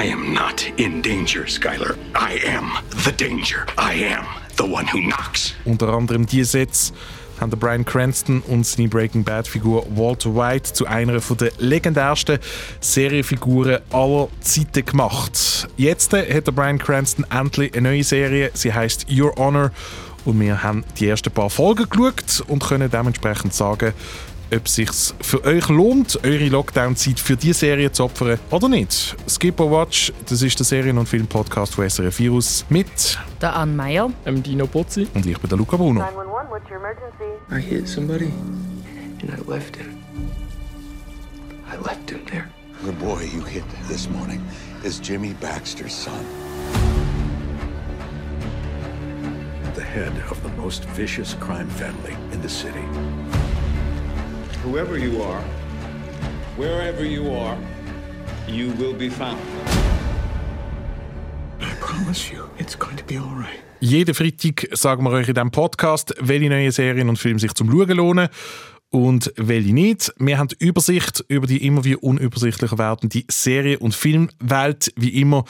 I 0.00 0.04
am 0.04 0.32
not 0.32 0.66
in 0.78 1.02
danger, 1.02 1.46
Skylar. 1.46 1.94
I 2.14 2.40
am 2.46 2.72
the 3.04 3.12
danger. 3.12 3.66
I 3.76 3.92
am 4.14 4.24
the 4.56 4.64
one 4.64 4.86
who 4.86 4.98
knocks. 4.98 5.52
Unter 5.66 5.90
anderem 5.90 6.24
diese 6.24 6.52
Sätze 6.52 6.94
haben 7.38 7.50
Brian 7.50 7.84
Cranston 7.84 8.40
und 8.48 8.64
seine 8.64 8.88
Breaking 8.88 9.24
Bad-Figur 9.24 9.84
Walter 9.94 10.34
White 10.34 10.72
zu 10.72 10.86
einer 10.86 11.20
der 11.20 11.52
legendärsten 11.58 12.38
Serienfiguren 12.80 13.80
aller 13.90 14.28
Zeiten 14.40 14.86
gemacht. 14.86 15.68
Jetzt 15.76 16.14
hat 16.14 16.54
Brian 16.54 16.78
Cranston 16.78 17.26
endlich 17.28 17.74
eine 17.74 17.90
neue 17.90 18.02
Serie. 18.02 18.52
Sie 18.54 18.72
heißt 18.72 19.04
Your 19.10 19.36
Honor. 19.36 19.70
Und 20.24 20.40
wir 20.40 20.62
haben 20.62 20.82
die 20.98 21.08
ersten 21.08 21.30
paar 21.30 21.50
Folgen 21.50 21.86
geschaut 21.88 22.42
und 22.48 22.62
können 22.62 22.90
dementsprechend 22.90 23.52
sagen, 23.52 23.92
ob 24.52 24.66
es 24.66 24.74
sich 24.74 24.90
für 25.20 25.44
euch 25.44 25.68
lohnt, 25.68 26.18
eure 26.24 26.48
Lockdown-Zeit 26.48 27.20
für 27.20 27.36
diese 27.36 27.60
Serie 27.60 27.92
zu 27.92 28.04
opfern 28.04 28.38
oder 28.50 28.68
nicht. 28.68 29.16
Skip 29.28 29.60
or 29.60 29.70
Watch, 29.70 30.12
das 30.28 30.42
ist 30.42 30.58
der 30.58 30.66
Serien- 30.66 30.98
und 30.98 31.08
Film-Podcast 31.08 31.74
von 31.74 31.88
SRF 31.88 32.18
Virus 32.18 32.64
mit 32.68 33.18
der 33.40 33.54
Ann 33.54 33.76
Meyer, 33.76 34.10
dem 34.26 34.42
Dino 34.42 34.66
Pozzi 34.66 35.06
und 35.14 35.24
ich 35.26 35.38
bin 35.38 35.48
der 35.48 35.58
Luca 35.58 35.76
Bruno. 35.76 36.00
911, 36.00 36.50
what's 36.50 36.70
your 36.70 36.78
emergency? 36.78 37.30
I 37.50 37.60
hit 37.60 37.88
somebody 37.88 38.32
and 39.20 39.30
I 39.30 39.50
left 39.50 39.76
him. 39.76 39.98
I 41.72 41.76
left 41.76 42.10
him 42.10 42.20
there. 42.26 42.48
The 42.84 42.92
boy 42.92 43.24
you 43.32 43.44
hit 43.44 43.64
this 43.88 44.08
morning 44.08 44.40
is 44.82 44.98
Jimmy 45.00 45.34
Baxter's 45.40 45.92
son. 45.94 46.24
The 49.74 49.82
head 49.84 50.12
of 50.30 50.42
the 50.42 50.50
most 50.60 50.84
vicious 50.96 51.34
crime 51.34 51.68
family 51.68 52.16
in 52.32 52.40
the 52.42 52.48
city. 52.48 52.84
Whoever 54.62 54.98
you 54.98 55.22
are, 55.22 55.42
wherever 56.58 57.02
you 57.02 57.34
are, 57.34 57.56
you 58.46 58.70
will 58.78 58.92
be 58.92 59.08
found. 59.08 59.38
I 61.58 61.72
promise 61.80 62.30
you, 62.30 62.44
it's 62.58 62.78
going 62.78 62.98
to 62.98 63.04
be 63.04 63.16
all 63.16 63.34
right. 63.34 63.58
Jeden 63.80 64.14
Freitag 64.14 64.68
sagen 64.72 65.02
wir 65.04 65.12
euch 65.12 65.28
in 65.28 65.34
diesem 65.34 65.50
Podcast, 65.50 66.14
welche 66.20 66.50
neuen 66.50 66.70
Serien 66.72 67.08
und 67.08 67.18
Filme 67.18 67.38
sich 67.38 67.54
zum 67.54 67.70
Schauen 67.70 67.96
lohnen 67.96 68.28
und 68.90 69.32
welche 69.36 69.72
nicht. 69.72 70.12
Wir 70.18 70.36
haben 70.36 70.48
die 70.48 70.62
Übersicht 70.62 71.24
über 71.28 71.46
die 71.46 71.66
immer 71.66 71.82
wie 71.84 71.96
unübersichtlicher 71.96 72.76
werdende 72.76 73.24
Serien- 73.30 73.78
und 73.78 73.94
Filmwelt, 73.94 74.92
wie 74.94 75.20
immer, 75.22 75.46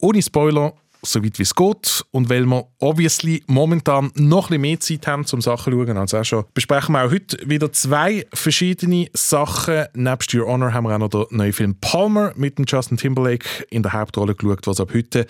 ohne 0.00 0.20
Spoiler 0.22 0.74
so 1.02 1.24
weit 1.24 1.38
wie 1.38 1.42
es 1.42 1.54
geht. 1.54 2.04
Und 2.10 2.28
weil 2.28 2.46
wir 2.46 2.66
obviously 2.78 3.42
momentan 3.46 4.10
noch 4.14 4.50
ein 4.50 4.60
mehr 4.60 4.80
Zeit 4.80 5.06
haben, 5.06 5.24
um 5.32 5.40
Sachen 5.40 5.72
zu 5.72 5.86
schauen 5.86 5.96
als 5.96 6.14
auch 6.14 6.24
schon, 6.24 6.44
besprechen 6.54 6.94
wir 6.94 7.04
auch 7.04 7.10
heute 7.10 7.38
wieder 7.48 7.72
zwei 7.72 8.26
verschiedene 8.32 9.08
Sachen. 9.12 9.84
Nebst 9.94 10.34
Your 10.34 10.46
Honor 10.46 10.72
haben 10.72 10.84
wir 10.84 10.94
auch 10.94 10.98
noch 10.98 11.08
den 11.08 11.24
neuen 11.30 11.52
Film 11.52 11.76
Palmer 11.80 12.32
mit 12.36 12.58
dem 12.58 12.64
Justin 12.66 12.96
Timberlake 12.96 13.64
in 13.70 13.82
der 13.82 13.92
Hauptrolle 13.92 14.34
geschaut, 14.34 14.66
was 14.66 14.80
ab 14.80 14.90
heute 14.94 15.26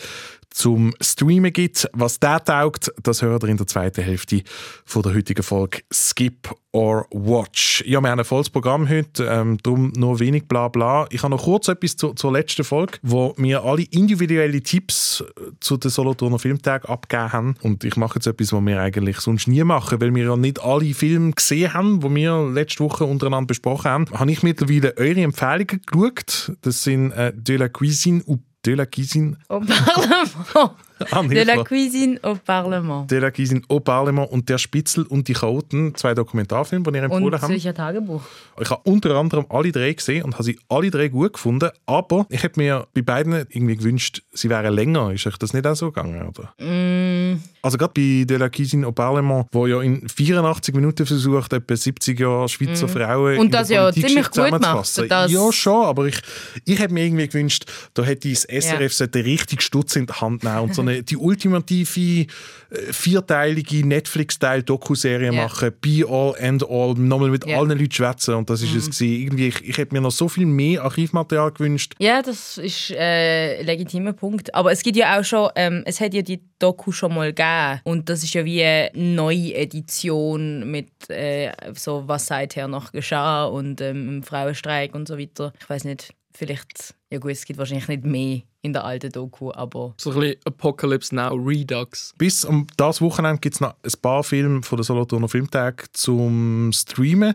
zum 0.51 0.93
Streamen 1.01 1.53
gibt. 1.53 1.89
Was 1.93 2.21
der 2.21 2.45
taugt, 2.45 2.93
das 3.03 3.23
hört 3.23 3.45
ihr 3.45 3.49
in 3.49 3.57
der 3.57 3.67
zweiten 3.67 4.03
Hälfte 4.03 4.43
von 4.85 5.03
der 5.03 5.15
heutigen 5.15 5.43
Folge 5.43 5.81
Skip 5.93 6.53
or 6.73 7.07
Watch. 7.11 7.83
Ja, 7.87 8.01
wir 8.01 8.11
haben 8.11 8.19
ein 8.19 8.25
volles 8.25 8.51
Programm 8.51 8.89
heute, 8.89 9.25
ähm, 9.25 9.59
darum 9.63 9.93
nur 9.97 10.21
wenig 10.21 10.47
bla 10.47 10.69
bla. 10.69 11.07
Ich 11.11 11.23
habe 11.23 11.35
noch 11.35 11.45
kurz 11.45 11.69
etwas 11.69 11.97
zu, 11.97 12.15
zur 12.15 12.33
letzten 12.33 12.65
Folge, 12.65 12.99
wo 13.03 13.35
mir 13.37 13.65
alle 13.65 13.83
individuelle 13.91 14.63
Tipps 14.63 15.21
äh, 15.21 15.51
zu 15.61 15.77
den 15.77 15.91
Solothurner 15.91 16.39
Filmtag 16.39 16.89
abgegeben 16.89 17.33
haben. 17.33 17.55
Und 17.63 17.85
ich 17.85 17.97
mache 17.97 18.17
jetzt 18.17 18.27
etwas, 18.27 18.53
was 18.53 18.65
wir 18.65 18.81
eigentlich 18.81 19.19
sonst 19.21 19.49
nie 19.49 19.65
machen, 19.65 20.01
weil 20.01 20.15
wir 20.15 20.25
ja 20.25 20.37
nicht 20.37 20.63
alle 20.63 20.95
Filme 20.95 21.33
gesehen 21.33 21.75
haben, 21.75 22.01
die 22.01 22.15
wir 22.15 22.51
letzte 22.51 22.85
Woche 22.85 23.05
untereinander 23.05 23.49
besprochen 23.49 23.91
haben. 23.91 24.05
Habe 24.13 24.31
ich 24.31 24.43
mittlerweile 24.43 24.97
eure 24.97 25.23
Empfehlungen 25.23 25.81
geschaut. 25.87 26.53
Das 26.63 26.83
sind 26.83 27.13
äh, 27.13 27.33
De 27.35 27.57
la 27.57 27.69
Cuisine 27.69 28.23
ou 28.27 28.39
De 28.65 28.75
la 28.75 28.87
Cuisine. 28.87 29.37
Au 29.49 29.61
Parlement. 29.61 30.77
De 31.29 31.45
la 31.45 31.65
Cuisine 31.65 32.21
au 32.23 32.35
Parlement. 32.35 33.07
De 33.07 33.17
la 33.17 33.31
Cuisine 33.31 33.63
au 33.69 33.81
Parlement 33.81 34.31
und 34.31 34.49
Der 34.51 34.59
Spitzel 34.59 35.05
und 35.05 35.29
die 35.29 35.33
Chaoten, 35.33 35.95
zwei 35.95 36.13
Dokumentarfilme, 36.15 36.85
die 36.93 36.99
ihr 36.99 37.05
empfohlen 37.05 37.25
und 37.25 37.33
habt. 37.33 37.47
Zürcher 37.47 37.73
Tagebuch. 37.73 38.21
Ich 38.61 38.69
habe 38.69 38.83
unter 38.85 39.17
anderem 39.17 39.47
alle 39.49 39.73
drei 39.73 39.95
gesehen 39.95 40.25
und 40.25 40.35
habe 40.35 40.45
sie 40.45 40.59
alle 40.69 40.91
drei 40.91 41.09
gut 41.09 41.33
gefunden, 41.33 41.71
aber 41.87 42.27
ich 42.29 42.43
hätte 42.43 42.61
mir 42.61 42.87
bei 42.93 43.01
beiden 43.01 43.33
irgendwie 43.49 43.77
gewünscht, 43.77 44.23
sie 44.33 44.51
wären 44.51 44.75
länger. 44.75 45.11
Ist 45.13 45.27
euch 45.27 45.39
das 45.39 45.55
nicht 45.55 45.67
auch 45.67 45.75
so 45.75 45.91
gegangen? 45.91 46.29
Oder? 46.29 46.53
Mm. 46.63 47.41
Also 47.63 47.77
gerade 47.79 47.93
bei 47.95 48.25
De 48.25 48.37
la 48.39 48.49
Cuisine 48.49 48.87
au 48.87 48.93
Parlement, 48.93 49.47
wo 49.53 49.67
ja 49.67 49.81
in 49.83 50.09
84 50.09 50.75
Minuten 50.75 51.05
versucht, 51.07 51.53
etwa 51.53 51.77
70 51.77 52.19
Jahre 52.19 52.49
Schweizer 52.49 52.87
Mm. 52.87 52.91
Frauen 52.91 53.39
Und 53.39 53.47
in 53.47 53.51
das 53.53 53.69
der 53.69 53.83
ja 53.83 53.93
ziemlich 53.93 54.25
gut 54.25 54.35
zusammenzufassen. 54.35 55.03
macht, 55.03 55.11
das- 55.11 55.33
Ja, 55.33 55.53
schon, 55.53 55.85
aber 55.85 56.07
ich, 56.07 56.19
ich 56.65 56.79
hätte 56.79 56.95
mir 56.95 57.05
irgendwie 57.05 57.27
gewünscht, 57.29 57.65
da 57.95 58.03
hätte 58.03 58.31
das 58.31 58.45
SRF 58.45 58.81
Ja. 58.81 58.89
sollte 58.89 59.25
richtig 59.25 59.63
Stutz 59.63 59.97
in 59.97 60.07
die 60.07 60.13
Hand 60.13 60.43
nehmen 60.45 60.59
und 60.61 60.75
so 60.75 60.83
eine, 60.83 61.03
die 61.03 61.17
ultimative 61.17 62.27
äh, 62.71 62.93
vierteilige 62.93 63.87
Netflix-Style-Doku-Serie 63.87 65.33
Ja. 65.33 65.45
machen, 65.45 65.71
Be 65.81 66.05
All, 66.09 66.35
End 66.39 66.63
All, 66.69 66.95
nochmal 66.95 67.31
mit 67.31 67.47
Ja. 67.47 67.59
allen 67.59 67.79
Leuten 67.79 67.91
schwätzen 67.93 68.35
und 68.35 68.49
das 68.51 68.63
ist 68.63 68.75
es 68.75 68.85
gewesen. 68.87 69.23
Irgendwie, 69.23 69.49
ich, 69.49 69.69
ich 69.69 69.77
hätte 69.79 69.95
mir 69.95 70.01
noch 70.01 70.11
so 70.13 70.29
viel 70.29 70.47
mehr 70.47 70.83
Archivmaterial 70.85 71.53
gewünscht. 71.53 71.95
Ja, 71.99 72.23
das 72.23 72.59
ist 72.59 72.91
äh, 72.93 73.59
ein 73.61 73.67
legitimer 73.67 74.13
Punkt. 74.13 74.55
Aber 74.55 74.73
es 74.73 74.83
gibt 74.83 74.97
ja 74.97 75.19
auch 75.19 75.25
schon, 75.25 75.51
ähm, 75.57 75.83
es 75.87 76.01
hat 76.01 76.15
ja 76.15 76.23
die 76.23 76.41
Doku 76.61 76.93
schon 76.93 77.15
mal 77.15 77.33
gegeben. 77.33 77.81
Und 77.85 78.09
das 78.09 78.23
ist 78.23 78.35
ja 78.35 78.45
wie 78.45 78.63
eine 78.63 78.91
neue 78.95 79.55
Edition 79.55 80.71
mit 80.71 80.89
äh, 81.09 81.53
so, 81.75 82.05
was 82.07 82.27
seither 82.27 82.69
noch 82.69 82.93
geschah 82.93 83.47
und 83.47 83.81
ähm, 83.81 84.09
im 84.09 84.23
Frauenstreik 84.23 84.95
und 84.95 85.09
so 85.09 85.19
weiter. 85.19 85.53
Ich 85.61 85.69
weiß 85.69 85.85
nicht, 85.85 86.15
vielleicht, 86.33 86.95
ja 87.11 87.19
gut, 87.19 87.33
es 87.33 87.45
gibt 87.45 87.59
wahrscheinlich 87.59 87.89
nicht 87.89 88.05
mehr 88.05 88.43
in 88.63 88.73
der 88.73 88.85
alten 88.85 89.11
Doku, 89.11 89.53
aber 89.53 89.95
So 89.97 90.11
ein 90.11 90.21
bisschen 90.21 90.37
Apocalypse 90.45 91.15
Now 91.15 91.35
Redux. 91.35 92.15
Bis 92.19 92.45
um 92.45 92.67
das 92.77 93.01
Wochenende 93.01 93.41
gibt 93.41 93.55
es 93.55 93.61
noch 93.61 93.75
ein 93.83 93.93
paar 94.03 94.23
Filme 94.23 94.63
von 94.63 94.77
der 94.77 94.85
Solothurner 94.85 95.29
Filmtag 95.29 95.89
zum 95.97 96.71
Streamen. 96.73 97.35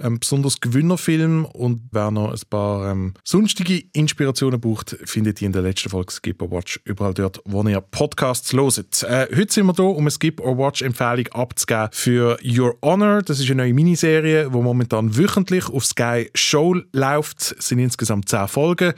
Ein 0.00 0.20
besonders 0.20 0.60
Gewinnerfilm 0.60 1.44
und 1.44 1.88
wer 1.90 2.12
noch 2.12 2.30
ein 2.30 2.40
paar 2.48 2.88
ähm, 2.88 3.14
sonstige 3.24 3.82
Inspirationen 3.92 4.60
braucht, 4.60 4.96
findet 5.04 5.42
ihr 5.42 5.46
in 5.46 5.52
der 5.52 5.62
letzten 5.62 5.88
Folge 5.88 6.12
Skip 6.12 6.40
or 6.40 6.52
Watch 6.52 6.78
überall 6.84 7.14
dort, 7.14 7.40
wo 7.44 7.64
ihr 7.64 7.80
Podcasts 7.80 8.52
loset. 8.52 9.02
Äh, 9.02 9.26
heute 9.34 9.52
sind 9.52 9.66
wir 9.66 9.74
hier, 9.74 9.84
um 9.84 9.98
eine 9.98 10.12
Skip 10.12 10.40
or 10.40 10.56
Watch 10.56 10.82
Empfehlung 10.82 11.26
abzugeben 11.32 11.88
für 11.90 12.38
Your 12.44 12.76
Honor. 12.80 13.22
Das 13.22 13.40
ist 13.40 13.46
eine 13.46 13.56
neue 13.56 13.74
Miniserie, 13.74 14.48
die 14.48 14.56
momentan 14.56 15.16
wöchentlich 15.16 15.68
auf 15.68 15.84
Sky 15.84 16.30
Show 16.32 16.76
läuft. 16.92 17.56
Es 17.58 17.66
sind 17.66 17.80
insgesamt 17.80 18.28
zehn 18.28 18.46
Folgen 18.46 18.94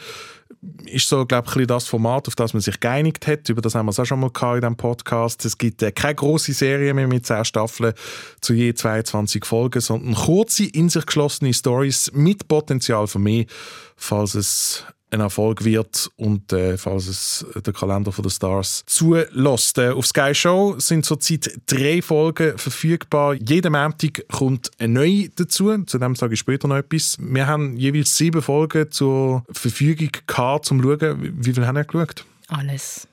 ist 0.86 1.08
so, 1.08 1.24
glaube 1.24 1.48
ich, 1.60 1.66
das 1.66 1.86
Format, 1.86 2.28
auf 2.28 2.34
das 2.34 2.52
man 2.52 2.60
sich 2.60 2.80
geeinigt 2.80 3.26
hat. 3.26 3.48
Über 3.48 3.62
das 3.62 3.74
haben 3.74 3.86
wir 3.86 3.90
es 3.90 4.00
auch 4.00 4.04
schon 4.04 4.20
mal 4.20 4.30
gehabt 4.30 4.56
in 4.56 4.60
diesem 4.60 4.76
Podcast. 4.76 5.44
Es 5.44 5.56
gibt 5.56 5.82
äh, 5.82 5.92
keine 5.92 6.16
große 6.16 6.52
Serie 6.52 6.92
mehr 6.94 7.06
mit 7.06 7.26
10 7.26 7.44
Staffeln 7.44 7.94
zu 8.40 8.54
je 8.54 8.74
22 8.74 9.44
Folgen, 9.44 9.80
sondern 9.80 10.14
kurze, 10.14 10.64
in 10.64 10.88
sich 10.88 11.06
geschlossene 11.06 11.54
Stories 11.54 12.10
mit 12.14 12.48
Potenzial 12.48 13.06
für 13.06 13.18
mehr, 13.18 13.46
falls 13.96 14.34
es 14.34 14.84
ein 15.12 15.20
Erfolg 15.20 15.64
wird 15.64 16.10
und 16.16 16.52
äh, 16.52 16.76
falls 16.78 17.06
es 17.08 17.44
der 17.64 17.72
Kalender 17.72 18.12
von 18.12 18.22
der 18.22 18.30
Stars 18.30 18.82
zulässt. 18.86 19.78
Äh, 19.78 19.90
auf 19.90 20.06
Sky 20.06 20.34
Show 20.34 20.76
sind 20.78 21.04
zurzeit 21.04 21.50
drei 21.66 22.00
Folgen 22.02 22.56
verfügbar. 22.58 23.34
Jeden 23.34 23.72
Montag 23.72 24.24
kommt 24.28 24.70
eine 24.78 24.92
neue 24.94 25.28
dazu. 25.30 25.82
Zu 25.84 25.98
dem 25.98 26.14
sage 26.14 26.34
ich 26.34 26.40
später 26.40 26.68
noch 26.68 26.76
etwas. 26.76 27.16
Wir 27.20 27.46
haben 27.46 27.76
jeweils 27.76 28.16
sieben 28.16 28.40
Folgen 28.42 28.90
zur 28.90 29.44
Verfügung 29.50 30.10
gehabt, 30.26 30.66
zum 30.66 30.82
Schauen. 30.82 31.22
Wie 31.22 31.46
wie 31.46 31.52
viel 31.54 31.66
haben 31.66 31.76
wir 31.76 31.84
geschaut? 31.84 32.24
alles. 32.48 33.06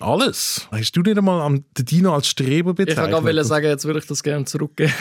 Alles? 0.00 0.68
Hast 0.70 0.92
du 0.92 1.00
nicht 1.02 1.18
einmal 1.18 1.40
am 1.40 1.64
den 1.76 1.84
Dino 1.84 2.14
als 2.14 2.28
Streber 2.28 2.70
Ich 2.70 2.76
bezeichnet? 2.76 3.12
wollte 3.12 3.24
gerade 3.34 3.44
sagen, 3.44 3.66
jetzt 3.66 3.84
würde 3.84 3.98
ich 3.98 4.06
das 4.06 4.22
gerne 4.22 4.44
zurückgeben. 4.44 4.92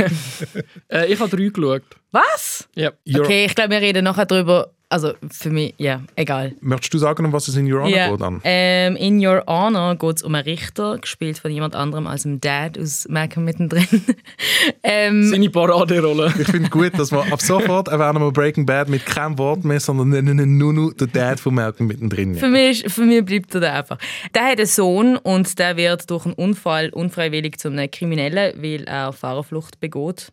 äh, 0.92 1.06
ich 1.14 1.20
habe 1.20 1.30
drei 1.38 1.50
geschaut. 1.50 1.84
Was? 2.12 2.68
Ja. 2.76 2.92
Your- 3.08 3.22
Okay, 3.22 3.46
ich 3.46 3.54
glaube, 3.54 3.70
wir 3.72 3.82
reden 3.82 4.04
nachher 4.06 4.26
drüber. 4.26 4.72
Also 4.90 5.12
für 5.30 5.50
mich, 5.50 5.74
ja, 5.78 6.02
egal. 6.16 6.54
Möchtest 6.62 6.94
du 6.94 6.98
sagen, 6.98 7.26
um 7.26 7.34
was 7.34 7.50
es 7.50 7.58
in 7.58 7.70
Your 7.70 7.82
Honor 7.82 7.90
Ja. 7.98 8.10
geht? 8.10 8.22
Dann? 8.22 8.40
Ähm, 8.46 8.96
in 8.96 9.20
Your 9.26 9.44
Honor 9.46 9.96
geht 9.98 10.16
es 10.16 10.24
um 10.24 10.34
einen 10.34 10.46
Richter, 10.46 10.98
gespielt 10.98 11.40
von 11.40 11.52
jemand 11.52 11.76
anderem 11.76 12.08
als 12.08 12.24
dem 12.24 12.40
Dad 12.40 12.80
aus 12.80 13.06
Malcolm 13.10 13.44
mittendrin. 13.44 13.86
ähm, 14.84 15.24
Seine 15.30 15.50
Paraderolle. 15.50 16.34
Ich 16.40 16.48
finde 16.48 16.70
gut, 16.70 16.98
dass 16.98 17.12
wir 17.12 17.20
ab 17.32 17.42
sofort 17.42 17.90
erwähnen 17.90 18.22
wir 18.22 18.32
Breaking 18.32 18.66
Bad 18.66 18.88
mit 18.88 19.06
keinem 19.06 19.38
Wort 19.38 19.66
mehr, 19.66 19.82
sondern 19.82 20.10
nennen 20.10 20.58
nur 20.58 20.72
noch 20.72 20.94
den 20.94 21.12
Dad 21.12 21.40
von 21.42 21.54
Malcolm 21.56 21.88
mittendrin. 21.88 22.36
für, 22.36 22.48
mich, 22.48 22.86
ist- 22.86 22.94
für 22.96 23.02
mich 23.04 23.26
bleibt 23.26 23.54
er 23.56 23.62
da 23.62 23.74
einfach. 23.74 23.98
Der 24.34 24.44
hat 24.52 24.58
einen 24.58 24.68
Sohn 24.68 25.18
und 25.18 25.60
der 25.60 25.76
wird 25.76 26.10
durch 26.10 26.26
einen 26.26 26.34
Unfall 26.36 26.90
unfreiwillig 26.90 27.58
zu 27.60 27.68
einem 27.68 27.92
Kriminellen, 27.92 28.54
weil 28.62 28.84
er 28.86 29.12
Fahrerflucht 29.12 29.82
begeht. 29.82 30.32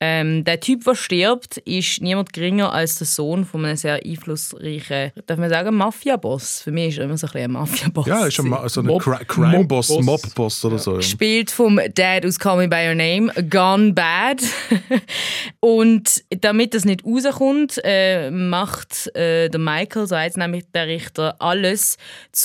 Ähm, 0.00 0.44
der 0.44 0.60
Typ, 0.60 0.84
der 0.84 0.94
stirbt, 0.94 1.56
ist 1.56 2.00
niemand 2.02 2.32
geringer 2.32 2.72
als 2.72 2.96
der 2.98 3.06
Sohn 3.08 3.44
von 3.44 3.64
einem 3.64 3.76
sehr 3.76 4.00
einflussreichen, 4.04 5.10
darf 5.26 5.38
man 5.38 5.50
sagen, 5.50 5.74
Mafia-Boss. 5.74 6.62
Für 6.62 6.70
mich 6.70 6.90
ist 6.90 6.98
er 6.98 7.04
immer 7.06 7.16
so 7.18 7.26
ein, 7.26 7.32
bisschen 7.32 7.44
ein 7.46 7.50
Mafia-Boss. 7.52 8.06
Ja, 8.06 8.26
ist 8.26 8.38
ein, 8.38 8.46
Ma- 8.48 8.68
so 8.68 8.80
ein 8.80 8.86
Mob- 8.86 9.02
Cri- 9.02 9.24
Crime-Boss, 9.24 9.88
Mob-Boss. 9.88 10.04
Mob-Boss 10.24 10.64
oder 10.64 10.78
so. 10.78 10.90
Ja. 10.92 10.96
gespielt 10.98 11.50
vom 11.50 11.80
Dad 11.94 12.24
aus 12.24 12.38
Call 12.38 12.58
Me 12.58 12.68
By 12.68 12.86
Your 12.88 12.94
Name, 12.94 13.32
Gone 13.50 13.92
Bad. 13.92 14.40
und 15.60 16.22
damit 16.30 16.74
das 16.74 16.84
nicht 16.84 17.04
rauskommt, 17.04 17.80
äh, 17.84 18.30
macht 18.30 19.14
äh, 19.16 19.48
der 19.48 19.60
Michael, 19.60 20.06
so 20.06 20.16
heißt 20.16 20.36
nämlich 20.36 20.64
der 20.72 20.86
Richter, 20.86 21.36
alles, 21.40 21.96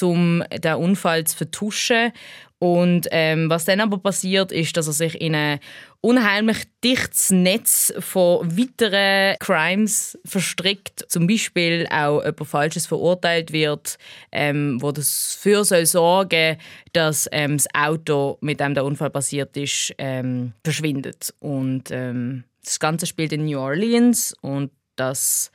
um 0.01 0.43
den 0.51 0.73
Unfall 0.75 1.23
zu 1.25 1.37
vertuschen. 1.37 2.11
Und 2.59 3.07
ähm, 3.11 3.49
was 3.49 3.65
dann 3.65 3.81
aber 3.81 3.97
passiert, 3.97 4.51
ist, 4.53 4.77
dass 4.77 4.87
er 4.87 4.93
sich 4.93 5.19
in 5.19 5.35
ein 5.35 5.59
unheimlich 6.03 6.57
dichtes 6.83 7.29
Netz 7.29 7.93
von 7.99 8.57
weiteren 8.57 9.37
Crimes 9.39 10.19
verstrickt. 10.25 11.05
Zum 11.07 11.27
Beispiel 11.27 11.87
auch 11.89 12.21
jemand 12.23 12.45
Falsches 12.45 12.85
verurteilt 12.85 13.53
wird, 13.53 13.97
ähm, 14.31 14.81
wo 14.81 14.91
dafür 14.91 15.63
soll 15.63 15.85
sorgen 15.85 16.57
dass 16.91 17.27
ähm, 17.31 17.57
das 17.57 17.67
Auto, 17.73 18.37
mit 18.41 18.59
dem 18.59 18.75
der 18.75 18.85
Unfall 18.85 19.09
passiert 19.09 19.57
ist, 19.57 19.95
ähm, 19.97 20.53
verschwindet. 20.63 21.33
Und 21.39 21.89
ähm, 21.89 22.43
das 22.63 22.79
Ganze 22.79 23.07
spielt 23.07 23.33
in 23.33 23.45
New 23.45 23.57
Orleans 23.57 24.35
und 24.41 24.69
das 24.95 25.51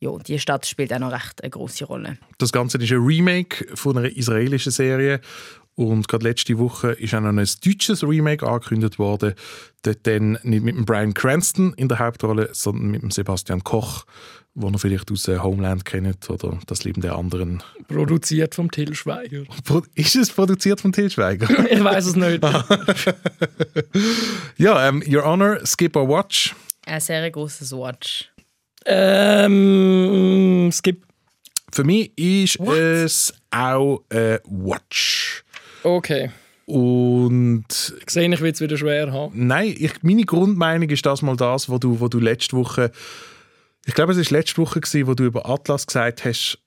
ja, 0.00 0.10
die 0.18 0.38
Stadt 0.40 0.66
spielt 0.66 0.92
auch 0.92 0.98
noch 0.98 1.12
recht 1.12 1.42
eine 1.42 1.50
große 1.50 1.84
Rolle. 1.84 2.18
Das 2.38 2.50
Ganze 2.50 2.76
ist 2.78 2.90
ein 2.90 2.98
Remake 2.98 3.66
von 3.76 3.96
einer 3.96 4.10
israelischen 4.16 4.72
Serie. 4.72 5.20
Und 5.74 6.06
gerade 6.06 6.24
letzte 6.28 6.58
Woche 6.58 6.92
ist 6.92 7.14
auch 7.14 7.20
noch 7.20 7.30
ein 7.30 7.48
deutsches 7.64 8.04
Remake 8.06 8.46
angekündigt 8.46 8.98
worden. 8.98 9.34
Dort 9.82 10.06
dann 10.06 10.38
nicht 10.42 10.62
mit 10.62 10.76
dem 10.76 10.84
Brian 10.84 11.14
Cranston 11.14 11.72
in 11.74 11.88
der 11.88 11.98
Hauptrolle, 11.98 12.50
sondern 12.52 12.90
mit 12.90 13.00
dem 13.02 13.10
Sebastian 13.10 13.64
Koch, 13.64 14.04
den 14.54 14.74
ihr 14.74 14.78
vielleicht 14.78 15.10
aus 15.10 15.26
äh, 15.28 15.38
Homeland 15.38 15.86
kennt 15.86 16.28
oder 16.28 16.58
Das 16.66 16.84
Leben 16.84 17.00
der 17.00 17.16
anderen. 17.16 17.62
Produziert 17.88 18.54
vom 18.54 18.70
Till 18.70 18.94
Schweiger. 18.94 19.44
Pro- 19.64 19.82
Ist 19.94 20.14
es 20.14 20.30
produziert 20.30 20.82
von 20.82 20.92
Til 20.92 21.10
Schweiger? 21.10 21.48
Ich 21.70 21.82
weiß 21.82 22.04
es 22.04 22.16
nicht. 22.16 22.42
ja, 24.58 24.88
ähm, 24.88 25.02
Your 25.08 25.24
Honor, 25.24 25.58
Skip 25.64 25.96
or 25.96 26.08
Watch. 26.08 26.54
Ein 26.86 27.00
sehr 27.00 27.30
großes 27.30 27.72
Watch. 27.72 28.30
ähm, 28.84 30.70
gibt. 30.82 31.06
Für 31.74 31.84
mich 31.84 32.12
ist 32.18 32.60
es 32.60 33.32
auch 33.50 34.02
ein 34.10 34.38
Watch. 34.44 35.42
Okay. 35.82 36.30
Und 36.66 37.66
Ich 38.00 38.10
sehe, 38.10 38.32
ich 38.32 38.40
will 38.40 38.52
es 38.52 38.60
wieder 38.60 38.76
schwer 38.76 39.12
haben. 39.12 39.46
Nein, 39.46 39.74
ich, 39.78 40.02
meine 40.02 40.24
Grundmeinung 40.24 40.88
ist 40.88 41.04
das 41.04 41.22
mal 41.22 41.36
das, 41.36 41.68
wo 41.68 41.78
du, 41.78 42.00
wo 42.00 42.08
du 42.08 42.18
letzte 42.18 42.56
Woche, 42.56 42.92
ich 43.84 43.94
glaube, 43.94 44.12
es 44.12 44.18
war 44.18 44.38
letzte 44.38 44.58
Woche, 44.58 44.80
gewesen, 44.80 45.06
wo 45.06 45.14
du 45.14 45.24
über 45.24 45.48
Atlas 45.48 45.86
gesagt 45.86 46.24
hast, 46.24 46.58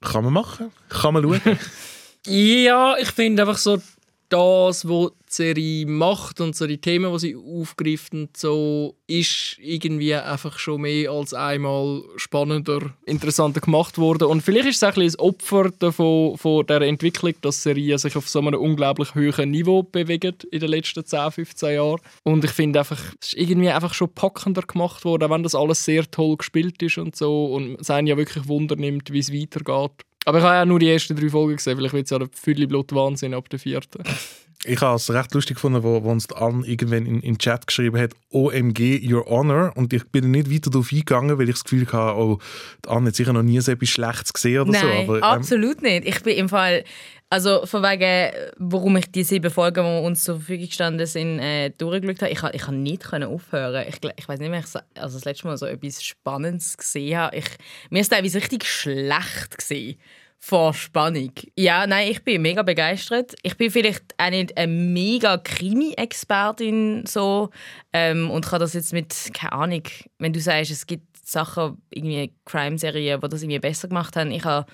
kann 0.00 0.24
man 0.24 0.32
machen, 0.32 0.70
kann 0.88 1.14
man 1.14 1.22
schauen. 1.22 1.58
Ja, 2.26 2.96
ich 2.98 3.10
finde 3.10 3.42
einfach 3.42 3.56
so 3.58 3.80
das, 4.28 4.88
was 4.88 5.10
die 5.10 5.34
Serie 5.34 5.86
macht 5.86 6.40
und 6.40 6.56
so 6.56 6.66
die 6.66 6.78
Themen, 6.78 7.12
die 7.12 7.18
sie 7.18 7.36
aufgreift 7.36 8.12
und 8.14 8.36
so, 8.36 8.96
ist 9.06 9.56
irgendwie 9.58 10.14
einfach 10.14 10.58
schon 10.58 10.82
mehr 10.82 11.10
als 11.10 11.34
einmal 11.34 12.02
spannender, 12.16 12.94
interessanter 13.06 13.60
gemacht 13.60 13.98
worden. 13.98 14.28
Und 14.28 14.42
vielleicht 14.42 14.68
ist 14.68 14.76
es 14.76 14.82
ein 14.82 14.94
bisschen 14.94 15.20
ein 15.20 15.26
Opfer 15.26 15.70
davon, 15.78 16.36
von 16.36 16.66
der 16.66 16.82
Entwicklung, 16.82 17.34
dass 17.40 17.62
Serien 17.62 17.98
sich 17.98 18.16
auf 18.16 18.28
so 18.28 18.38
einem 18.38 18.60
unglaublich 18.60 19.14
hohen 19.14 19.50
Niveau 19.50 19.82
bewegen 19.82 20.34
in 20.50 20.60
den 20.60 20.70
letzten 20.70 21.04
10, 21.04 21.30
15 21.32 21.74
Jahren. 21.74 22.00
Und 22.24 22.44
ich 22.44 22.50
finde 22.50 22.80
einfach, 22.80 23.00
es 23.20 23.28
ist 23.28 23.34
irgendwie 23.34 23.70
einfach 23.70 23.94
schon 23.94 24.12
packender 24.12 24.62
gemacht 24.62 25.04
worden, 25.04 25.24
auch 25.24 25.30
wenn 25.30 25.42
das 25.42 25.54
alles 25.54 25.84
sehr 25.84 26.10
toll 26.10 26.36
gespielt 26.36 26.82
ist 26.82 26.98
und 26.98 27.16
so 27.16 27.46
und 27.54 27.80
es 27.80 27.90
einen 27.90 28.06
ja 28.06 28.16
wirklich 28.16 28.48
Wunder 28.48 28.76
nimmt, 28.76 29.12
wie 29.12 29.18
es 29.18 29.32
weitergeht. 29.32 30.04
Aber 30.24 30.38
ich 30.38 30.44
habe 30.44 30.54
ja 30.56 30.64
nur 30.66 30.78
die 30.78 30.90
ersten 30.90 31.16
drei 31.16 31.28
Folgen 31.28 31.56
gesehen, 31.56 31.76
vielleicht 31.76 31.94
wird 31.94 32.04
es 32.04 32.10
ja 32.10 32.18
der 32.18 32.28
Fülle 32.32 32.66
Blut 32.66 32.92
Wahnsinn 32.94 33.34
ab 33.34 33.48
der 33.48 33.58
vierten. 33.58 34.02
ich 34.64 34.80
habe 34.80 34.96
es 34.96 35.10
recht 35.10 35.32
lustig 35.34 35.56
gefunden, 35.56 35.82
wo, 35.84 36.02
wo 36.02 36.10
uns 36.10 36.30
Anne 36.32 36.66
irgendwann 36.66 37.06
in, 37.06 37.20
in 37.20 37.34
den 37.34 37.38
Chat 37.38 37.66
geschrieben 37.66 37.98
hat, 37.98 38.12
OMG, 38.30 39.00
Your 39.08 39.26
Honor. 39.26 39.72
Und 39.76 39.92
ich 39.92 40.04
bin 40.08 40.32
nicht 40.32 40.50
weiter 40.50 40.70
darauf 40.70 40.90
eingegangen, 40.90 41.38
weil 41.38 41.48
ich 41.48 41.54
das 41.54 41.64
Gefühl 41.64 41.86
hatte, 41.86 42.18
oh, 42.18 42.38
die 42.84 42.88
Anne 42.88 43.08
hat 43.08 43.14
sicher 43.14 43.32
noch 43.32 43.42
nie 43.42 43.60
so 43.60 43.70
etwas 43.70 43.88
Schlechtes 43.88 44.32
gesehen 44.32 44.62
oder 44.62 44.72
Nein, 44.72 45.06
so. 45.06 45.12
Aber, 45.12 45.16
ähm, 45.18 45.22
absolut 45.22 45.80
nicht. 45.80 46.06
Ich 46.06 46.22
bin 46.22 46.36
im 46.36 46.48
Fall, 46.48 46.82
also 47.30 47.66
von 47.66 47.82
wegen, 47.84 48.32
warum 48.56 48.96
ich 48.96 49.12
die 49.12 49.22
sieben 49.22 49.50
Folgen, 49.50 49.84
die 49.84 50.06
uns 50.06 50.24
zur 50.24 50.36
Verfügung 50.36 50.66
gestanden 50.66 51.06
sind, 51.06 51.38
äh, 51.38 51.70
durchgeschaut 51.70 52.22
habe, 52.22 52.32
ich, 52.32 52.42
ich 52.42 52.62
kann 52.62 52.82
nicht 52.82 53.04
können 53.04 53.28
aufhören. 53.28 53.86
Ich, 53.88 54.00
ich 54.16 54.28
weiß 54.28 54.40
nicht 54.40 54.50
mehr, 54.50 54.60
ich 54.60 54.66
so, 54.66 54.80
also 54.96 55.18
das 55.18 55.24
letzte 55.24 55.46
Mal 55.46 55.56
so 55.56 55.66
etwas 55.66 56.02
Spannendes 56.02 56.76
gesehen 56.76 57.16
habe. 57.16 57.36
Ich, 57.36 57.46
mir 57.90 58.00
ist 58.00 58.08
teilweise 58.08 58.38
richtig 58.38 58.64
schlecht 58.64 59.56
gesehen 59.56 59.98
vor 60.40 60.72
Spannung. 60.72 61.32
Ja, 61.56 61.86
nein, 61.86 62.10
ich 62.10 62.22
bin 62.22 62.42
mega 62.42 62.62
begeistert. 62.62 63.34
Ich 63.42 63.56
bin 63.56 63.70
vielleicht 63.70 64.14
auch 64.18 64.30
nicht 64.30 64.56
eine 64.56 64.72
mega 64.72 65.36
Krimi-Expertin 65.36 67.04
so 67.06 67.50
ähm, 67.92 68.30
und 68.30 68.46
kann 68.46 68.60
das 68.60 68.72
jetzt 68.74 68.92
mit, 68.92 69.30
keine 69.34 69.52
Ahnung, 69.52 69.82
wenn 70.18 70.32
du 70.32 70.40
sagst, 70.40 70.70
es 70.70 70.86
gibt 70.86 71.16
Sachen, 71.26 71.82
irgendwie 71.90 72.32
Crime-Serien, 72.46 73.20
die 73.20 73.28
das 73.28 73.42
irgendwie 73.42 73.58
besser 73.58 73.88
gemacht 73.88 74.16
haben. 74.16 74.30
Ich, 74.30 74.44
habe- 74.44 74.70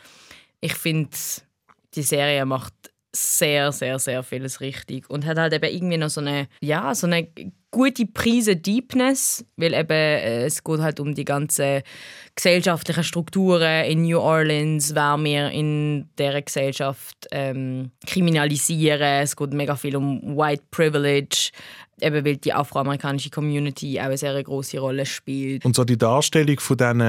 ich 0.61 0.75
finde, 0.75 1.11
die 1.95 2.03
Serie 2.03 2.45
macht 2.45 2.75
sehr, 3.17 3.73
sehr, 3.73 3.99
sehr 3.99 4.23
vieles 4.23 4.61
richtig 4.61 5.09
und 5.09 5.25
hat 5.25 5.39
halt 5.39 5.53
eben 5.53 5.73
irgendwie 5.73 5.97
noch 5.99 6.11
so 6.11 6.21
eine, 6.21 6.49
ja, 6.61 6.95
so 6.95 7.07
eine 7.07 7.29
gute 7.75 8.07
Prise 8.07 8.55
Deepness, 8.55 9.45
weil 9.57 9.75
eben 9.75 9.91
äh, 9.91 10.45
es 10.45 10.63
geht 10.63 10.79
halt 10.79 11.01
um 11.01 11.13
die 11.13 11.25
ganzen 11.25 11.83
gesellschaftlichen 12.37 13.03
Strukturen 13.03 13.85
in 13.85 14.03
New 14.03 14.19
Orleans, 14.21 14.95
wer 14.95 15.19
wir 15.19 15.51
in 15.51 16.09
der 16.17 16.41
Gesellschaft 16.41 17.27
ähm, 17.33 17.91
kriminalisieren. 18.07 19.23
Es 19.23 19.35
geht 19.35 19.53
mega 19.53 19.75
viel 19.75 19.97
um 19.97 20.37
White 20.37 20.63
Privilege, 20.71 21.51
eben 22.01 22.25
weil 22.25 22.37
die 22.37 22.53
afroamerikanische 22.53 23.31
Community 23.31 23.99
auch 24.01 24.05
eine 24.05 24.17
sehr 24.19 24.43
große 24.43 24.79
Rolle 24.79 25.07
spielt. 25.07 25.65
Und 25.65 25.75
so 25.77 25.85
die 25.85 25.97
Darstellung 25.99 26.59
von 26.61 26.77
diesen 26.77 27.01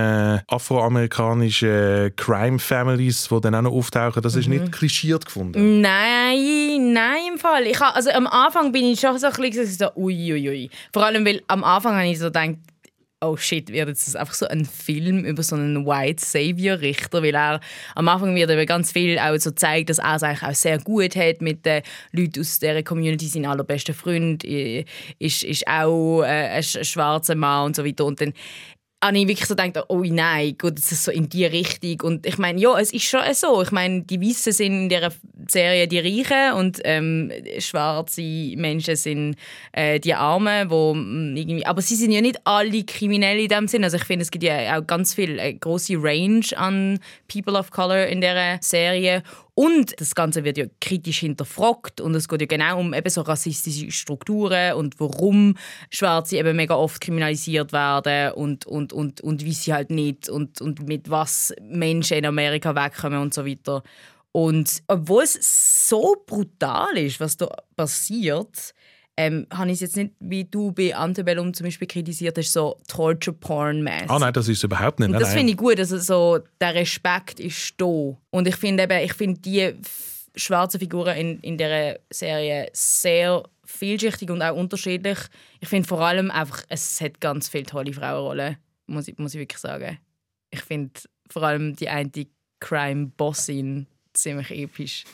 afroamerikanischen 0.48 2.16
Crime-Families, 2.16 3.30
die 3.30 3.42
dann 3.42 3.56
auch 3.56 3.62
noch 3.64 3.72
auftauchen, 3.72 4.22
das 4.22 4.36
ist 4.36 4.48
Mhm. 4.48 4.60
nicht 4.60 4.72
klischiert 4.72 5.26
gefunden. 5.26 5.82
Nein, 5.82 6.94
nein, 6.94 7.34
im 7.34 7.38
Fall. 7.40 7.66
Ich 7.68 7.82
also 7.82 8.10
am 8.12 8.28
Anfang 8.28 8.72
bin 8.72 8.86
ich 8.86 9.00
schon 9.00 9.18
so 9.18 9.28
ein 9.28 9.34
bisschen 9.34 9.66
so, 9.66 9.88
uiuiui. 9.96 10.50
Ui. 10.50 10.70
Vor 10.94 11.06
allem, 11.06 11.26
weil 11.26 11.42
am 11.48 11.64
Anfang 11.64 11.96
habe 11.96 12.08
ich 12.08 12.20
so 12.20 12.26
gedacht, 12.26 12.56
oh 13.26 13.38
shit, 13.38 13.72
wird 13.72 13.88
jetzt 13.88 14.08
das 14.08 14.16
einfach 14.16 14.34
so 14.34 14.48
ein 14.48 14.66
Film 14.66 15.26
über 15.26 15.44
so 15.44 15.56
einen 15.56 15.86
White 15.86 16.24
Savior 16.24 16.80
Richter, 16.80 17.24
weil 17.24 17.36
er 17.36 17.60
am 17.96 18.08
Anfang 18.08 18.36
wird 18.36 18.50
eben 18.50 18.66
ganz 18.66 18.92
viel 18.92 19.18
auch 19.20 19.36
so 19.38 19.52
zeigt, 19.52 19.90
dass 19.90 20.00
er 20.00 20.16
es 20.16 20.24
eigentlich 20.24 20.44
auch 20.44 20.56
sehr 20.56 20.80
gut 20.80 21.16
hat 21.16 21.42
mit 21.42 21.66
den 21.66 21.82
Leuten 22.12 22.42
aus 22.42 22.60
dieser 22.60 22.84
Community, 22.84 23.28
sein 23.28 23.46
allerbester 23.46 23.94
Freund 23.94 24.44
äh, 24.44 24.86
ist, 25.20 25.44
ist 25.44 25.68
auch 25.68 26.24
äh, 26.24 26.26
ein 26.26 26.64
sch- 26.64 26.84
schwarzer 26.84 27.36
Mann 27.36 27.68
und 27.68 27.76
so 27.76 27.86
weiter. 27.86 28.06
Und 28.06 28.22
dann 28.22 28.34
habe 29.08 29.18
ich 29.18 29.28
wirklich 29.28 29.48
so 29.48 29.56
gedacht, 29.56 29.86
oh 29.90 30.04
nein, 30.04 30.56
geht 30.58 30.80
es 30.80 31.04
so 31.04 31.12
in 31.12 31.30
die 31.30 31.46
Richtung. 31.46 32.02
Und 32.02 32.26
ich 32.26 32.38
meine, 32.38 32.60
ja, 32.60 32.78
es 32.80 32.94
ist 32.94 33.04
schon 33.04 33.22
so. 33.34 33.62
Ich 33.62 33.72
meine, 33.72 34.02
die 34.02 34.22
Weißen 34.22 34.54
sind 34.54 34.74
in 34.74 34.90
dieser 34.90 35.12
Serie 35.48 35.88
die 35.88 36.00
Reichen 36.00 36.54
und 36.54 36.80
ähm, 36.84 37.32
schwarze 37.60 38.22
Menschen 38.22 38.96
sind 38.96 39.36
äh, 39.72 40.00
die 40.00 40.14
Armen, 40.14 40.70
wo 40.70 40.94
mm, 40.94 41.36
irgendwie, 41.36 41.66
aber 41.66 41.82
sie 41.82 41.96
sind 41.96 42.12
ja 42.12 42.22
nicht 42.22 42.40
alle 42.46 42.84
kriminell 42.84 43.40
in 43.40 43.48
dem 43.48 43.68
Sinn. 43.68 43.84
Also 43.84 43.98
ich 43.98 44.06
finde, 44.06 44.24
es 44.24 44.32
gibt 44.32 44.44
ja 44.44 44.78
auch 44.78 44.86
ganz 44.86 45.14
viel 45.14 45.40
eine 45.40 45.56
große 45.56 45.96
Range 45.98 46.46
an 46.56 47.00
People 47.28 47.58
of 47.58 47.72
Color 47.72 48.08
in 48.08 48.22
der 48.22 48.60
Serie. 48.62 49.24
Und 49.58 50.00
das 50.02 50.16
Ganze 50.16 50.44
wird 50.44 50.58
ja 50.58 50.66
kritisch 50.82 51.20
hinterfragt 51.20 52.02
und 52.02 52.14
es 52.14 52.28
geht 52.28 52.42
ja 52.42 52.46
genau 52.46 52.78
um 52.78 52.94
eben 52.94 53.10
so 53.10 53.22
rassistische 53.22 53.90
Strukturen 53.90 54.74
und 54.74 55.00
warum 55.00 55.56
Schwarze 55.90 56.38
eben 56.38 56.58
mega 56.58 56.76
oft 56.76 57.00
kriminalisiert 57.00 57.72
werden 57.72 58.34
und, 58.34 58.66
und, 58.66 58.92
und, 58.92 59.22
und 59.22 59.46
wie 59.46 59.54
sie 59.54 59.74
halt 59.74 59.92
nicht 59.92 60.28
und, 60.28 60.60
und 60.60 60.86
mit 60.86 61.10
was 61.10 61.54
Menschen 61.62 62.18
in 62.18 62.26
Amerika 62.26 62.76
wegkommen 62.76 63.20
und 63.20 63.34
so 63.34 63.46
weiter. 63.46 63.82
Und 64.34 64.84
obwohl 64.88 65.24
es 65.24 65.88
so 65.88 66.18
brutal 66.28 66.98
ist, 66.98 67.22
was 67.22 67.38
da 67.38 67.48
passiert, 67.78 68.74
ähm, 69.18 69.48
habe 69.52 69.68
ich 69.68 69.76
es 69.76 69.82
jetzt 69.82 69.96
nicht, 69.96 70.14
wie 70.20 70.44
du 70.44 70.72
bei 70.72 70.96
Antebellum 70.96 71.54
zum 71.54 71.66
Beispiel 71.66 71.88
kritisiert 71.88 72.38
hast, 72.38 72.52
so 72.52 72.78
Torture-Porn-mäßig. 72.88 74.10
Ah 74.10 74.20
nein, 74.20 74.34
das 74.34 74.48
ist 74.48 74.64
überhaupt 74.64 75.00
nicht. 75.00 75.10
Und 75.10 75.20
das 75.20 75.34
finde 75.34 75.52
ich 75.52 75.58
gut, 75.58 75.80
also 75.80 75.98
so, 75.98 76.40
der 76.60 76.76
Respekt 76.76 77.40
ist 77.40 77.76
da. 77.78 77.86
Und 78.30 78.48
ich 78.48 78.56
finde 78.56 78.84
eben, 78.84 79.04
ich 79.04 79.14
finde 79.14 79.40
die 79.40 79.74
schwarzen 80.36 80.80
Figuren 80.80 81.16
in, 81.16 81.40
in 81.40 81.58
dieser 81.58 81.98
Serie 82.10 82.70
sehr 82.74 83.44
vielschichtig 83.64 84.30
und 84.30 84.42
auch 84.42 84.56
unterschiedlich. 84.56 85.18
Ich 85.60 85.70
finde 85.70 85.88
vor 85.88 86.02
allem 86.02 86.30
einfach, 86.30 86.64
es 86.70 87.00
hat 87.00 87.22
ganz 87.22 87.48
viele 87.48 87.66
tolle 87.66 87.94
Frauenrollen, 87.94 88.58
muss 88.88 89.08
ich, 89.08 89.18
muss 89.18 89.34
ich 89.34 89.40
wirklich 89.40 89.60
sagen. 89.60 89.98
Ich 90.52 90.62
finde 90.62 90.92
vor 91.30 91.44
allem 91.44 91.76
die 91.76 91.90
eine 91.90 92.12
Crime-Bossin 92.60 93.88
ziemlich 94.14 94.52
episch. 94.52 95.06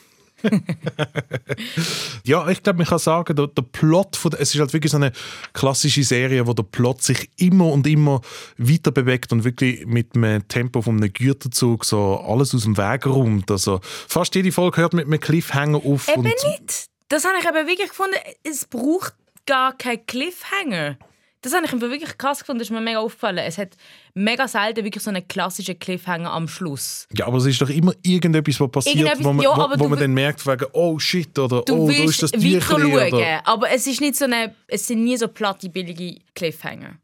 Ja, 2.24 2.48
ich 2.48 2.62
glaube, 2.62 2.78
man 2.78 2.86
kann 2.86 2.98
sagen, 2.98 3.34
der, 3.34 3.48
der 3.48 3.62
Plot, 3.62 4.16
von 4.16 4.30
der, 4.30 4.40
es 4.40 4.54
ist 4.54 4.60
halt 4.60 4.72
wirklich 4.72 4.92
so 4.92 4.96
eine 4.96 5.12
klassische 5.52 6.04
Serie, 6.04 6.46
wo 6.46 6.52
der 6.52 6.62
Plot 6.62 7.02
sich 7.02 7.30
immer 7.36 7.66
und 7.66 7.86
immer 7.86 8.20
weiter 8.58 8.92
bewegt 8.92 9.32
und 9.32 9.44
wirklich 9.44 9.84
mit 9.86 10.14
einem 10.14 10.46
Tempo 10.48 10.82
von 10.82 10.96
einem 10.96 11.12
Güterzug 11.12 11.84
so 11.84 12.20
alles 12.20 12.54
aus 12.54 12.62
dem 12.62 12.76
Weg 12.76 13.06
räumt. 13.06 13.50
Also 13.50 13.80
fast 13.82 14.34
jede 14.34 14.52
Folge 14.52 14.80
hört 14.80 14.94
mit 14.94 15.06
einem 15.06 15.20
Cliffhanger 15.20 15.78
auf. 15.78 16.08
Eben 16.08 16.22
nicht. 16.22 16.86
Das 17.08 17.24
habe 17.24 17.34
ich 17.40 17.44
eben 17.46 17.66
wirklich 17.66 17.88
gefunden. 17.88 18.16
Es 18.44 18.64
braucht 18.64 19.14
gar 19.46 19.76
keinen 19.76 20.06
Cliffhanger. 20.06 20.96
Das 21.42 21.52
habe 21.52 21.66
ich 21.66 21.72
wirklich 21.80 22.16
krass 22.16 22.38
gefunden. 22.38 22.60
Das 22.60 22.68
ist 22.68 22.72
mir 22.72 22.80
mega 22.80 23.00
aufgefallen. 23.00 23.38
Es 23.38 23.58
hat 23.58 23.70
mega 24.14 24.46
selten 24.46 24.84
wirklich 24.84 25.02
so 25.02 25.10
einen 25.10 25.26
klassischen 25.26 25.76
Cliffhanger 25.76 26.30
am 26.32 26.46
Schluss. 26.46 27.08
Ja, 27.12 27.26
aber 27.26 27.38
es 27.38 27.46
ist 27.46 27.60
doch 27.60 27.68
immer 27.68 27.92
irgendetwas, 28.02 28.60
was 28.60 28.70
passiert, 28.70 28.96
Irgendetwas- 29.08 29.24
wo 29.24 29.32
man, 29.32 29.42
ja, 29.44 29.56
wo, 29.56 29.80
wo 29.84 29.88
man 29.88 29.98
dann 29.98 30.14
merkt, 30.14 30.46
wegen, 30.46 30.66
oh 30.72 30.98
shit, 31.00 31.36
oder 31.38 31.62
Du 31.62 31.74
oh, 31.84 31.88
da 31.90 31.94
ist 32.04 32.22
das 32.22 32.30
Tierchen. 32.30 32.62
schauen, 32.62 33.12
Oder, 33.12 33.46
aber 33.46 33.70
es 33.70 33.86
ist 33.88 34.00
nicht 34.00 34.14
so 34.14 34.24
eine, 34.26 34.54
es 34.68 34.86
sind 34.86 35.02
nie 35.02 35.16
so 35.16 35.26
platte, 35.26 35.68
billige 35.68 36.20
Cliffhanger. 36.34 36.98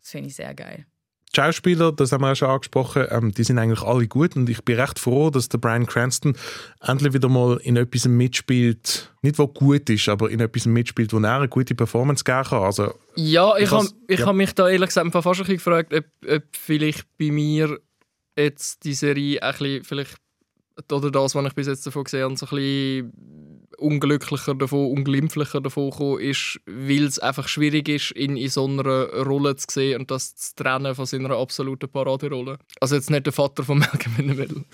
Das 0.00 0.10
finde 0.12 0.28
ich 0.28 0.36
sehr 0.36 0.54
geil. 0.54 0.86
Die 1.32 1.40
Schauspieler, 1.40 1.92
das 1.92 2.10
haben 2.10 2.22
wir 2.22 2.32
auch 2.32 2.36
schon 2.36 2.48
angesprochen, 2.48 3.06
ähm, 3.10 3.32
die 3.32 3.44
sind 3.44 3.58
eigentlich 3.58 3.82
alle 3.82 4.08
gut 4.08 4.34
und 4.34 4.48
ich 4.48 4.64
bin 4.64 4.80
recht 4.80 4.98
froh, 4.98 5.30
dass 5.30 5.48
der 5.48 5.58
Brian 5.58 5.86
Cranston 5.86 6.36
endlich 6.80 7.12
wieder 7.12 7.28
mal 7.28 7.58
in 7.62 7.76
etwas 7.76 8.06
mitspielt, 8.06 9.12
nicht 9.22 9.38
wo 9.38 9.46
gut 9.46 9.88
ist, 9.90 10.08
aber 10.08 10.30
in 10.30 10.40
etwas 10.40 10.66
mitspielt, 10.66 11.12
wo 11.12 11.18
er 11.18 11.36
eine 11.36 11.48
gute 11.48 11.74
Performance 11.74 12.24
geben 12.24 12.44
kann. 12.44 12.62
Also, 12.62 12.94
Ja, 13.14 13.56
ich 13.56 13.64
Ich 13.64 13.70
habe 13.70 13.88
ja. 14.08 14.26
hab 14.26 14.34
mich 14.34 14.54
da 14.54 14.68
ehrlich 14.68 14.88
gesagt 14.88 15.12
fast 15.12 15.26
ein 15.26 15.32
bisschen 15.32 15.56
gefragt, 15.56 15.94
ob, 15.94 16.04
ob 16.28 16.42
vielleicht 16.52 17.06
bei 17.16 17.30
mir 17.30 17.78
jetzt 18.36 18.84
die 18.84 18.94
Serie 18.94 19.40
ein 19.42 19.52
bisschen, 19.52 19.84
vielleicht, 19.84 20.16
oder 20.90 21.10
das, 21.12 21.34
was 21.34 21.46
ich 21.46 21.54
bis 21.54 21.68
jetzt 21.68 21.86
davon 21.86 22.04
gesehen 22.04 22.24
habe, 22.24 22.36
so 22.36 22.46
ein 22.46 22.56
bisschen 22.56 23.59
unglücklicher 23.78 24.54
davon, 24.54 24.90
unglimpflicher 24.90 25.60
davon 25.60 25.90
gekommen 25.90 26.20
ist, 26.20 26.60
weil 26.66 27.04
es 27.04 27.18
einfach 27.18 27.48
schwierig 27.48 27.88
ist, 27.88 28.14
ihn 28.16 28.36
in 28.36 28.48
so 28.48 28.66
einer 28.66 29.08
Rolle 29.24 29.56
zu 29.56 29.66
sehen 29.70 30.00
und 30.00 30.10
das 30.10 30.34
zu 30.36 30.54
trennen 30.56 30.94
von 30.94 31.06
seiner 31.06 31.30
absoluten 31.30 31.88
Paraderolle. 31.88 32.58
Also 32.80 32.96
jetzt 32.96 33.10
nicht 33.10 33.26
der 33.26 33.32
Vater 33.32 33.64
von 33.64 33.78
Malcolm 33.80 34.14
in 34.18 34.28
the 34.28 34.34
Middle. 34.34 34.64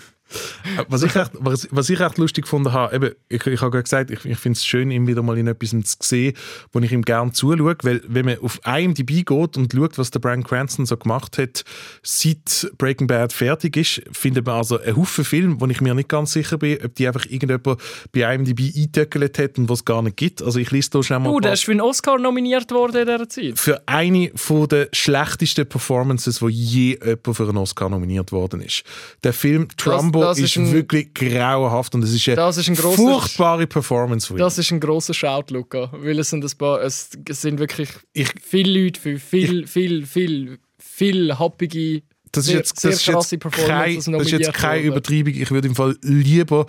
Äh, 0.77 0.85
Was 0.89 1.03
ich, 1.03 1.15
echt, 1.15 1.31
was, 1.35 1.69
was 1.71 1.89
ich 1.89 2.01
echt 2.01 2.19
lustig 2.19 2.45
gefunden 2.45 2.73
habe, 2.73 2.97
eben, 2.97 3.15
ich, 3.29 3.47
ich 3.47 3.61
habe 3.61 3.71
gerade 3.71 3.85
gesagt, 3.85 4.11
ich, 4.11 4.25
ich 4.25 4.39
finde 4.39 4.57
es 4.57 4.67
schön, 4.67 4.91
ihn 4.91 5.07
wieder 5.07 5.23
mal 5.23 5.39
in 5.39 5.47
etwas 5.47 5.71
zu 5.71 5.97
sehen, 6.03 6.37
wo 6.73 6.81
ich 6.81 6.91
ihm 6.91 7.03
gerne 7.03 7.33
zuschaue, 7.33 7.77
weil 7.83 8.03
wenn 8.09 8.25
man 8.25 8.39
auf 8.41 8.61
IMDb 8.67 9.25
geht 9.25 9.57
und 9.57 9.73
schaut, 9.73 9.99
was 9.99 10.11
der 10.11 10.19
Brian 10.19 10.43
Cranston 10.43 10.87
so 10.87 10.97
gemacht 10.97 11.39
hat, 11.39 11.65
seit 12.03 12.71
Breaking 12.77 13.07
Bad 13.07 13.33
fertig 13.33 13.77
ist, 13.77 14.03
findet 14.11 14.47
man 14.47 14.57
also 14.57 14.81
einen 14.81 14.97
Haufen 14.97 15.25
Filme, 15.25 15.61
wo 15.61 15.67
ich 15.67 15.81
mir 15.81 15.95
nicht 15.95 16.09
ganz 16.09 16.33
sicher 16.33 16.59
bin, 16.59 16.79
ob 16.85 16.95
die 16.97 17.07
einfach 17.07 17.27
irgendjemand 17.27 17.81
bei 18.13 18.35
IMDb 18.35 18.75
eingetöckelt 18.97 19.39
hat 19.39 19.59
und 19.59 19.69
was 19.69 19.81
es 19.81 19.85
gar 19.85 20.03
nicht 20.03 20.17
gibt. 20.17 20.43
Also 20.43 20.59
ich 20.59 20.71
lese 20.71 20.91
da 20.91 21.03
schnell 21.03 21.19
mal 21.21 21.35
ein 21.35 21.41
der 21.43 21.53
ist 21.53 21.65
für 21.65 21.71
einen 21.73 21.81
Oscar 21.81 22.19
nominiert 22.19 22.71
worden 22.71 22.97
in 22.97 23.07
dieser 23.07 23.29
Zeit. 23.29 23.59
für 23.59 23.83
eine 23.87 24.31
von 24.35 24.69
der 24.69 24.89
schlechtesten 24.93 25.67
Performances, 25.69 26.41
wo 26.43 26.49
je 26.49 26.99
jemand 27.05 27.37
für 27.37 27.49
einen 27.49 27.57
Oscar 27.59 27.89
nominiert 27.89 28.33
worden 28.33 28.61
ist. 28.61 28.83
Der 29.25 29.33
Film 29.33 29.69
Trumbo 29.77 30.21
das 30.21 30.39
ist, 30.39 30.45
ist 30.45 30.57
ein- 30.57 30.73
wirklich 30.73 31.13
grauenhaft 31.15 31.95
und 31.95 32.03
es 32.03 32.13
ist 32.13 32.27
eine 32.29 32.37
Das 32.37 32.57
ist 32.57 32.69
ein 32.69 32.75
grosser- 32.77 32.97
furchtbare 32.97 33.67
Performance 33.67 34.27
von 34.27 34.37
ihm. 34.37 34.41
Das 34.41 34.59
ist 34.59 34.71
ein 34.73 34.81
grosser 34.81 35.15
Shout, 35.15 35.45
Luca. 35.51 35.91
Weil 35.93 36.19
es 36.19 36.31
sind, 36.31 36.45
ein 36.45 36.59
paar, 36.59 36.83
es 36.83 37.11
sind 37.29 37.59
wirklich 37.59 37.89
Ich- 38.13 38.33
viele 38.43 38.85
Leute 38.85 39.01
für 39.01 39.19
viel, 39.19 39.67
viel, 39.67 40.07
viel, 40.07 40.59
viel 40.79 41.39
happige, 41.39 42.03
das 42.33 42.45
ist 42.45 42.51
sehr, 42.51 42.57
jetzt, 42.59 42.81
sehr 42.81 42.91
das 42.91 43.01
ist 43.01 43.07
jetzt, 43.07 43.15
krasse 43.15 43.39
kein, 43.39 43.51
Performances 43.51 44.05
das 44.13 44.23
ist 44.27 44.31
jetzt 44.33 44.53
keine. 44.53 44.83
Übertreibung. 44.83 45.33
Ich 45.35 45.51
würde 45.51 45.69
im 45.69 45.75
Fall 45.75 45.97
lieber 46.03 46.67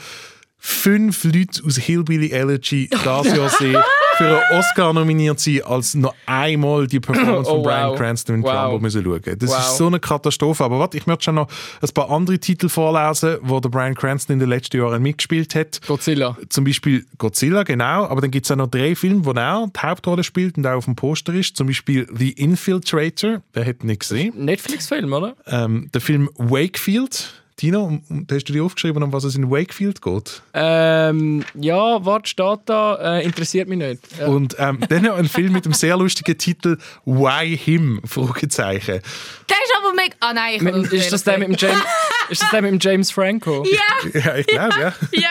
fünf 0.68 1.24
Leute 1.24 1.62
aus 1.66 1.78
Hillbilly 1.78 2.32
Elegy 2.32 2.90
das 2.90 3.28
Jahr 3.28 3.50
sehen, 3.50 3.78
für 4.18 4.26
einen 4.26 4.60
Oscar 4.60 4.92
nominiert 4.94 5.40
sein, 5.40 5.62
als 5.64 5.94
noch 5.96 6.14
einmal 6.26 6.88
die 6.88 7.00
Performance 7.00 7.50
Oh, 7.50 7.56
von 7.56 7.64
Brian 7.64 7.90
wow. 7.92 7.98
Cranston 7.98 8.36
in 8.36 8.44
Wow. 8.44 8.52
Trumbo 8.52 8.80
müssen 8.80 9.04
schauen. 9.04 9.22
Das 9.40 9.50
Wow. 9.50 9.60
ist 9.60 9.78
so 9.78 9.88
eine 9.88 10.00
Katastrophe. 10.00 10.64
Aber 10.64 10.80
warte, 10.80 10.98
ich 10.98 11.06
möchte 11.08 11.24
schon 11.26 11.36
noch 11.36 11.48
ein 11.82 11.90
paar 11.94 12.10
andere 12.12 12.38
Titel 12.40 12.68
vorlesen, 12.68 13.38
wo 13.44 13.60
der 13.60 13.70
Brian 13.70 13.96
Cranston 13.96 14.34
in 14.34 14.40
den 14.40 14.50
letzten 14.50 14.78
Jahren 14.78 15.02
mitgespielt 15.02 15.56
hat. 15.56 15.80
Godzilla. 15.88 16.36
Zum 16.50 16.64
Beispiel 16.66 17.06
Godzilla, 17.18 17.64
genau. 17.64 18.06
Aber 18.08 18.20
dann 18.22 18.32
gibt 18.32 18.46
es 18.46 18.52
auch 18.52 18.56
noch 18.58 18.68
drei 18.68 18.96
Filme, 18.96 19.24
wo 19.24 19.32
er 19.32 19.68
die 19.74 19.80
Hauptrolle 19.80 20.24
spielt 20.24 20.58
und 20.58 20.66
auch 20.68 20.74
auf 20.78 20.86
dem 20.86 20.96
Poster 20.96 21.34
ist. 21.34 21.56
Zum 21.56 21.68
Beispiel 21.68 22.08
The 22.14 22.32
Infiltrator, 22.32 23.42
wer 23.54 23.64
hätte 23.64 23.86
nicht 23.88 24.02
gesehen. 24.02 24.34
Netflix-Film, 24.44 25.14
oder? 25.14 25.36
Ähm, 25.46 25.90
der 25.94 26.02
Film 26.02 26.30
Wakefield. 26.36 27.34
Tino, 27.58 27.84
um- 27.84 28.04
um- 28.08 28.28
hast 28.32 28.46
du 28.48 28.54
dir 28.54 28.64
aufgeschrieben, 28.64 29.02
um 29.04 29.12
was 29.12 29.24
es 29.24 29.36
in 29.36 29.50
Wakefield 29.50 30.02
geht? 30.02 30.44
Ähm, 30.54 31.44
ja, 31.56 32.06
warte, 32.06 32.30
steht 32.30 32.60
da. 32.68 33.18
Äh, 33.18 33.26
interessiert 33.26 33.68
mich 33.68 33.80
nicht. 33.80 34.02
Ja. 34.20 34.28
Und 34.28 34.56
ähm, 34.60 34.80
dann 34.90 35.04
noch 35.04 35.18
ein 35.18 35.28
Film 35.28 35.54
mit 35.54 35.66
dem 35.66 35.74
sehr 35.74 35.98
lustigen 35.98 36.38
Titel 36.38 36.78
Why 37.06 37.58
Him? 37.58 38.00
Fragezeichen. 38.06 39.02
Der 39.50 39.58
ist 39.58 39.74
aber 39.76 39.94
mega... 39.96 40.16
Ah 40.20 40.34
nein, 40.34 40.54
ich 40.56 40.62
Mit, 40.62 40.94
ist, 40.94 41.12
das 41.12 41.24
der 41.24 41.40
mit 41.40 41.48
dem 41.50 41.56
James, 41.58 41.84
ist 42.30 42.42
das 42.44 42.52
der 42.52 42.62
mit 42.62 42.72
dem 42.72 42.80
James 42.80 43.10
Franco? 43.12 43.66
Ja, 44.14 44.20
Ja, 44.22 44.36
ich 44.36 44.46
glaube, 44.48 44.76
ja. 44.80 44.94
ja, 45.12 45.12
ja, 45.12 45.22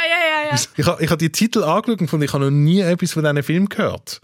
ja. 0.50 0.50
ja. 0.50 0.59
Ich 0.76 0.87
habe 0.87 1.04
ich 1.04 1.11
hab 1.11 1.18
die 1.21 1.30
Titel 1.30 1.62
angeschaut 1.62 2.00
und 2.00 2.09
fand, 2.09 2.25
ich 2.25 2.33
habe 2.33 2.45
noch 2.45 2.50
nie 2.50 2.80
etwas 2.80 3.12
von 3.12 3.23
diesen 3.23 3.42
Film 3.45 3.68
gehört. 3.68 4.21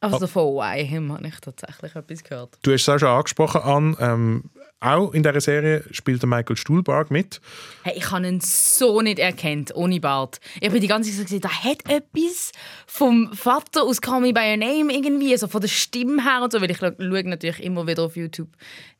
Also 0.00 0.26
von 0.26 0.54
Why 0.56 0.86
Him 0.86 1.10
habe 1.10 1.26
ich 1.26 1.40
tatsächlich 1.40 1.96
etwas 1.96 2.22
gehört. 2.22 2.50
Du 2.62 2.70
hast 2.72 2.82
es 2.82 2.88
auch 2.90 2.98
schon 2.98 3.08
angesprochen, 3.08 3.62
an. 3.62 3.96
Ähm, 3.98 4.44
auch 4.80 5.14
in 5.14 5.22
dieser 5.22 5.40
Serie 5.40 5.84
spielt 5.90 6.22
der 6.22 6.28
Michael 6.28 6.56
Stuhlbarg 6.56 7.10
mit. 7.10 7.40
Hey, 7.82 7.94
ich 7.96 8.10
habe 8.10 8.26
ihn 8.26 8.40
so 8.40 9.00
nicht 9.00 9.18
erkannt, 9.18 9.72
ohne 9.74 10.00
Bart. 10.00 10.38
Ich 10.60 10.70
bin 10.70 10.80
die 10.80 10.86
ganze 10.86 11.10
Zeit 11.10 11.18
so 11.18 11.22
gesehen, 11.24 11.40
da 11.40 11.48
hat 11.48 11.78
etwas 11.88 12.52
vom 12.86 13.32
Vater 13.32 13.84
aus 13.84 14.00
Call 14.00 14.20
Me 14.20 14.32
By 14.32 14.50
Your 14.50 14.56
Name 14.58 14.92
irgendwie, 14.92 15.32
also 15.32 15.48
von 15.48 15.62
der 15.62 15.68
Stimme 15.68 16.22
her 16.22 16.42
und 16.42 16.52
so, 16.52 16.60
weil 16.60 16.70
ich 16.70 16.78
schaue 16.78 16.94
natürlich 16.98 17.62
immer 17.62 17.86
wieder 17.86 18.02
auf 18.02 18.16
YouTube 18.16 18.50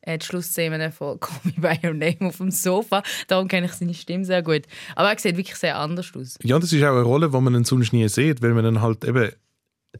äh, 0.01 0.17
die 0.17 0.25
Schlussszenen 0.25 0.91
von 0.91 1.19
Call 1.19 1.39
Me 1.43 1.53
By 1.57 1.87
Your 1.87 1.93
Name 1.93 2.17
auf 2.21 2.37
dem 2.37 2.51
Sofa. 2.51 3.03
Darum 3.27 3.47
kenne 3.47 3.67
ich 3.67 3.73
seine 3.73 3.93
Stimme 3.93 4.25
sehr 4.25 4.41
gut. 4.41 4.63
Aber 4.95 5.11
er 5.11 5.19
sieht 5.19 5.37
wirklich 5.37 5.57
sehr 5.57 5.77
anders 5.77 6.11
aus. 6.15 6.39
Ja, 6.43 6.57
das 6.57 6.73
ist 6.73 6.83
auch 6.83 6.93
eine 6.93 7.03
Rolle, 7.03 7.29
die 7.29 7.39
man 7.39 7.53
dann 7.53 7.65
sonst 7.65 7.93
nie 7.93 8.07
sieht, 8.07 8.41
weil 8.41 8.53
man 8.53 8.63
dann 8.63 8.81
halt 8.81 9.03
eben. 9.03 9.31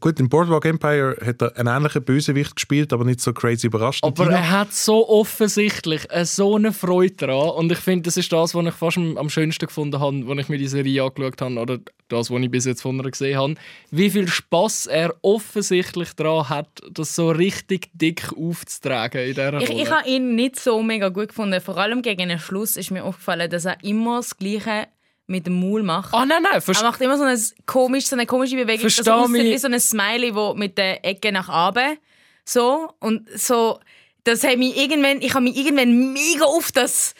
Gut, 0.00 0.20
in 0.20 0.28
Boardwalk 0.28 0.64
Empire 0.64 1.16
hat 1.24 1.42
er 1.42 1.56
einen 1.56 1.68
ähnlichen 1.68 2.04
Bösewicht 2.04 2.56
gespielt, 2.56 2.92
aber 2.92 3.04
nicht 3.04 3.20
so 3.20 3.32
crazy 3.32 3.66
überraschend. 3.66 4.04
Aber 4.04 4.30
er 4.30 4.50
hat 4.50 4.72
so 4.72 5.08
offensichtlich 5.08 6.06
äh, 6.10 6.24
so 6.24 6.56
eine 6.56 6.72
Freude 6.72 7.14
daran. 7.14 7.50
Und 7.50 7.72
ich 7.72 7.78
finde, 7.78 8.02
das 8.02 8.16
ist 8.16 8.32
das, 8.32 8.54
was 8.54 8.66
ich 8.66 8.74
fast 8.74 8.98
am, 8.98 9.30
schönsten 9.30 9.66
gefunden 9.66 10.00
habe, 10.00 10.24
als 10.28 10.40
ich 10.40 10.48
mir 10.48 10.58
die 10.58 10.68
Serie 10.68 11.02
angeschaut 11.02 11.40
habe. 11.40 11.58
Oder 11.58 11.78
das, 12.08 12.30
was 12.30 12.40
ich 12.40 12.50
bis 12.50 12.64
jetzt 12.64 12.82
von 12.82 12.98
ihr 12.98 13.10
gesehen 13.10 13.38
habe. 13.38 13.54
Wie 13.90 14.10
viel 14.10 14.28
Spass 14.28 14.86
er 14.86 15.14
offensichtlich 15.22 16.12
daran 16.14 16.48
hat, 16.48 16.68
das 16.90 17.14
so 17.14 17.30
richtig 17.30 17.90
dick 17.92 18.32
aufzutragen 18.36 19.20
in 19.22 19.34
dieser 19.34 19.60
Ich, 19.60 19.68
Rolle. 19.68 19.82
ich 19.82 19.90
habe 19.90 20.08
ihn 20.08 20.34
nicht 20.34 20.58
so 20.58 20.82
mega 20.82 21.08
gut 21.08 21.28
gefunden. 21.28 21.60
Vor 21.60 21.76
allem 21.76 22.02
gegen 22.02 22.28
den 22.28 22.38
Schluss 22.38 22.76
ist 22.76 22.90
mir 22.90 23.04
aufgefallen, 23.04 23.50
dass 23.50 23.64
er 23.64 23.82
immer 23.82 24.16
das 24.18 24.36
Gleiche 24.36 24.88
mit 25.28 25.46
dem 25.46 25.60
Maul 25.60 25.82
macht. 25.82 26.12
Ah, 26.12 26.26
nein, 26.26 26.42
nein. 26.42 26.60
Er 26.66 26.82
macht 26.82 27.00
immer 27.00 27.16
so 27.16 27.24
eine, 27.24 27.38
komisch, 27.66 28.06
so 28.06 28.16
eine 28.16 28.26
komische 28.26 28.56
Bewegung. 28.56 28.80
Versteh 28.80 29.02
das 29.02 29.08
aussieht 29.08 29.44
wie 29.44 29.58
so 29.58 29.68
ein 29.68 29.78
Smiley, 29.78 30.34
wo 30.34 30.54
mit 30.54 30.76
der 30.78 31.04
Ecke 31.04 31.30
nach 31.30 31.68
oben 31.68 31.98
so 32.44 32.92
und 32.98 33.28
so. 33.38 33.78
Das 34.24 34.42
hat 34.42 34.58
mich 34.58 34.76
irgendwann, 34.76 35.20
ich 35.20 35.34
habe 35.34 35.44
mich 35.44 35.56
irgendwann 35.56 36.12
mega 36.12 36.44
auf 36.44 36.72
das. 36.72 37.14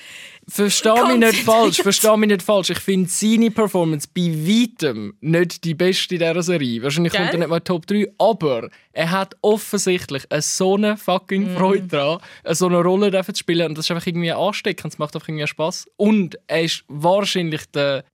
Versteh 0.51 0.95
mich 1.09 1.19
nicht 1.19 1.45
falsch, 1.45 1.77
versteh 1.83 2.17
mich 2.17 2.31
nicht 2.31 2.43
falsch. 2.43 2.71
Ich 2.71 2.79
finde 2.79 3.09
seine 3.11 3.51
Performance 3.51 4.09
bei 4.15 4.23
weitem 4.23 5.15
nicht 5.21 5.63
die 5.65 5.75
beste 5.75 6.15
in 6.15 6.21
dieser 6.21 6.43
Serie. 6.43 6.83
Wahrscheinlich 6.83 7.13
Gell? 7.13 7.21
kommt 7.23 7.35
er 7.35 7.39
nicht 7.39 7.49
mal 7.49 7.61
Top 7.61 7.87
3, 7.87 8.07
aber 8.19 8.69
er 8.93 9.11
hat 9.11 9.37
offensichtlich 9.43 10.25
eine 10.31 10.41
so 10.43 10.77
eine 10.77 10.97
fucking 10.97 11.53
Mhm. 11.53 11.57
Freude 11.57 11.87
daran, 11.87 12.21
eine 12.45 12.55
so 12.55 12.67
eine 12.67 12.81
Rolle 12.83 13.11
zu 13.25 13.35
spielen. 13.35 13.69
Und 13.69 13.79
das 13.79 13.85
ist 13.87 13.91
einfach 13.91 14.07
irgendwie 14.07 14.33
ansteckend, 14.33 14.95
es 14.95 14.99
macht 14.99 15.15
einfach 15.15 15.29
irgendwie 15.29 15.47
Spass. 15.47 15.87
Und 15.97 16.39
er 16.47 16.63
ist 16.63 16.85
wahrscheinlich 16.89 17.67
der 17.73 18.05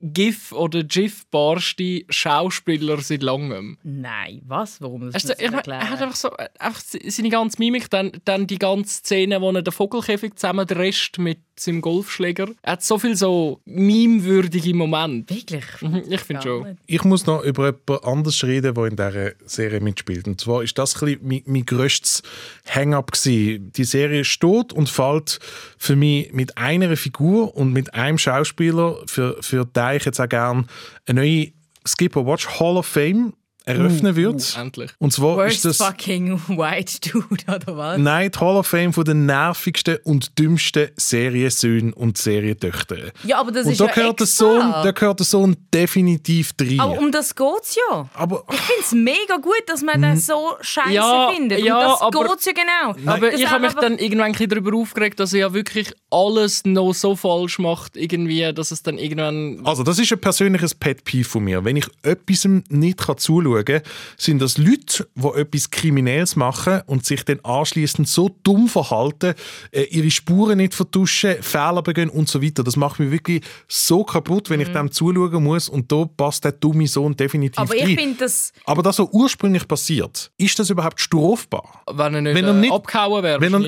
vergif- 0.00 0.52
oder 0.52 0.82
gif-barste 0.84 2.02
Schauspieler 2.08 3.00
seit 3.00 3.22
langem. 3.22 3.78
Nein, 3.82 4.42
was? 4.46 4.80
Warum? 4.80 5.10
Das 5.10 5.14
Also, 5.14 5.32
ich 5.38 5.50
mein, 5.50 5.64
er 5.64 5.90
hat 5.90 6.00
einfach 6.02 6.16
so 6.16 6.28
äh, 6.36 6.48
einfach 6.58 6.80
seine 6.80 7.28
ganze 7.30 7.58
Mimik, 7.58 7.90
dann, 7.90 8.12
dann 8.24 8.46
die 8.46 8.58
ganze 8.58 8.96
Szene, 8.98 9.40
wo 9.40 9.50
er 9.52 9.62
den 9.62 9.72
Vogelkäfig 9.72 10.34
zusammendrescht 10.36 11.18
mit 11.18 11.38
seinem 11.58 11.80
Golfschläger. 11.80 12.48
Er 12.62 12.72
hat 12.72 12.82
so 12.82 12.98
viel 12.98 13.16
so 13.16 13.60
meme-würdige 13.64 14.74
Momente. 14.74 15.34
Wirklich? 15.34 15.64
Mhm, 15.80 16.02
Ich 16.08 16.20
finde 16.20 16.42
schon. 16.42 16.62
nicht. 16.68 16.78
Ich 16.86 17.04
muss 17.04 17.24
noch 17.26 17.42
über 17.42 17.66
jemand 17.86 18.04
anderes 18.04 18.44
reden, 18.44 18.74
der 18.74 18.84
in 18.84 18.96
dieser 18.96 19.32
Serie 19.46 19.80
mitspielt. 19.80 20.26
Und 20.26 20.38
zwar 20.40 20.62
ist 20.62 20.76
das 20.76 20.94
ein 20.96 21.06
bisschen 21.06 21.20
mein, 21.26 21.42
mein 21.46 21.64
grösstes 21.64 22.22
Hang-up. 22.68 23.12
Die 23.24 23.84
Serie 23.84 24.24
steht 24.24 24.74
und 24.74 24.88
fällt 24.90 25.38
für 25.78 25.96
mich 25.96 26.30
mit 26.32 26.58
einer 26.58 26.94
Figur 26.96 27.56
und 27.56 27.72
mit 27.72 27.94
einem 27.94 28.18
Schauspieler, 28.18 28.98
für, 29.06 29.42
für 29.42 29.64
den 29.64 29.72
ich 29.94 30.04
jetzt 30.04 30.20
auch 30.20 30.28
gerne 30.28 30.64
eine 31.06 31.20
neue 31.20 31.52
Skipper 31.86 32.26
Watch 32.26 32.48
Hall 32.60 32.76
of 32.76 32.86
Fame 32.86 33.34
eröffnen 33.66 34.12
Uh, 34.12 34.16
wird. 34.16 34.54
uh, 34.56 34.60
endlich. 34.60 34.90
Und 34.98 35.12
zwar 35.12 35.36
Worst 35.36 35.56
ist 35.56 35.64
das 35.64 35.76
fucking 35.78 36.40
white 36.48 37.00
dude, 37.10 37.44
oder 37.48 37.76
was? 37.76 37.98
Nein, 37.98 38.30
die 38.32 38.38
Hall 38.38 38.56
of 38.56 38.66
Fame 38.66 38.92
von 38.92 39.04
den 39.04 39.26
nervigsten 39.26 39.98
und 40.04 40.38
dümmsten 40.38 40.88
Seriensöhnen 40.96 41.92
und 41.92 42.16
Serientöchter. 42.16 42.96
Ja, 43.24 43.38
aber 43.40 43.52
das 43.52 43.66
Und 43.66 43.72
ist 43.72 43.80
da 43.80 43.86
ja 43.86 43.92
gehört, 43.92 44.20
der 44.20 44.24
extra. 44.24 44.44
Sohn, 44.46 44.60
da 44.84 44.90
gehört 44.92 45.18
der 45.18 45.26
Sohn 45.26 45.56
definitiv 45.74 46.52
rein. 46.60 46.80
Aber 46.80 46.98
um 46.98 47.10
das 47.12 47.34
geht's 47.34 47.76
ja. 47.90 48.08
Aber- 48.14 48.44
ich 48.52 48.60
finde 48.60 48.82
es 48.82 48.92
mega 48.92 49.36
gut, 49.42 49.62
dass 49.66 49.82
man 49.82 50.00
den 50.00 50.16
so 50.16 50.54
scheiße 50.60 50.92
Ja, 50.92 51.30
findet. 51.34 51.60
ja, 51.64 51.76
und 51.76 51.84
das 51.92 52.00
aber- 52.02 52.28
geht's 52.28 52.44
ja 52.46 52.52
genau. 52.52 53.10
Aber 53.12 53.30
Das 53.30 53.40
ich 53.40 53.50
habe 53.50 53.64
mich 53.66 53.74
dann 53.74 53.98
irgendwann 53.98 54.26
ein 54.26 54.32
bisschen 54.32 54.48
darüber 54.50 54.76
aufgeregt, 54.76 55.18
dass 55.20 55.32
er 55.32 55.40
ja 55.40 55.52
wirklich 55.54 55.92
alles 56.10 56.64
noch 56.64 56.92
so 56.92 57.16
falsch 57.16 57.58
macht, 57.58 57.96
irgendwie, 57.96 58.52
dass 58.54 58.70
es 58.70 58.82
dann 58.82 58.98
irgendwann. 58.98 59.60
Also, 59.64 59.82
das 59.82 59.98
ist 59.98 60.12
ein 60.12 60.20
persönliches 60.20 60.74
Pet 60.74 61.04
Peeve 61.04 61.28
von 61.28 61.44
mir. 61.44 61.64
Wenn 61.64 61.76
ich 61.76 61.86
etwas 62.02 62.46
nicht 62.68 62.98
kann 62.98 63.18
zuschauen 63.18 63.55
kann, 63.64 63.80
sind 64.16 64.40
das 64.42 64.58
Leute, 64.58 65.08
die 65.14 65.26
etwas 65.40 65.70
Kriminelles 65.70 66.36
machen 66.36 66.82
und 66.86 67.04
sich 67.04 67.24
dann 67.24 67.40
anschließend 67.40 68.08
so 68.08 68.30
dumm 68.42 68.68
verhalten, 68.68 69.34
äh, 69.70 69.82
ihre 69.84 70.10
Spuren 70.10 70.58
nicht 70.58 70.74
vertuschen, 70.74 71.36
Fehler 71.42 71.82
begehen 71.82 72.10
und 72.10 72.28
so 72.28 72.42
weiter. 72.42 72.62
Das 72.64 72.76
macht 72.76 73.00
mich 73.00 73.10
wirklich 73.10 73.42
so 73.68 74.04
kaputt, 74.04 74.50
wenn 74.50 74.60
ich 74.60 74.68
dem 74.72 74.90
zuschauen 74.90 75.42
muss 75.42 75.68
und 75.68 75.90
da 75.90 76.04
passt 76.16 76.44
der 76.44 76.52
dumme 76.52 76.86
Sohn 76.86 77.14
definitiv 77.16 77.58
Mhm. 77.58 77.62
Aber 77.64 77.76
ich 77.76 77.82
rein. 77.84 77.96
finde 77.96 78.16
das. 78.18 78.52
Aber 78.64 78.82
das, 78.82 78.98
was 78.98 79.08
ursprünglich 79.12 79.66
passiert, 79.66 80.30
ist 80.36 80.58
das 80.58 80.70
überhaupt 80.70 81.00
strafbar? 81.00 81.82
Wenn 81.92 82.14
er 82.14 82.20
nicht, 82.22 82.34
Wenn 82.34 82.44
er 82.44 82.50
äh, 82.50 82.60
nicht- 82.60 82.72
abgehauen 82.72 83.22
wäre, 83.22 83.40
Wenn 83.40 83.54
er, 83.54 83.60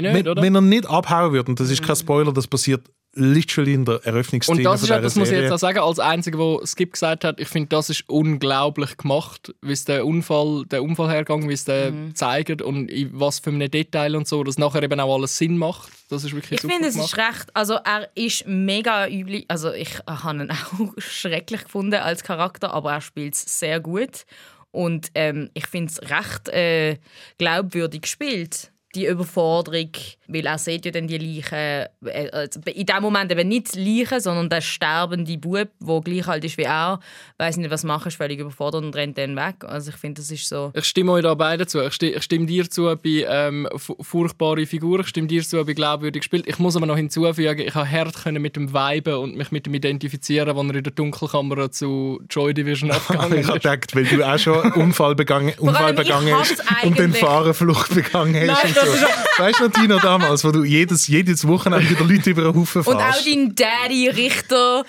wenn, 0.42 0.54
er 0.54 0.61
nicht 0.61 0.87
abhauen 0.88 1.33
würde, 1.33 1.50
und 1.50 1.61
das 1.61 1.71
ist 1.71 1.83
kein 1.83 1.97
Spoiler, 1.97 2.33
das 2.33 2.47
passiert 2.47 2.83
literally 3.19 3.75
in 3.75 3.85
der 3.85 4.01
Eröffnungsszene 4.05 4.59
Und 4.59 4.65
das 4.65 4.83
ist 4.83 4.89
ja, 4.89 5.01
das 5.01 5.17
muss 5.17 5.31
ich 5.31 5.39
jetzt 5.39 5.53
auch 5.53 5.59
sagen, 5.59 5.79
als 5.81 5.99
Einziger, 5.99 6.39
wo 6.39 6.65
Skip 6.65 6.93
gesagt 6.93 7.25
hat, 7.25 7.41
ich 7.41 7.49
finde, 7.49 7.69
das 7.71 7.91
ist 7.91 8.09
unglaublich 8.09 8.97
gemacht, 8.97 9.55
wie 9.61 9.73
es 9.73 9.85
der 9.85 10.07
Unfall, 10.07 10.65
der 10.71 10.83
Unfallhergang, 10.83 11.49
wie 11.49 11.53
es 11.53 11.65
der 11.65 11.91
Mhm. 11.91 12.15
zeigt 12.15 12.63
und 12.63 12.91
in 12.91 13.11
was 13.19 13.41
für 13.41 13.51
einem 13.51 13.71
Detail 13.71 14.17
und 14.17 14.27
so, 14.29 14.45
dass 14.45 14.59
nachher 14.59 14.83
eben 14.83 14.99
auch 15.01 15.15
alles 15.15 15.37
Sinn 15.37 15.59
macht. 15.59 15.91
Das 16.09 16.25
ist 16.25 16.35
wirklich 16.35 16.63
Ich 16.65 16.71
finde, 16.71 16.89
es 16.89 16.97
ist 16.97 17.17
recht. 17.17 17.55
Also, 17.55 17.75
er 17.75 18.09
ist 18.15 18.47
mega 18.47 19.07
üblich. 19.09 19.45
Also, 19.49 19.73
ich 19.73 19.99
habe 20.07 20.45
ihn 20.45 20.51
auch 20.51 20.93
schrecklich 20.99 21.65
gefunden 21.65 21.95
als 21.97 22.23
Charakter, 22.23 22.73
aber 22.73 22.93
er 22.93 23.01
spielt 23.01 23.35
es 23.35 23.59
sehr 23.59 23.81
gut. 23.81 24.25
Und 24.71 25.09
ähm, 25.15 25.51
ich 25.55 25.67
finde 25.67 25.93
es 25.93 26.11
recht 26.11 26.49
äh, 26.51 26.99
glaubwürdig 27.39 28.03
gespielt. 28.03 28.71
Die 28.99 29.07
Überforderung, 29.07 29.90
weil 30.26 30.45
er 30.47 30.59
sieht 30.59 30.85
ja 30.85 30.90
dann 30.90 31.07
die 31.07 31.19
Leichen, 31.19 31.55
äh, 31.55 32.31
also 32.33 32.59
in 32.67 32.85
dem 32.85 33.00
Moment 33.02 33.31
eben 33.31 33.47
nicht 33.49 33.75
die 33.76 34.00
Leichen, 34.00 34.21
sondern 34.21 34.49
der 34.49 34.61
sterbende 34.61 35.38
Bub, 35.38 35.69
der 35.81 36.00
gleich 36.00 36.26
alt 36.26 36.45
ist 36.45 36.59
wie 36.59 36.62
er, 36.62 36.99
weiß 37.38 37.59
nicht, 37.59 37.71
was 37.71 37.85
machen, 37.85 38.09
ist 38.09 38.17
völlig 38.17 38.40
überfordert 38.40 38.83
und 38.83 38.97
rennt 38.97 39.17
dann 39.17 39.37
weg. 39.37 39.57
Also 39.64 39.90
ich 39.90 39.97
finde, 39.97 40.21
das 40.21 40.31
ist 40.33 40.49
so... 40.49 40.73
Ich 40.75 40.85
stimme 40.87 41.12
euch 41.12 41.23
da 41.23 41.35
beide 41.35 41.67
zu. 41.69 41.81
Ich 41.87 41.93
stimme, 41.95 42.12
ich 42.12 42.23
stimme 42.25 42.47
dir 42.47 42.69
zu 42.69 42.87
bei 43.02 43.25
ähm, 43.28 43.69
fu- 43.76 43.97
furchtbare 44.00 44.67
Figur, 44.67 45.00
ich 45.00 45.07
stimme 45.09 45.28
dir 45.28 45.43
zu 45.45 45.64
bei 45.64 45.75
glaubwürdig 45.75 46.23
gespielt. 46.23 46.47
Ich 46.49 46.59
muss 46.59 46.75
aber 46.76 46.87
noch 46.87 46.97
hinzufügen, 46.97 47.61
ich 47.61 47.75
habe 47.76 47.88
hart 47.88 48.17
können 48.25 48.43
mit 48.43 48.57
dem 48.57 48.73
Viben 48.75 49.14
und 49.14 49.37
mich 49.37 49.52
mit 49.52 49.67
dem 49.67 49.75
identifizieren, 49.75 50.57
wenn 50.57 50.71
er 50.71 50.76
in 50.76 50.83
der 50.83 50.93
Dunkelkammer 50.93 51.71
zu 51.71 52.21
Joy 52.28 52.52
Division 52.52 52.90
abgegangen 52.90 53.38
Ich 53.38 53.47
habe 53.47 53.59
ist. 53.59 53.62
gedacht, 53.62 53.95
weil 53.95 54.05
du 54.07 54.25
auch 54.25 54.38
schon 54.38 54.61
einen 54.61 54.73
Unfall 54.73 55.14
begangen, 55.14 55.52
Unfall 55.59 55.95
begangen 55.95 56.35
hast 56.35 56.59
und 56.85 56.99
dann 56.99 57.07
eigentlich- 57.07 57.19
Fahrenflucht 57.28 57.95
begangen 57.95 58.35
hast. 58.50 58.64
Nein, 58.64 58.75
das 58.92 59.38
Weißt 59.38 59.61
du 59.61 59.64
noch, 59.66 59.73
Tina, 59.73 59.99
damals, 59.99 60.45
wo 60.45 60.50
du 60.50 60.64
jedes, 60.64 61.07
jedes 61.07 61.47
Wochenende 61.47 61.88
wieder 61.88 62.04
Leute 62.04 62.30
über 62.30 62.42
den 62.42 62.54
Haufen 62.57 62.83
Und 62.83 62.97
auch 62.97 63.00
fährst? 63.00 63.26
dein 63.26 63.54
Daddy, 63.54 64.09
Richter, 64.09 64.85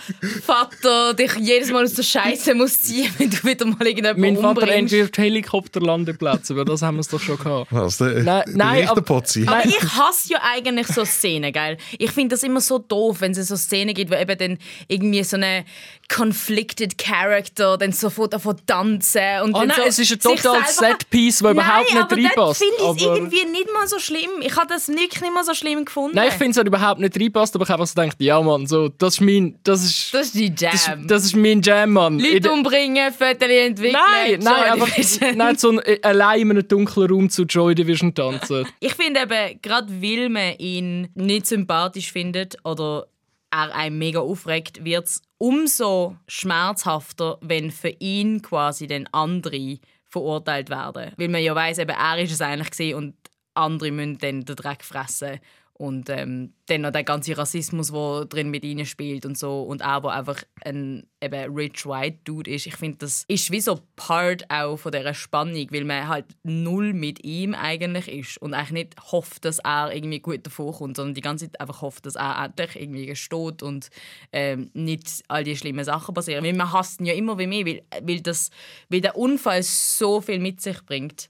Vater, 0.45 1.13
dich 1.13 1.35
jedes 1.35 1.71
Mal 1.71 1.83
aus 1.83 1.93
der 1.93 2.03
Scheiße 2.03 2.55
muss 2.55 2.79
ziehen, 2.79 3.13
wenn 3.17 3.29
du 3.29 3.43
wieder 3.43 3.65
mal 3.65 3.77
irgendjemanden 3.85 4.21
Mein 4.21 4.35
Vater 4.35 4.61
umbringst. 4.61 4.93
entwirft 4.93 5.17
Helikopterlandeplätze, 5.17 6.53
über 6.53 6.65
das 6.65 6.81
haben 6.81 6.95
wir 6.97 7.01
es 7.01 7.07
doch 7.09 7.19
schon 7.19 7.37
gehabt. 7.37 7.67
Was, 7.71 7.97
der, 7.97 8.07
Nein, 8.23 8.23
der 8.23 8.55
nein, 8.55 8.67
aber- 8.87 8.97
Richterpotzi? 8.97 9.45
Aber 9.47 9.65
ich 9.65 9.81
hasse 9.81 10.33
ja 10.33 10.39
eigentlich 10.43 10.87
so 10.87 11.05
Szenen, 11.05 11.53
geil. 11.53 11.77
Ich 11.97 12.11
finde 12.11 12.29
das 12.35 12.43
immer 12.43 12.61
so 12.61 12.79
doof, 12.79 13.17
wenn 13.21 13.31
es 13.31 13.47
so 13.47 13.55
Szenen 13.55 13.93
gibt, 13.93 14.11
wo 14.11 14.15
eben 14.15 14.37
dann 14.37 14.57
irgendwie 14.87 15.23
so 15.23 15.35
eine 15.37 15.65
conflicted 16.13 16.97
Character 16.97 17.77
dann 17.77 17.91
sofort 17.91 18.33
davon 18.33 18.55
tanzen 18.65 19.21
und 19.43 19.53
Oh 19.53 19.59
dann 19.59 19.67
nein, 19.69 19.77
so 19.77 19.83
es 19.83 19.99
ist 19.99 20.11
ein 20.11 20.19
selber- 20.41 20.57
Setpiece, 20.67 21.39
das 21.39 21.51
überhaupt 21.51 21.67
Nein, 21.67 21.83
nicht 21.85 21.97
aber 21.97 22.15
dann 22.15 22.25
reinpasst. 22.25 22.59
finde 22.63 22.75
ich 22.77 22.81
es 23.01 23.07
Aber- 23.07 23.15
irgendwie 23.15 23.45
nicht 23.45 23.73
mal 23.73 23.78
so 23.88 24.00
schlimm. 24.00 24.29
Ich 24.41 24.55
habe 24.55 24.67
das 24.67 24.88
wirklich 24.88 25.21
nicht 25.21 25.33
mal 25.33 25.43
so 25.43 25.53
schlimm 25.53 25.86
gefunden. 25.86 26.15
Nein, 26.15 26.27
ich 26.29 26.33
finde 26.36 26.51
es 26.51 26.57
halt 26.57 26.67
überhaupt 26.67 27.00
nicht 27.00 27.19
reinpasst, 27.19 27.55
aber 27.55 27.63
ich 27.63 27.69
habe 27.69 27.81
einfach 27.81 27.93
so 27.93 28.01
gedacht, 28.01 28.17
ja 28.19 28.41
Mann, 28.41 28.65
so, 28.67 28.89
das 28.89 29.15
ist 29.15 29.21
mein, 29.21 29.59
das 29.63 29.83
ist, 29.83 30.13
das 30.13 30.27
ist 30.27 30.36
die 30.36 30.53
das 30.53 30.74
ist, 30.74 30.88
Jam. 30.88 31.07
das 31.07 31.25
ist 31.25 31.36
mein 31.36 31.62
Jam, 31.62 31.91
Mann. 31.91 32.19
Leute 32.19 32.41
der- 32.41 32.53
umbringen, 32.53 33.12
Fotos 33.13 33.50
entwickeln. 33.50 33.93
Nein, 33.93 34.39
nein, 34.41 34.79
Division. 34.79 35.29
nein, 35.38 35.55
so 35.57 35.71
ein, 35.71 35.79
äh, 35.79 36.00
allein 36.03 36.41
in 36.41 36.51
einem 36.51 36.67
dunklen 36.67 37.09
Raum 37.09 37.29
zu 37.29 37.43
Joy 37.43 37.75
Division 37.75 38.13
tanzen. 38.13 38.67
Ich 38.79 38.93
finde 38.95 39.21
eben, 39.21 39.59
gerade 39.62 39.89
weil 40.01 40.29
man 40.29 40.55
ihn 40.57 41.09
nicht 41.15 41.48
sympathisch 41.48 42.12
findet 42.12 42.57
oder 42.65 43.07
er 43.51 43.74
einen 43.75 43.98
mega 43.98 44.19
aufregt, 44.19 44.83
wird 44.86 45.07
es 45.07 45.21
umso 45.39 46.15
schmerzhafter, 46.27 47.38
wenn 47.41 47.71
für 47.71 47.89
ihn 47.99 48.41
quasi 48.41 48.88
den 48.88 49.08
andere 49.13 49.80
verurteilt 50.08 50.69
werden. 50.69 51.12
Weil 51.17 51.30
man 51.30 51.41
ja 51.43 51.53
weiß, 51.56 51.77
eben 51.80 51.91
er 51.91 52.17
ist 52.19 52.32
es 52.32 52.41
eigentlich 52.41 52.93
und 52.95 53.13
andere 53.60 53.91
müssen 53.91 54.17
dann 54.17 54.45
den 54.45 54.56
Dreck 54.56 54.84
fressen. 54.84 55.39
Und 55.80 56.10
ähm, 56.10 56.52
dann 56.65 56.82
noch 56.82 56.91
der 56.91 57.06
ganze 57.06 57.38
Rassismus, 57.38 57.93
der 57.93 58.26
drin 58.26 58.50
mit 58.50 58.65
ihnen 58.65 58.86
spielt 58.86 59.26
und 59.26 59.38
so. 59.38 59.62
Und 59.62 59.80
er, 59.80 60.02
der 60.02 60.12
einfach 60.12 60.43
ein 60.65 61.08
eben 61.22 61.56
rich 61.56 61.86
white 61.86 62.17
Dude 62.26 62.52
ist. 62.52 62.67
Ich 62.67 62.76
finde, 62.76 62.98
das 62.98 63.24
ist 63.30 63.50
wie 63.50 63.62
so 63.62 63.80
Part 63.95 64.43
auch 64.52 64.76
von 64.76 64.91
dieser 64.91 65.13
Spannung, 65.13 65.67
weil 65.72 65.86
man 65.86 66.10
halt 66.10 66.26
null 66.43 66.91
mit 66.91 67.24
ihm 67.24 67.54
eigentlich 67.54 68.10
ist 68.10 68.41
und 68.41 68.54
eigentlich 68.54 68.72
nicht 68.72 69.12
hofft, 69.13 69.45
dass 69.45 69.60
er 69.60 69.95
irgendwie 69.95 70.19
gut 70.19 70.45
davor 70.45 70.74
kommt, 70.74 70.98
sondern 70.98 71.15
die 71.15 71.22
ganze 71.22 71.45
Zeit 71.45 71.62
einfach 71.62 71.82
hofft, 71.82 72.06
dass 72.06 72.15
er 72.15 72.43
endlich 72.43 72.76
irgendwie 72.76 73.06
gesteht 73.06 73.63
und 73.63 73.89
ähm, 74.34 74.72
nicht 74.74 75.24
all 75.30 75.45
die 75.45 75.56
schlimmen 75.56 75.86
Sachen 75.86 76.13
passieren. 76.13 76.43
Weil 76.43 76.56
man 76.56 76.74
hasst 76.74 77.00
ihn 77.00 77.06
ja 77.06 77.13
immer 77.13 77.39
wie 77.39 77.48
mehr, 77.48 77.65
weil, 77.65 77.84
weil, 78.02 78.19
das, 78.19 78.50
weil 78.89 79.00
der 79.00 79.15
Unfall 79.15 79.63
so 79.63 80.19
viel 80.19 80.39
mit 80.39 80.60
sich 80.60 80.84
bringt 80.86 81.30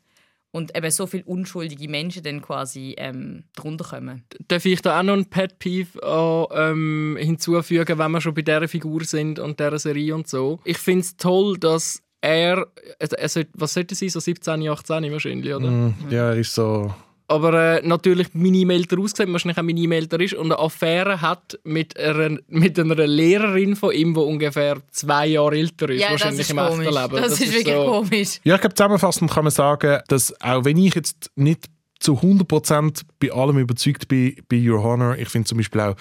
und 0.52 0.76
eben 0.76 0.90
so 0.92 1.06
viele 1.08 1.24
unschuldige 1.26 1.88
Menschen 1.88 2.24
dann 2.24 2.42
quasi 2.42 2.96
ähm, 2.98 3.44
drunter 3.56 3.86
kommen. 3.86 4.24
Darf 4.48 4.66
ich 4.66 4.82
da 4.82 5.00
auch 5.00 5.04
noch 5.04 5.14
ein 5.14 5.26
Pet 5.26 5.60
Peeve 5.60 6.02
an, 6.04 6.48
ähm, 6.54 7.18
hinzufügen, 7.20 7.98
wenn 8.00 8.12
wir 8.12 8.22
schon 8.22 8.34
bei 8.34 8.42
dieser 8.42 8.68
Figur 8.68 9.04
sind 9.04 9.40
und 9.40 9.60
dieser 9.60 9.80
Serie 9.80 10.16
und 10.16 10.28
so? 10.28 10.60
Ich 10.66 10.78
finde 10.78 11.02
es 11.02 11.18
toll, 11.18 11.58
dass 11.58 12.02
er, 12.22 12.68
er, 13.00 13.12
er 13.12 13.30
sollte, 13.30 13.52
was 13.54 13.74
sollte 13.74 13.94
er 13.94 13.98
sein, 13.98 14.10
so 14.10 14.20
17, 14.20 14.68
18 14.68 15.12
wahrscheinlich, 15.12 15.54
oder? 15.54 15.70
Mm, 15.70 15.94
Ja, 16.10 16.30
er 16.32 16.38
ist 16.38 16.54
so... 16.54 16.94
Aber 17.30 17.54
äh, 17.78 17.88
natürlich 17.88 18.34
Minimelter 18.34 18.98
ausgesehen, 19.00 19.32
wahrscheinlich 19.32 19.58
auch 19.60 19.64
Minimelter 19.64 20.20
ist 20.20 20.34
und 20.34 20.52
eine 20.52 20.60
Affäre 20.60 21.22
hat 21.22 21.60
mit 21.64 21.98
einer, 21.98 22.40
mit 22.48 22.80
einer 22.80 22.96
Lehrerin 23.08 23.76
von 23.76 23.94
ihm, 23.94 24.16
die 24.16 24.20
ungefähr 24.20 24.78
zwei 24.92 25.28
Jahre 25.28 25.56
älter 25.58 25.90
ist, 25.90 26.02
Ja, 26.02 26.08
das 26.08 26.12
wahrscheinlich 26.14 26.42
ist 26.42 26.52
im 26.52 26.58
komisch. 26.58 26.88
echten 26.88 27.02
Leben. 27.02 27.16
Das, 27.22 27.40
ist 27.40 27.54
wirklich 27.54 27.76
so, 27.76 27.86
komisch. 27.86 28.40
Ja, 28.44 28.56
ich 28.56 28.62
glaube, 28.62 28.74
zusammenfassend 28.76 29.32
kann 29.32 29.44
man 29.44 29.52
sagen, 29.52 30.02
dass 30.08 30.34
auch 30.42 30.66
wenn 30.66 30.78
ich 30.78 30.96
jetzt 30.96 31.30
nicht 31.36 31.66
zu 32.00 32.14
100% 32.14 33.02
bei 33.20 33.32
allem 33.32 33.58
überzeugt 33.58 34.08
bin, 34.08 34.36
bei 34.48 34.58
Your 34.58 34.82
Honor, 34.84 35.18
ich 35.18 35.30
finde 35.30 35.48
zum 35.48 35.58
Beispiel 35.58 35.82
auch 35.82 35.96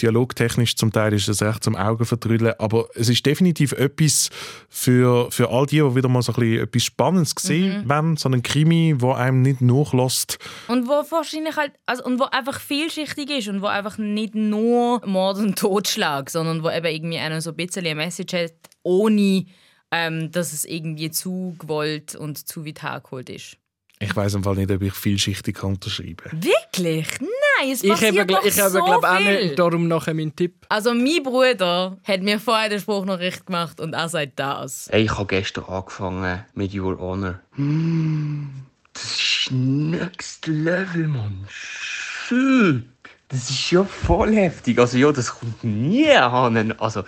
dialogtechnisch 0.00 0.76
zum 0.76 0.92
Teil 0.92 1.12
ist 1.12 1.28
das 1.28 1.40
echt 1.42 1.62
zum 1.62 1.76
Augen 1.76 2.04
vertrüllen, 2.04 2.54
aber 2.58 2.88
es 2.94 3.08
ist 3.08 3.24
definitiv 3.24 3.72
etwas 3.72 4.30
für, 4.68 5.30
für 5.30 5.50
all 5.50 5.66
die, 5.66 5.76
die 5.76 5.94
wieder 5.94 6.08
mal 6.08 6.22
so 6.22 6.32
ein 6.32 6.40
bisschen 6.40 6.62
etwas 6.64 6.84
Spannendes 6.84 7.34
gesehen 7.34 7.64
Mhm. 7.64 7.88
wenn 7.88 8.16
so 8.16 8.28
ein 8.28 8.42
Krimi, 8.42 8.94
wo 8.98 9.12
einem 9.12 9.42
nicht 9.42 9.60
nachlässt. 9.60 10.38
Und 10.68 10.86
wo 10.88 10.92
wahrscheinlich 11.10 11.56
halt, 11.56 11.72
also, 11.86 12.04
und 12.04 12.18
wo 12.18 12.24
einfach 12.24 12.60
vielschichtig 12.60 13.30
ist 13.30 13.48
und 13.48 13.62
wo 13.62 13.66
einfach 13.66 13.96
nicht 13.98 14.34
nur 14.34 15.00
Mord 15.06 15.38
und 15.38 15.58
Totschlag, 15.58 16.30
sondern 16.30 16.62
wo 16.62 16.70
eben 16.70 16.86
irgendwie 16.86 17.28
noch 17.28 17.40
so 17.40 17.50
ein 17.50 17.56
bisschen 17.56 17.86
eine 17.86 17.94
Message 17.94 18.34
hat, 18.34 18.52
ohne 18.82 19.46
ähm, 19.90 20.30
dass 20.32 20.52
es 20.52 20.64
irgendwie 20.64 21.10
zu 21.10 21.54
gewollt 21.58 22.16
und 22.16 22.48
zu 22.48 22.66
weit 22.66 22.82
hergeholt 22.82 23.30
ist. 23.30 23.56
Ich 24.00 24.14
weiß 24.14 24.34
im 24.34 24.44
Fall 24.44 24.56
nicht, 24.56 24.70
ob 24.70 24.82
ich 24.82 24.92
vielschichtig 24.92 25.56
kann 25.56 25.70
unterschreiben 25.74 26.16
kann. 26.16 26.42
Wirklich? 26.42 27.06
Nein, 27.20 27.70
es 27.72 27.82
Ich 27.84 27.90
passiert 27.90 28.18
habe, 28.18 28.26
doch 28.26 28.44
ich 28.44 28.60
habe 28.60 28.70
so 28.70 28.84
glaube 28.84 29.08
auch 29.08 29.16
viel. 29.18 29.44
nicht, 29.44 29.58
darum 29.58 29.86
nachher 29.88 30.14
mein 30.14 30.34
Tipp. 30.34 30.66
Also 30.68 30.92
mein 30.92 31.22
Bruder 31.22 31.96
hat 32.04 32.20
mir 32.22 32.40
vorher 32.40 32.68
den 32.68 32.80
Spruch 32.80 33.04
noch 33.04 33.18
recht 33.20 33.46
gemacht 33.46 33.80
und 33.80 33.92
er 33.94 34.08
sagt 34.08 34.32
das. 34.36 34.88
Hey, 34.90 35.04
ich 35.04 35.12
habe 35.16 35.26
gestern 35.26 35.64
angefangen 35.64 36.44
mit 36.54 36.74
Your 36.74 36.98
Honor. 36.98 37.40
Mm, 37.56 38.46
das 38.92 39.04
ist 39.04 39.48
next 39.52 40.46
level, 40.48 41.06
Mann. 41.08 41.46
Shit. 41.48 42.84
Das 43.28 43.48
ist 43.50 43.70
ja 43.70 43.84
voll 43.84 44.34
heftig. 44.34 44.78
Also 44.78 44.98
ja, 44.98 45.10
das 45.12 45.30
kommt 45.38 45.64
nie 45.64 46.10
an. 46.10 46.72
Also 46.78 47.04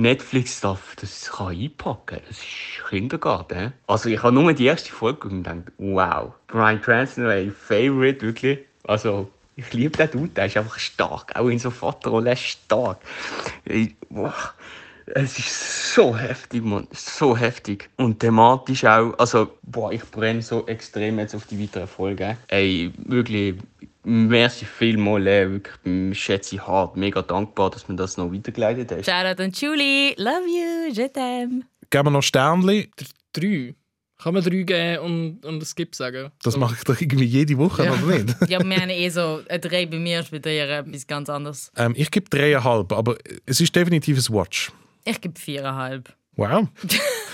Netflix 0.00 0.60
darf 0.60 0.96
das 1.00 1.30
kann 1.30 1.48
einpacken. 1.48 2.20
Das 2.28 2.38
ist 2.38 2.88
Kindergarten. 2.88 3.72
Also 3.86 4.08
ich 4.08 4.22
habe 4.22 4.34
nur 4.34 4.52
die 4.52 4.66
erste 4.66 4.90
Folge 4.90 5.28
und 5.28 5.44
gedacht, 5.44 5.72
wow. 5.78 6.32
Brian 6.48 6.80
Cranston, 6.80 7.24
mein 7.24 7.52
Favorite, 7.52 8.22
wirklich. 8.22 8.60
Also 8.84 9.30
ich 9.56 9.72
liebe 9.72 9.96
den 9.96 10.10
Dude, 10.10 10.28
der 10.28 10.46
ist 10.46 10.56
einfach 10.56 10.78
stark. 10.78 11.36
Auch 11.36 11.48
in 11.48 11.58
so 11.58 11.70
Vaterrolle 11.70 12.34
stark. 12.36 12.98
Ich- 13.64 13.94
Boah. 14.08 14.34
Es 15.12 15.38
ist 15.38 15.94
so 15.94 16.16
heftig, 16.16 16.62
Mann. 16.64 16.86
So 16.92 17.36
heftig. 17.36 17.90
Und 17.96 18.20
thematisch 18.20 18.84
auch. 18.84 19.12
Also, 19.18 19.48
boah, 19.62 19.92
ich 19.92 20.04
brenne 20.04 20.40
so 20.40 20.66
extrem 20.68 21.18
jetzt 21.18 21.34
auf 21.34 21.46
die 21.46 21.60
weiteren 21.60 21.88
Folgen. 21.88 22.36
Ey, 22.46 22.92
wirklich, 22.96 23.56
merci 24.04 24.64
vielmals. 24.64 25.24
Wirklich, 25.24 26.18
schätze 26.18 26.56
ich 26.56 26.66
hart. 26.66 26.96
Mega 26.96 27.22
dankbar, 27.22 27.70
dass 27.70 27.88
man 27.88 27.96
das 27.96 28.16
noch 28.16 28.32
weitergeleitet 28.32 28.90
hat. 28.92 29.04
Shoutout 29.06 29.42
an 29.42 29.50
Julie. 29.52 30.14
Love 30.16 30.46
you. 30.46 30.92
Je 30.92 31.06
t'aime. 31.08 31.62
Geben 31.90 32.06
wir 32.06 32.10
noch 32.10 32.22
Sternli. 32.22 32.90
Drei. 33.32 33.74
Kann 34.22 34.34
man 34.34 34.42
drei 34.42 34.62
geben 34.62 34.98
und, 34.98 35.46
und 35.46 35.62
ein 35.62 35.64
Skip 35.64 35.94
sagen? 35.94 36.30
Das 36.42 36.56
mache 36.58 36.74
ich 36.76 36.84
doch 36.84 37.00
irgendwie 37.00 37.24
jede 37.24 37.56
Woche, 37.56 37.84
Ja. 37.86 37.92
oder 37.94 38.18
nicht? 38.18 38.36
Ja, 38.50 38.62
wir 38.62 38.76
haben 38.76 38.90
eh 38.90 39.08
so 39.08 39.40
ein 39.48 39.60
Drei 39.62 39.86
bei 39.86 39.98
mir, 39.98 40.20
ist 40.20 40.30
bei 40.30 40.38
dir 40.38 40.68
etwas 40.68 41.06
ganz 41.06 41.30
anderes. 41.30 41.72
Ähm, 41.76 41.94
ich 41.96 42.10
gebe 42.10 42.28
dreieinhalb, 42.28 42.92
aber 42.92 43.16
es 43.46 43.60
ist 43.62 43.74
definitiv 43.74 44.18
ein 44.18 44.34
Watch. 44.34 44.72
Ich 45.06 45.18
gebe 45.22 45.38
viereinhalb. 45.40 46.14
Wow. 46.36 46.68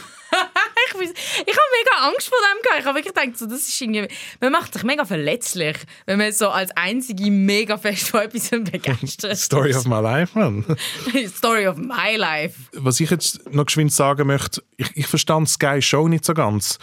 Ich, 1.10 1.56
habe 1.56 1.66
mega 1.78 2.08
Angst 2.08 2.28
vor 2.28 2.38
dem 2.38 2.62
gehabt. 2.62 2.80
Ich 2.80 2.86
habe 2.86 2.98
wirklich 2.98 3.14
gedacht, 3.14 3.38
so, 3.38 3.46
das 3.46 3.68
ist 3.68 3.80
irgendwie, 3.80 4.08
man 4.40 4.52
macht 4.52 4.72
sich 4.72 4.82
mega 4.82 5.04
verletzlich, 5.04 5.76
wenn 6.06 6.18
man 6.18 6.32
so 6.32 6.48
als 6.48 6.70
Einzige 6.76 7.30
mega 7.30 7.76
fest 7.76 8.08
von 8.08 8.20
etwas 8.20 8.50
begeistert 8.50 9.32
ist. 9.32 9.44
Story 9.44 9.74
of 9.74 9.86
my 9.86 10.00
life, 10.00 10.38
man. 10.38 10.64
Story 11.36 11.66
of 11.66 11.76
my 11.76 12.16
life. 12.16 12.54
Was 12.72 13.00
ich 13.00 13.10
jetzt 13.10 13.52
noch 13.52 13.66
geschwind 13.66 13.92
sagen 13.92 14.26
möchte, 14.26 14.62
ich, 14.76 14.90
ich 14.94 15.06
verstand 15.06 15.48
Sky 15.48 15.80
Show 15.82 16.08
nicht 16.08 16.24
so 16.24 16.34
ganz. 16.34 16.78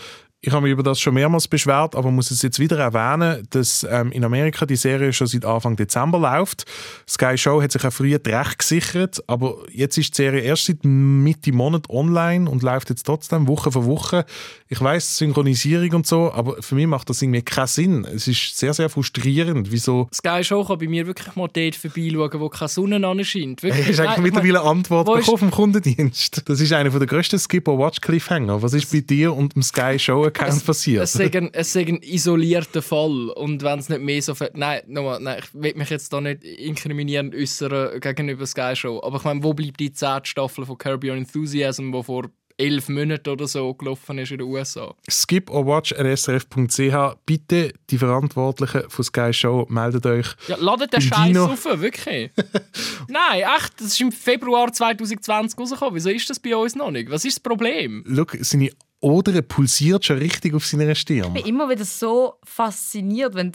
Ich 0.46 0.52
habe 0.52 0.64
mich 0.64 0.74
über 0.74 0.84
das 0.84 1.00
schon 1.00 1.14
mehrmals 1.14 1.48
beschwert, 1.48 1.96
aber 1.96 2.12
muss 2.12 2.30
es 2.30 2.42
jetzt 2.42 2.60
wieder 2.60 2.78
erwähnen, 2.78 3.48
dass 3.52 3.88
ähm, 3.90 4.12
in 4.12 4.26
Amerika 4.26 4.66
die 4.66 4.76
Serie 4.76 5.14
schon 5.14 5.28
seit 5.28 5.46
Anfang 5.46 5.78
Dezember 5.78 6.20
läuft. 6.20 6.66
Sky 7.08 7.38
Show 7.38 7.62
hat 7.62 7.72
sich 7.72 7.86
auch 7.86 7.94
früher 7.94 8.20
die 8.20 8.32
Rechte 8.32 8.58
gesichert, 8.58 9.24
aber 9.28 9.56
jetzt 9.72 9.98
ist 9.98 10.12
die 10.12 10.18
Serie 10.18 10.42
erst 10.42 10.66
seit 10.66 10.84
Mitte 10.84 11.54
Monat 11.54 11.90
online 11.90 12.50
und 12.50 12.62
läuft 12.62 12.90
jetzt 12.90 13.04
trotzdem 13.04 13.48
Woche 13.48 13.72
für 13.72 13.86
Woche. 13.86 14.26
Ich 14.68 14.82
weiß 14.82 15.16
Synchronisierung 15.16 15.92
und 15.94 16.08
so, 16.08 16.34
aber 16.34 16.62
für 16.62 16.76
mich 16.76 16.88
macht 16.88 17.10
das 17.10 17.22
irgendwie 17.22 17.42
keinen 17.42 17.68
Sinn. 17.68 18.06
Es 18.14 18.28
ist 18.28 18.58
sehr, 18.58 18.74
sehr 18.74 18.90
frustrierend, 18.90 19.72
wieso 19.72 20.10
Sky 20.14 20.44
Show 20.44 20.66
kann 20.66 20.78
bei 20.78 20.90
mir 20.90 21.08
wirklich 21.08 21.34
mal 21.38 21.48
dort 21.48 21.76
vorbeischauen, 21.78 22.42
wo 22.42 22.50
keine 22.50 22.68
Sonne 22.68 23.08
anscheint. 23.08 23.64
Hey, 23.64 23.70
Wirklich. 23.70 23.88
hast 23.88 24.00
du 24.00 24.04
eigentlich 24.10 24.34
mittlerweile 24.34 24.60
eine 24.60 24.70
Antwort 24.70 25.06
bekommen 25.06 25.38
vom 25.38 25.52
Kundendienst? 25.52 26.42
Das 26.50 26.60
ist 26.60 26.74
einer 26.74 26.90
der 26.90 27.08
grössten 27.08 27.40
Skip-or-Watch-Cliffhanger. 27.40 28.62
Was 28.62 28.74
ist 28.74 28.92
bei 28.92 29.00
dir 29.00 29.34
und 29.34 29.56
dem 29.56 29.64
Sky 29.64 29.98
Show-Account 30.34 30.66
passiert? 30.66 31.04
Es 31.04 31.16
ist, 31.16 31.36
ein, 31.36 31.54
es 31.54 31.76
ist 31.76 31.88
ein 31.88 32.02
isolierter 32.02 32.82
Fall. 32.82 33.30
Und 33.30 33.64
wenn 33.64 33.80
es 33.80 33.90
nicht 33.90 34.02
mehr 34.02 34.22
so. 34.22 34.34
Nein, 34.54 34.82
nochmal, 34.88 35.20
nein, 35.20 35.42
ich 35.44 35.54
will 35.54 35.74
mich 35.76 35.90
jetzt 35.90 36.12
da 36.12 36.22
nicht 36.22 36.44
inkriminieren 36.44 37.34
äußern 37.34 38.00
gegenüber 38.00 38.46
Sky 38.46 38.76
Show. 38.76 39.02
Aber 39.04 39.18
ich 39.18 39.24
meine, 39.24 39.44
wo 39.44 39.54
bleibt 39.54 39.80
die 39.80 39.92
zehnte 39.92 40.30
Staffel 40.30 40.66
von 40.66 40.78
Curb 40.78 41.04
Your 41.04 41.16
Enthusiasm, 41.16 41.92
die 41.92 42.04
vor 42.04 42.30
elf 42.58 42.88
Monaten 42.88 43.30
oder 43.30 43.48
so 43.48 43.74
gelaufen 43.74 44.20
ist 44.20 44.32
in 44.32 44.38
den 44.38 44.48
USA? 44.48 44.96
skip-or-watch.srf.ch 45.10 47.18
Bitte, 47.26 47.74
die 47.90 47.98
Verantwortlichen 47.98 48.84
von 48.90 49.04
Sky 49.04 49.34
Show, 49.34 49.66
meldet 49.70 50.06
euch. 50.06 50.28
Ja, 50.48 50.58
ladet 50.60 50.94
den 50.94 51.02
Scheiß 51.02 51.36
auf, 51.38 51.66
wirklich. 51.66 52.30
Nein, 53.08 53.44
echt, 53.58 53.80
das 53.80 53.88
ist 53.88 54.02
im 54.02 54.12
Februar 54.12 54.72
2020 54.72 55.60
rausgekommen. 55.60 55.96
Wieso 55.96 56.10
ist 56.10 56.30
das 56.30 56.40
bei 56.40 56.56
uns 56.56 56.76
noch 56.76 56.92
nicht? 56.92 57.10
Was 57.10 57.26
ist 57.26 57.38
das 57.38 57.42
Problem? 57.42 58.06
Schau, 58.08 58.26
seine 58.42 58.70
Odere 59.04 59.42
pulsiert 59.42 60.06
schon 60.06 60.18
richtig 60.18 60.54
auf 60.54 60.66
seiner 60.66 60.96
Stirn. 60.96 61.36
Ich 61.36 61.44
bin 61.44 61.54
immer 61.54 61.70
wieder 61.70 61.86
so 61.86 62.36
fasziniert, 62.44 63.36
wenn 63.36 63.52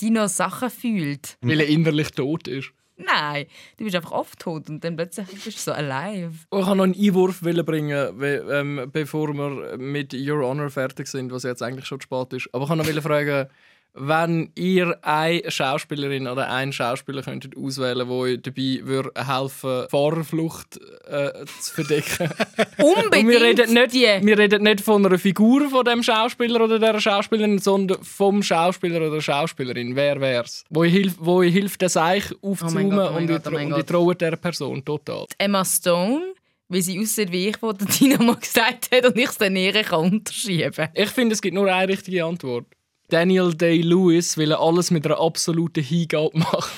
Dino 0.00 0.26
Sachen 0.26 0.70
fühlt. 0.70 1.36
Weil 1.42 1.60
er 1.60 1.68
innerlich 1.68 2.10
tot 2.12 2.48
ist. 2.48 2.72
Nein, 2.96 3.46
du 3.76 3.84
bist 3.84 3.94
einfach 3.94 4.10
oft 4.10 4.40
tot 4.40 4.68
und 4.68 4.82
dann 4.82 4.96
plötzlich 4.96 5.28
bist 5.28 5.46
du 5.46 5.52
so 5.52 5.72
alive. 5.72 6.32
Ich 6.32 6.50
wollte 6.50 6.74
noch 6.74 6.84
einen 6.84 6.94
Einwurf 6.94 7.40
bringen, 7.40 8.22
ähm, 8.22 8.90
bevor 8.92 9.32
wir 9.34 9.78
mit 9.78 10.12
Your 10.14 10.44
Honor 10.44 10.68
fertig 10.68 11.06
sind, 11.06 11.30
was 11.30 11.44
jetzt 11.44 11.62
eigentlich 11.62 11.86
schon 11.86 12.00
zu 12.00 12.04
spät 12.04 12.32
ist. 12.32 12.48
Aber 12.52 12.64
ich 12.64 12.70
wollte 12.70 12.94
noch 12.94 13.02
fragen, 13.02 13.48
wenn 13.94 14.50
ihr 14.54 14.96
eine 15.02 15.50
Schauspielerin 15.50 16.28
oder 16.28 16.50
einen 16.50 16.72
Schauspieler 16.72 17.22
könntet 17.22 17.56
auswählen, 17.56 18.08
wo 18.08 18.20
euch 18.20 18.40
dabei 18.42 18.80
würde 18.82 19.10
helfen, 19.16 19.88
Fahrerflucht 19.88 20.78
äh, 21.06 21.44
zu 21.60 21.74
verdecken. 21.74 22.30
Unbedingt 22.78 23.24
Und 23.24 23.28
wir 23.28 23.40
reden, 23.40 23.74
nicht, 23.74 23.92
die. 23.92 24.06
wir 24.22 24.38
reden 24.38 24.62
nicht 24.62 24.80
von 24.80 25.04
einer 25.04 25.18
Figur 25.18 25.68
von 25.68 25.84
dem 25.84 26.02
Schauspieler 26.02 26.62
oder 26.62 26.78
der 26.78 27.00
Schauspielerin, 27.00 27.58
sondern 27.58 28.02
vom 28.02 28.42
Schauspieler 28.42 28.98
oder 28.98 29.10
der 29.10 29.20
Schauspielerin. 29.20 29.96
Wer 29.96 30.20
wär's? 30.20 30.64
Wo 30.70 30.84
ihr 30.84 30.90
hilft, 30.90 31.16
wo 31.20 31.42
ihr 31.42 31.50
hilft, 31.50 31.82
das 31.82 31.96
Eich 31.96 32.30
aufzuzoomen 32.40 32.90
Gott, 32.90 33.12
oh 33.12 33.16
und, 33.16 33.26
Gott, 33.26 33.42
oh 33.46 33.56
und 33.56 33.62
ihr 33.62 33.68
Gott. 33.68 33.86
traut 33.88 34.20
der 34.20 34.36
Person 34.36 34.84
total. 34.84 35.26
Emma 35.38 35.64
Stone, 35.64 36.34
weil 36.68 36.82
sie 36.82 37.00
aussieht 37.00 37.32
wie 37.32 37.48
ich, 37.48 37.56
der 37.56 37.72
Dino 37.72 38.22
mal 38.22 38.36
gesagt 38.40 38.90
hat 38.92 39.06
und 39.06 39.16
ich 39.16 39.28
es 39.28 39.38
dann 39.38 39.54
näher 39.54 39.82
kann 39.82 40.12
unterschieben 40.12 40.88
Ich 40.94 41.10
finde, 41.10 41.34
es 41.34 41.42
gibt 41.42 41.54
nur 41.54 41.72
eine 41.72 41.92
richtige 41.92 42.24
Antwort. 42.24 42.66
Daniel 43.08 43.54
Day-Lewis, 43.54 44.36
weil 44.36 44.52
er 44.52 44.60
alles 44.60 44.90
mit 44.90 45.06
einer 45.06 45.18
absoluten 45.18 45.82
Hingabe 45.82 46.36
macht. 46.38 46.70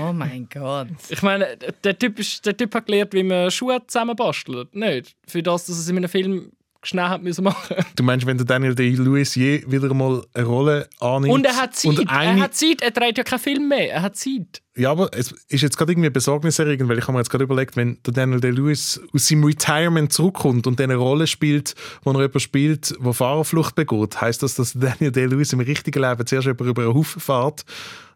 Oh 0.00 0.12
mein 0.12 0.48
Gott. 0.52 0.88
Ich 1.10 1.22
meine, 1.22 1.56
der 1.84 1.98
Typ, 1.98 2.18
ist, 2.18 2.46
der 2.46 2.56
typ 2.56 2.74
hat 2.74 2.86
gelernt, 2.86 3.12
wie 3.12 3.22
man 3.22 3.50
Schuhe 3.50 3.82
zusammenbastelt. 3.86 4.74
Nicht? 4.74 5.14
Für 5.26 5.42
das, 5.42 5.66
dass 5.66 5.78
es 5.78 5.88
in 5.88 5.96
einem 5.96 6.08
Film 6.08 6.52
schnell 6.82 7.04
hat 7.04 7.22
müssen 7.22 7.44
machen 7.44 7.76
Du 7.96 8.02
meinst, 8.02 8.26
wenn 8.26 8.36
der 8.36 8.46
Daniel 8.46 8.74
Day-Lewis 8.74 9.34
je 9.34 9.62
wieder 9.66 9.92
mal 9.94 10.24
eine 10.34 10.44
Rolle 10.44 10.88
annimmt 11.00 11.32
Und 11.32 11.46
er 11.46 11.56
hat 11.56 11.76
Zeit. 11.76 11.98
eine, 12.08 12.40
Er 12.40 12.44
hat 12.44 12.54
Zeit. 12.54 12.82
Er 12.82 12.90
dreht 12.90 13.18
ja 13.18 13.24
keinen 13.24 13.38
Film 13.38 13.68
mehr. 13.68 13.92
Er 13.92 14.02
hat 14.02 14.16
Zeit. 14.16 14.62
Ja, 14.74 14.90
aber 14.90 15.10
es 15.12 15.32
ist 15.48 15.60
jetzt 15.60 15.76
gerade 15.76 15.92
irgendwie 15.92 16.08
besorgniserregend, 16.10 16.88
weil 16.88 16.98
ich 16.98 17.04
habe 17.04 17.12
mir 17.12 17.18
jetzt 17.18 17.28
gerade 17.28 17.44
überlegt, 17.44 17.76
wenn 17.76 17.98
der 18.06 18.14
Daniel 18.14 18.40
Day-Lewis 18.40 19.00
aus 19.12 19.28
seinem 19.28 19.44
Retirement 19.44 20.12
zurückkommt 20.12 20.66
und 20.66 20.80
eine 20.80 20.96
Rolle 20.96 21.26
spielt, 21.26 21.74
wo 22.04 22.10
er 22.10 22.16
jemanden 22.16 22.40
spielt, 22.40 22.94
der 23.04 23.12
Fahrerflucht 23.12 23.74
begeht, 23.74 24.20
heißt 24.20 24.42
das, 24.42 24.54
dass 24.54 24.72
Daniel 24.72 25.12
Day-Lewis 25.12 25.52
im 25.52 25.60
richtigen 25.60 26.02
Leben 26.02 26.26
zuerst 26.26 26.46
über 26.46 26.64
einen 26.64 26.94
Haufen 26.94 27.20
fährt, 27.20 27.64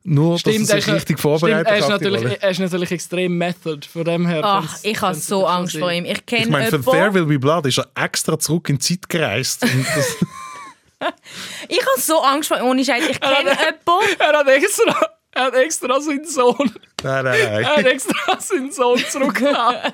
nur 0.08 0.38
dass 0.38 0.46
er 0.46 0.52
er 0.52 0.64
sich 0.64 0.88
richtig 0.88 1.18
vorbereitet 1.18 1.66
stimmt, 1.66 1.68
er, 1.68 1.78
ist 1.78 1.88
natürlich, 1.88 2.42
er 2.42 2.50
ist 2.50 2.60
natürlich 2.60 2.90
extrem 2.92 3.36
Method. 3.36 3.80
Von 3.92 4.04
dem 4.04 4.26
her. 4.26 4.40
Ach, 4.44 4.78
ich 4.84 5.00
habe 5.00 5.16
so 5.16 5.46
Angst 5.46 5.76
vor 5.76 5.88
sein. 5.88 6.04
ihm. 6.04 6.12
Ich 6.12 6.22
Ich 6.32 6.48
meine, 6.48 6.70
für 6.70 6.80
There 6.80 7.12
Will 7.12 7.26
Be 7.26 7.38
Blood 7.40 7.66
ist 7.66 7.78
er 7.78 7.88
extra 7.96 8.38
zurück 8.38 8.68
in 8.68 8.78
die 8.78 8.98
Zeit 8.98 9.08
gereist. 9.08 9.66
Ich 11.68 11.78
habe 11.78 12.00
so 12.00 12.22
Angst 12.22 12.48
vor 12.48 12.58
ihm. 12.58 12.64
Ohne 12.64 12.82
Scheiß. 12.82 13.06
Ich 13.10 13.20
kenne 13.20 13.50
jemanden. 13.50 14.16
Er 14.18 14.38
hat 14.38 14.48
extra, 14.48 15.10
er 15.32 15.44
hat 15.44 15.54
extra 15.54 16.00
seinen 16.00 16.24
Sohn, 16.24 16.72
nein, 17.02 17.24
nein, 17.24 17.38
er 17.38 17.50
nein. 17.60 17.66
hat 17.66 17.84
extra 17.84 18.40
seinen 18.40 18.72
Sohn 18.72 18.98
zurückgenommen. 18.98 19.76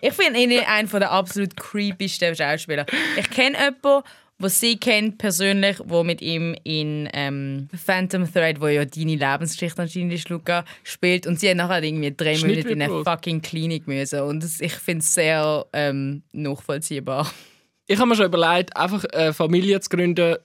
Ich 0.00 0.12
finde 0.12 0.38
ihn 0.38 0.60
einer 0.64 1.00
der 1.00 1.10
absolut 1.10 1.56
creepiesten 1.56 2.36
Schauspieler. 2.36 2.86
Ich 3.16 3.28
kenne 3.30 3.58
jemanden, 3.58 4.08
was 4.38 4.60
sie 4.60 4.76
kennt 4.78 5.18
persönlich, 5.18 5.78
wo 5.84 6.04
mit 6.04 6.22
ihm 6.22 6.54
in 6.62 7.08
ähm, 7.12 7.68
Phantom 7.74 8.30
Thread, 8.32 8.60
wo 8.60 8.68
ja 8.68 8.84
deine 8.84 9.16
Lebensgeschichte 9.16 9.82
anscheinend 9.82 10.12
ist, 10.12 10.28
Luca, 10.28 10.64
spielt 10.84 11.26
und 11.26 11.40
sie 11.40 11.50
hat 11.50 11.56
nachher 11.56 11.82
irgendwie 11.82 12.14
drei 12.16 12.38
Monate 12.38 12.68
in 12.70 12.82
eine 12.82 12.92
wird 12.92 13.04
fucking 13.04 13.42
Klinik 13.42 13.86
müssen 13.88 14.20
und 14.20 14.42
das, 14.42 14.60
ich 14.60 14.74
finde 14.74 15.00
es 15.00 15.14
sehr 15.14 15.66
ähm, 15.72 16.22
nachvollziehbar. 16.32 17.30
Ich 17.90 17.98
habe 17.98 18.10
mir 18.10 18.16
schon 18.16 18.26
überlegt, 18.26 18.76
einfach 18.76 19.02
eine 19.06 19.32
Familie 19.32 19.80
zu 19.80 19.88
gründen 19.88 20.36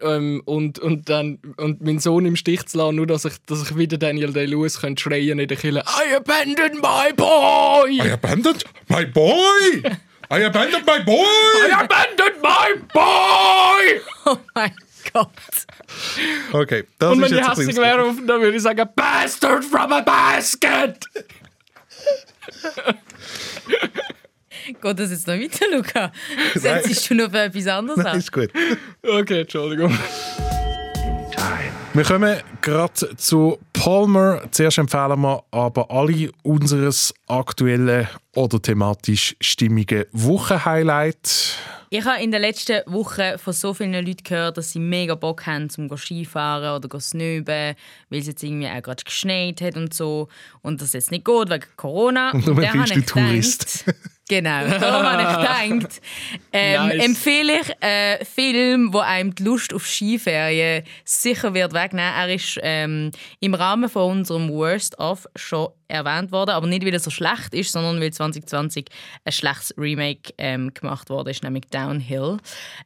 ähm, 0.00 0.42
und, 0.44 0.80
und, 0.80 1.08
dann, 1.08 1.38
und 1.56 1.80
meinen 1.80 2.00
Sohn 2.00 2.26
im 2.26 2.34
Stich 2.34 2.66
zu 2.66 2.76
lassen, 2.78 2.96
nur 2.96 3.06
dass 3.06 3.24
ich, 3.24 3.34
dass 3.46 3.62
ich 3.62 3.76
wieder 3.76 3.98
Daniel 3.98 4.32
Day-Lewis 4.32 4.80
könnte 4.80 5.00
schreien 5.00 5.38
in 5.38 5.46
der 5.46 5.56
Kille 5.56 5.84
I 5.86 6.16
abandoned 6.16 6.82
my 6.82 7.12
boy! 7.16 8.00
I 8.04 8.10
abandoned 8.10 8.64
my 8.88 9.06
boy! 9.06 9.82
I 10.30 10.40
abandoned 10.44 10.84
my 10.86 10.98
boy! 11.04 11.24
I 11.24 11.70
abandoned 11.84 12.42
my 12.42 12.74
boy! 12.92 14.00
Oh 14.26 14.38
mein 14.54 14.74
Gott. 15.12 15.30
Okay, 16.52 16.84
das 16.98 17.12
Und 17.12 17.22
ist 17.22 17.22
wenn 17.22 17.28
die 17.30 17.34
jetzt 17.36 17.44
ein 17.44 17.50
hässlich 17.50 17.66
bisschen- 17.68 17.82
wäre, 17.82 18.14
dann 18.26 18.40
würde 18.42 18.56
ich 18.56 18.62
sagen 18.62 18.88
Bastard 18.94 19.64
from 19.64 19.92
a 19.92 20.00
basket! 20.00 20.98
Geht 24.82 24.98
das 24.98 25.10
jetzt 25.10 25.26
noch 25.26 25.34
weiter, 25.34 25.64
Luca? 25.74 26.12
Setzt 26.54 27.08
du 27.10 27.14
noch 27.14 27.30
für 27.30 27.40
etwas 27.40 27.66
anderes 27.68 27.98
Nein, 27.98 28.06
an? 28.12 28.18
ist 28.18 28.30
gut. 28.32 28.50
Okay, 29.02 29.40
Entschuldigung. 29.40 29.96
Wir 31.94 32.04
kommen 32.04 32.36
gerade 32.60 33.16
zu 33.16 33.58
Palmer. 33.72 34.42
Zuerst 34.52 34.78
empfehlen 34.78 35.20
wir 35.20 35.42
aber 35.50 35.90
alle 35.90 36.30
unseres 36.42 37.12
aktuellen 37.26 38.06
oder 38.36 38.60
thematisch 38.62 39.34
stimmigen 39.40 40.04
Wochenhighlight. 40.12 41.56
Ich 41.90 42.04
habe 42.04 42.22
in 42.22 42.30
den 42.30 42.42
letzten 42.42 42.82
Wochen 42.86 43.38
von 43.38 43.52
so 43.54 43.72
vielen 43.72 43.94
Leuten 43.94 44.22
gehört, 44.22 44.58
dass 44.58 44.72
sie 44.72 44.78
mega 44.78 45.14
Bock 45.14 45.46
haben, 45.46 45.70
zum 45.70 45.88
Skifahren 45.96 46.76
oder 46.76 47.00
snöben, 47.00 47.74
weil 48.10 48.20
es 48.20 48.26
jetzt 48.26 48.42
irgendwie 48.42 48.68
auch 48.68 48.82
gerade 48.82 49.02
geschneit 49.02 49.60
hat 49.62 49.76
und 49.76 49.94
so. 49.94 50.28
Und 50.60 50.82
das 50.82 50.92
jetzt 50.92 51.10
nicht 51.10 51.24
geht 51.24 51.48
wegen 51.50 51.64
Corona. 51.76 52.32
Und 52.32 52.46
dann 52.46 52.56
du 52.56 53.00
ich 53.00 53.06
Tourist. 53.06 53.84
gedacht- 53.86 54.04
Genau, 54.28 54.66
darum 54.78 55.06
habe 55.06 55.22
ich 55.22 55.70
gedacht, 55.78 56.00
ähm, 56.52 56.88
Nice. 56.88 57.04
empfehle 57.06 57.60
ich 57.60 57.82
einen 57.82 58.26
Film, 58.26 58.92
der 58.92 59.02
einem 59.02 59.34
die 59.34 59.42
Lust 59.42 59.72
auf 59.72 59.86
Skiferien 59.86 60.84
sicher 61.04 61.54
wird 61.54 61.72
wegnehmen. 61.72 62.12
Er 62.14 62.34
ist 62.34 62.58
ähm, 62.62 63.10
im 63.40 63.54
Rahmen 63.54 63.88
von 63.88 64.18
unserem 64.18 64.50
Worst 64.50 64.98
of 64.98 65.26
schon 65.34 65.68
erwähnt 65.88 66.30
worden, 66.32 66.50
aber 66.50 66.66
nicht, 66.66 66.84
weil 66.84 66.92
er 66.92 67.00
so 67.00 67.10
schlecht 67.10 67.52
ist, 67.54 67.72
sondern 67.72 68.00
weil 68.00 68.12
2020 68.12 68.86
ein 69.24 69.32
schlechtes 69.32 69.74
Remake 69.76 70.32
ähm, 70.38 70.72
gemacht 70.74 71.10
wurde, 71.10 71.30
ist 71.30 71.42
nämlich 71.42 71.64
Downhill. 71.70 72.36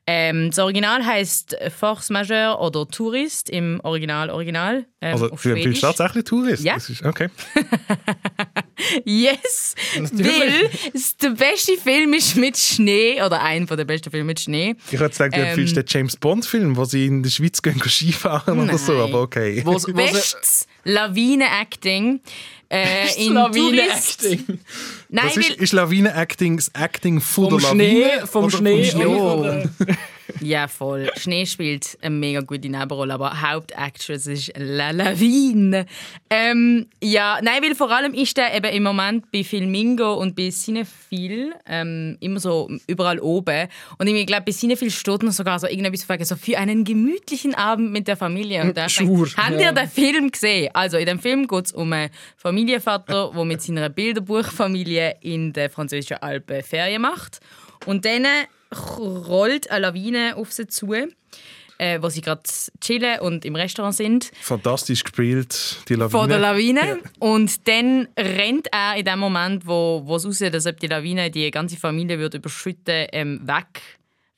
Ähm, 0.06 0.50
das 0.50 0.58
Original 0.58 1.04
heißt 1.04 1.56
Force 1.78 2.10
Majeure 2.10 2.58
oder 2.60 2.86
Tourist 2.88 3.50
im 3.50 3.80
Original 3.82 4.30
Original. 4.30 4.86
Ähm, 5.00 5.12
Also, 5.12 5.30
auf 5.30 5.42
du 5.42 5.48
empfiehlst 5.50 5.80
Schwedisch. 5.80 5.80
tatsächlich 5.80 6.24
Tourist? 6.24 6.64
Ja. 6.64 6.74
Das 6.74 6.88
ist, 6.88 7.04
okay. 7.04 7.28
Yes, 9.04 9.74
weil 9.96 10.70
es 10.92 11.16
der 11.16 11.30
beste 11.30 11.76
Film 11.76 12.14
ist 12.14 12.36
mit 12.36 12.56
Schnee 12.56 13.22
oder 13.22 13.40
einer 13.42 13.64
der 13.76 13.84
besten 13.84 14.10
Filme 14.10 14.26
mit 14.26 14.40
Schnee. 14.40 14.74
Ich 14.90 14.98
hätte 14.98 15.08
gesagt, 15.10 15.36
du 15.36 15.40
Ähm, 15.40 15.46
empfiehlst 15.48 15.76
den 15.76 15.84
James 15.86 16.16
Bond-Film, 16.16 16.76
wo 16.76 16.84
sie 16.84 17.06
in 17.06 17.22
der 17.22 17.30
Schweiz 17.30 17.62
gehen 17.62 17.80
Skifahren 17.80 18.58
oder 18.58 18.78
so, 18.78 18.94
aber 18.98 19.22
okay. 19.22 19.62
Wo's, 19.64 19.84
Bestes 19.92 20.66
Lawine-Acting. 20.84 22.20
Äh, 22.70 23.06
in. 23.26 23.34
Lawine-Acting. 23.34 24.58
Nein, 25.10 25.28
ist, 25.36 25.50
ist 25.50 25.72
Lawine-Acting 25.72 26.56
das 26.56 26.70
Acting 26.74 27.20
von 27.20 27.50
Vom 27.50 27.58
der 27.60 27.68
Schnee, 27.68 28.02
Lawine? 28.04 28.26
vom 28.26 28.44
oder 28.44 28.56
Schnee. 28.56 28.84
Schnee? 28.84 29.04
oder- 29.06 29.70
ja 30.40 30.68
voll. 30.68 31.10
Schnee 31.16 31.46
spielt 31.46 31.98
eine 32.00 32.14
mega 32.14 32.40
gute 32.40 32.68
Nebenrolle, 32.68 33.14
aber 33.14 33.40
Hauptactress 33.40 34.26
ist 34.26 34.52
La 34.56 34.90
Lawine. 34.90 35.86
Ähm, 36.30 36.86
ja, 37.02 37.38
nein, 37.42 37.62
weil 37.62 37.74
vor 37.74 37.90
allem 37.90 38.14
ist 38.14 38.36
der 38.36 38.54
eben 38.54 38.72
im 38.72 38.82
Moment 38.82 39.30
bei 39.32 39.44
Filmingo 39.44 40.14
und 40.14 40.36
bei 40.36 40.50
Cinephil 40.50 41.54
ähm, 41.66 42.16
immer 42.20 42.40
so 42.40 42.70
überall 42.86 43.18
oben. 43.20 43.68
Und 43.98 44.06
ich 44.06 44.26
glaube, 44.26 44.44
bei 44.46 44.52
Cinephil 44.52 44.90
steht 44.90 45.22
noch 45.22 45.32
sogar 45.32 45.58
so 45.58 45.66
irgendetwas 45.66 46.08
wegen, 46.08 46.24
so 46.24 46.36
für 46.36 46.58
einen 46.58 46.84
gemütlichen 46.84 47.54
Abend 47.54 47.92
mit 47.92 48.08
der 48.08 48.16
Familie. 48.16 48.62
Und 48.62 48.76
da 48.76 48.86
denke, 48.86 49.36
habt 49.36 49.60
ja. 49.60 49.60
ihr 49.60 49.72
den 49.72 49.88
Film 49.88 50.30
gesehen? 50.30 50.70
Also 50.74 50.96
in 50.96 51.06
dem 51.06 51.18
Film 51.18 51.46
geht 51.46 51.66
es 51.66 51.72
um 51.72 51.92
einen 51.92 52.10
Familienvater, 52.36 53.32
der 53.34 53.44
mit 53.44 53.62
seiner 53.62 53.88
Bilderbuchfamilie 53.88 55.16
in 55.20 55.52
den 55.52 55.70
französischen 55.70 56.18
Alpen 56.18 56.62
Ferien 56.62 57.02
macht. 57.02 57.40
Und 57.86 58.04
dann 58.04 58.26
rollt 58.72 59.70
eine 59.70 59.80
Lawine 59.80 60.36
auf 60.36 60.52
sie 60.52 60.66
zu, 60.66 60.92
äh, 61.78 62.00
wo 62.00 62.08
sie 62.08 62.20
gerade 62.20 62.42
chillen 62.80 63.20
und 63.20 63.44
im 63.44 63.56
Restaurant 63.56 63.94
sind 63.94 64.30
Fantastisch 64.40 65.02
gespielt, 65.02 65.78
die 65.88 65.94
Lawine. 65.94 66.10
vor 66.10 66.28
der 66.28 66.38
Lawine. 66.38 67.00
Und 67.18 67.66
dann 67.68 68.08
rennt 68.18 68.68
er 68.72 68.96
in 68.96 69.04
dem 69.04 69.18
Moment, 69.18 69.66
wo, 69.66 70.02
wo 70.04 70.16
es 70.16 70.26
aussieht, 70.26 70.54
als 70.54 70.66
ob 70.66 70.78
die 70.78 70.86
Lawine 70.86 71.30
die 71.30 71.50
ganze 71.50 71.76
Familie 71.76 72.18
würde 72.18 72.38
überschütten 72.38 73.06
ähm, 73.12 73.40
weg. 73.46 73.82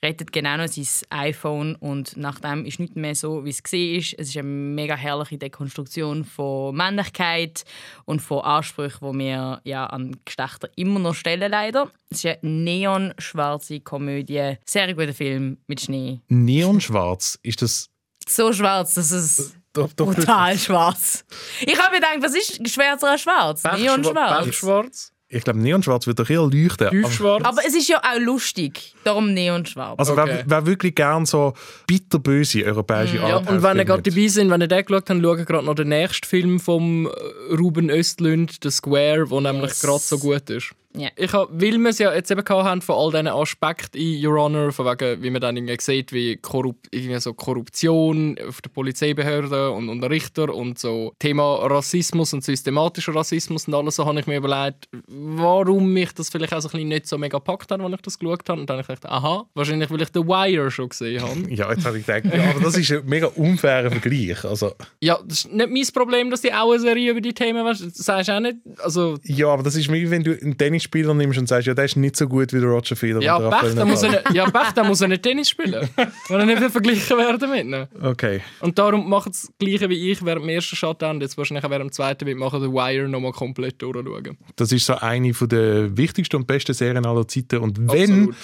Rettet 0.04 0.32
genau 0.32 0.58
noch 0.58 0.68
sein 0.68 0.86
iPhone 1.08 1.76
und 1.76 2.16
nachdem 2.18 2.66
ist 2.66 2.78
nichts 2.78 2.94
mehr 2.94 3.14
so, 3.14 3.44
wie 3.46 3.50
es 3.50 3.62
gesehen 3.62 3.98
ist. 3.98 4.14
Es 4.18 4.28
ist 4.28 4.36
eine 4.36 4.46
mega 4.46 4.94
herrliche 4.94 5.38
Dekonstruktion 5.38 6.24
von 6.24 6.76
Männlichkeit 6.76 7.64
und 8.04 8.20
von 8.20 8.40
Ansprüchen, 8.40 9.12
die 9.12 9.18
wir 9.20 9.62
ja 9.64 9.86
an 9.86 10.14
Geschlechter 10.26 10.68
immer 10.76 11.00
noch 11.00 11.14
stellen 11.14 11.50
leider. 11.50 11.90
Es 12.10 12.22
ist 12.22 12.26
eine 12.26 12.38
neonschwarze 12.42 13.80
Komödie, 13.80 14.56
sehr 14.66 14.92
guter 14.92 15.14
Film 15.14 15.56
mit 15.68 15.80
Schnee. 15.80 16.20
Neonschwarz, 16.28 17.38
ist 17.42 17.62
das... 17.62 17.88
So 18.28 18.52
schwarz, 18.52 18.94
dass 18.94 19.10
es 19.10 19.54
Doch, 19.72 19.92
doch, 19.94 20.14
brutal 20.14 20.58
schwarz. 20.58 21.24
Ich 21.62 21.78
habe 21.78 21.94
mir 21.94 22.00
gedacht, 22.00 22.18
was 22.20 22.34
ist 22.34 22.68
schwärzer 22.68 23.12
als 23.12 23.22
schwarz? 23.22 23.62
Neonschwarz. 23.64 24.44
Pechschwarz. 24.44 25.13
Ich 25.34 25.44
glaube, 25.44 25.58
Neonschwarz 25.58 26.06
wird 26.06 26.18
doch 26.18 26.30
eher 26.30 26.42
leuchten. 26.42 26.86
Aber, 26.86 26.90
Tiefschwarz. 26.96 27.44
Aber 27.44 27.60
es 27.66 27.74
ist 27.74 27.88
ja 27.88 27.98
auch 27.98 28.20
lustig, 28.20 28.94
darum 29.04 29.32
Neonschwarz. 29.34 29.98
also 29.98 30.12
Okay. 30.12 30.22
wer, 30.26 30.44
wer 30.46 30.66
wirklich 30.66 30.94
gern 30.94 31.26
so 31.26 31.54
bitterböse 31.86 32.64
europäische 32.64 33.16
Ja, 33.16 33.36
und 33.38 33.62
wenn 33.62 33.78
ihr 33.78 33.84
gerade 33.84 34.02
dabei 34.02 34.28
sind, 34.28 34.50
wenn 34.50 34.60
ihr 34.60 34.68
den 34.68 34.84
geschaut 34.84 35.10
habt, 35.10 35.22
schaut 35.22 35.46
gerade 35.46 35.66
noch 35.66 35.74
den 35.74 35.88
nächsten 35.88 36.26
Film 36.26 36.60
vom 36.60 37.06
äh, 37.06 37.54
Ruben 37.54 37.90
Östlund, 37.90 38.58
The 38.62 38.70
Square, 38.70 39.26
der 39.28 39.40
nämlich 39.40 39.70
Yes. 39.70 39.80
gerade 39.82 39.98
so 40.00 40.18
gut 40.18 40.48
ist. 40.50 40.70
Ja. 40.96 41.08
Ich 41.16 41.32
hab, 41.32 41.48
weil 41.50 41.78
wir 41.78 41.90
es 41.90 41.98
ja 41.98 42.14
jetzt 42.14 42.30
eben 42.30 42.44
haben 42.48 42.80
von 42.80 42.94
all 42.94 43.10
diesen 43.10 43.26
Aspekten 43.26 43.98
in 43.98 44.24
Your 44.24 44.40
Honor, 44.40 44.70
von 44.70 44.86
wegen, 44.86 45.22
wie 45.22 45.30
man 45.30 45.40
dann 45.40 45.56
irgendwie 45.56 45.76
sieht, 45.80 46.12
wie 46.12 46.36
Korrup 46.36 46.76
irgendwie 46.90 47.18
so 47.18 47.34
Korruption 47.34 48.38
auf 48.46 48.60
der 48.60 48.70
Polizeibehörde 48.70 49.72
und, 49.72 49.88
und 49.88 50.04
Richter 50.04 50.54
und 50.54 50.78
so 50.78 51.12
Thema 51.18 51.66
Rassismus 51.66 52.32
und 52.32 52.44
systematischer 52.44 53.14
Rassismus 53.14 53.66
und 53.66 53.74
alles 53.74 53.96
so, 53.96 54.06
habe 54.06 54.20
ich 54.20 54.26
mir 54.28 54.36
überlegt, 54.36 54.88
warum 55.08 55.92
mich 55.92 56.12
das 56.12 56.30
vielleicht 56.30 56.54
auch 56.54 56.60
so 56.60 56.68
ein 56.68 56.72
bisschen 56.72 56.88
nicht 56.88 57.08
so 57.08 57.18
mega 57.18 57.38
gepackt 57.38 57.72
hat, 57.72 57.80
als 57.80 57.94
ich 57.94 58.02
das 58.02 58.18
geschaut 58.18 58.48
habe. 58.48 58.60
Und 58.60 58.70
dann 58.70 58.78
habe 58.78 58.82
ich 58.82 59.00
gedacht, 59.00 59.12
aha, 59.12 59.46
wahrscheinlich, 59.54 59.90
weil 59.90 60.02
ich 60.02 60.08
The 60.14 60.20
Wire 60.20 60.70
schon 60.70 60.88
gesehen 60.88 61.22
habe. 61.22 61.34
Ja, 61.54 61.70
jetzt 61.70 61.84
habe 61.84 61.98
ich 61.98 62.06
gedacht, 62.06 62.34
ja, 62.34 62.50
aber 62.50 62.60
das 62.60 62.76
ist 62.76 62.90
ein 62.90 63.04
mega 63.06 63.26
unfairer 63.28 63.90
Vergleich. 63.90 64.44
Also, 64.44 64.72
Ja, 65.00 65.18
das 65.24 65.44
ist 65.44 65.52
nicht 65.52 65.70
mein 65.70 65.86
Problem, 65.94 66.30
dass 66.30 66.40
die 66.40 66.52
auch 66.52 66.70
eine 66.70 66.80
Serie 66.80 67.10
über 67.10 67.20
die 67.20 67.32
Themen 67.32 67.64
weißt. 67.64 67.94
Sagst 67.96 68.28
du 68.28 68.32
auch 68.32 68.40
nicht. 68.40 68.56
Also, 68.78 69.18
ja, 69.24 69.48
aber 69.48 69.62
das 69.62 69.76
ist 69.76 69.92
wie 69.92 70.10
wenn 70.10 70.24
du 70.24 70.38
einen 70.40 70.56
Tennisspieler 70.84 71.14
nimmst 71.14 71.38
und 71.38 71.48
sagst, 71.48 71.66
ja, 71.66 71.74
der 71.74 71.84
ist 71.84 71.96
nicht 71.96 72.16
so 72.16 72.28
gut 72.28 72.52
wie 72.52 72.60
der 72.60 72.68
Roger 72.68 72.96
Federer. 72.96 73.22
ja, 73.22 73.38
der 73.38 73.50
Pech, 73.50 73.74
dann 73.74 73.88
muss 73.88 74.02
er 74.02 74.32
ja, 74.32 74.50
Pech, 74.50 74.72
dann 74.72 74.86
muss 74.86 75.00
er 75.00 75.08
nicht 75.08 75.22
Tennis 75.22 75.48
spielen. 75.48 75.88
Wenn 76.28 76.40
er 76.40 76.46
nicht 76.46 76.60
will 76.60 76.70
verglichen 76.70 77.16
werden 77.16 77.50
mit 77.50 77.64
ihnen. 77.64 77.86
Okay. 78.00 78.40
Und 78.60 78.78
darum 78.78 79.08
macht 79.08 79.30
es 79.30 79.42
das 79.42 79.52
Gleiche 79.58 79.88
wie 79.88 80.10
ich 80.10 80.24
während 80.24 80.42
dem 80.42 80.48
ersten 80.48 80.76
Shutdown. 80.76 81.20
Jetzt 81.20 81.36
wahrscheinlich 81.38 81.64
auch 81.64 81.70
während 81.70 81.90
dem 81.90 81.92
zweiten 81.92 82.26
wird 82.26 82.38
machen, 82.38 82.62
The 82.62 82.68
Wire 82.68 83.08
nochmal 83.08 83.32
komplett 83.32 83.80
durchschauen. 83.80 84.36
Das 84.56 84.72
ist 84.72 84.86
so 84.86 84.94
eine 84.94 85.32
der 85.32 85.96
wichtigsten 85.96 86.36
und 86.36 86.46
besten 86.46 86.74
Serien 86.74 87.04
aller 87.06 87.26
Zeiten. 87.26 87.58
Und 87.58 87.78
wenn, 87.78 88.28
Absolut. 88.28 88.34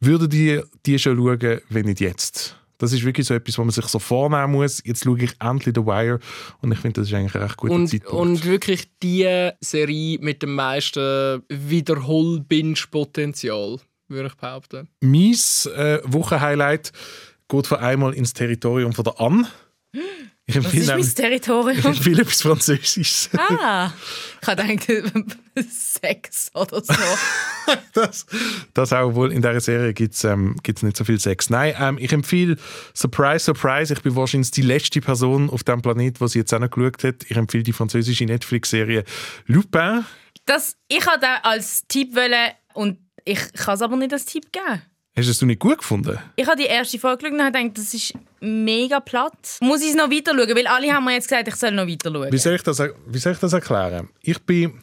würden 0.00 0.28
die 0.28 0.60
die 0.86 0.98
schon 0.98 1.16
schauen, 1.16 1.60
wenn 1.68 1.86
nicht 1.86 2.00
jetzt? 2.00 2.59
Das 2.80 2.92
ist 2.92 3.04
wirklich 3.04 3.26
so 3.26 3.34
etwas, 3.34 3.58
wo 3.58 3.62
man 3.62 3.70
sich 3.70 3.84
so 3.86 3.98
vornehmen 3.98 4.52
muss. 4.52 4.80
Jetzt 4.84 5.04
schaue 5.04 5.18
ich 5.22 5.32
endlich 5.40 5.74
The 5.74 5.82
Wire 5.84 6.18
und 6.62 6.72
ich 6.72 6.78
finde, 6.78 7.00
das 7.00 7.08
ist 7.08 7.14
eigentlich 7.14 7.34
ein 7.34 7.42
recht 7.42 7.56
guter 7.58 7.74
Und, 7.74 7.88
Zeitpunkt. 7.88 8.14
und 8.16 8.44
wirklich 8.44 8.88
die 9.02 9.50
Serie 9.60 10.18
mit 10.20 10.42
dem 10.42 10.54
meisten 10.54 11.42
Wiederhol-Binge-Potenzial, 11.48 13.78
würde 14.08 14.28
ich 14.28 14.34
behaupten. 14.34 14.88
mein 15.00 15.34
äh, 15.76 15.98
Wochenhighlight 16.04 16.92
geht 17.48 17.66
von 17.66 17.78
einmal 17.78 18.14
ins 18.14 18.32
Territorium 18.32 18.92
von 18.92 19.04
der 19.04 19.20
Anne. 19.20 19.46
Ich 20.46 20.56
Was 20.56 20.64
empfehle 20.64 20.82
ist 20.82 20.86
mein 20.88 20.96
nämlich- 20.96 21.08
ich 21.08 21.14
Territorium? 21.14 21.84
empfehle 21.86 22.22
etwas 22.22 22.42
Französisches. 22.42 23.30
ah, 23.36 23.92
ich 24.40 24.48
habe 24.48 24.76
gedacht, 24.86 25.38
Sex 25.70 26.50
oder 26.54 26.82
so. 26.82 26.94
das, 27.94 28.26
das 28.74 28.92
auch 28.92 29.14
wohl 29.14 29.32
in 29.32 29.42
dieser 29.42 29.60
Serie 29.60 29.92
gibt 29.92 30.14
es 30.14 30.24
ähm, 30.24 30.56
gibt's 30.62 30.82
nicht 30.82 30.96
so 30.96 31.04
viel 31.04 31.20
Sex. 31.20 31.50
Nein, 31.50 31.74
ähm, 31.78 31.98
ich 31.98 32.12
empfehle 32.12 32.56
Surprise, 32.94 33.44
Surprise. 33.44 33.92
Ich 33.92 34.02
bin 34.02 34.16
wahrscheinlich 34.16 34.50
die 34.50 34.62
letzte 34.62 35.00
Person 35.00 35.50
auf 35.50 35.64
dem 35.64 35.82
Planet, 35.82 36.20
die 36.20 36.28
sie 36.28 36.38
jetzt 36.38 36.52
auch 36.54 36.58
noch 36.58 36.70
geschaut 36.70 37.04
hat. 37.04 37.24
Ich 37.28 37.36
empfehle 37.36 37.62
die 37.62 37.72
französische 37.72 38.24
Netflix-Serie 38.24 39.04
Lupin. 39.46 40.04
Das, 40.46 40.76
ich 40.88 41.06
wollte 41.06 41.20
das 41.20 41.44
als 41.44 41.86
Tipp 41.86 42.14
wollen 42.14 42.52
und 42.74 42.98
ich 43.24 43.52
kann 43.52 43.74
es 43.74 43.82
aber 43.82 43.96
nicht 43.96 44.12
als 44.12 44.24
Tipp 44.24 44.52
geben. 44.52 44.82
Hast 45.16 45.26
du 45.26 45.30
es 45.32 45.42
nicht 45.42 45.60
gut 45.60 45.78
gefunden? 45.78 46.18
Ich 46.36 46.46
habe 46.46 46.56
die 46.56 46.66
erste 46.66 46.98
Folge 46.98 47.18
geschaut 47.18 47.34
und 47.34 47.44
habe 47.44 47.58
gedacht, 47.58 47.78
das 47.78 47.94
ist 47.94 48.14
mega 48.40 49.00
platt. 49.00 49.58
Muss 49.60 49.82
ich 49.82 49.90
es 49.90 49.94
noch 49.94 50.10
weiter 50.10 50.32
schauen? 50.34 50.56
Weil 50.56 50.66
alle 50.66 50.92
haben 50.92 51.04
mir 51.04 51.14
jetzt 51.14 51.28
gesagt, 51.28 51.48
ich 51.48 51.56
soll 51.56 51.72
noch 51.72 51.86
weiter 51.86 52.12
schauen. 52.12 52.32
Wie 52.32 52.38
soll 52.38 52.54
ich 52.54 52.62
das, 52.62 52.80
wie 53.06 53.18
soll 53.18 53.32
ich 53.32 53.38
das 53.38 53.52
erklären? 53.52 54.08
Ich 54.22 54.38
bin, 54.40 54.82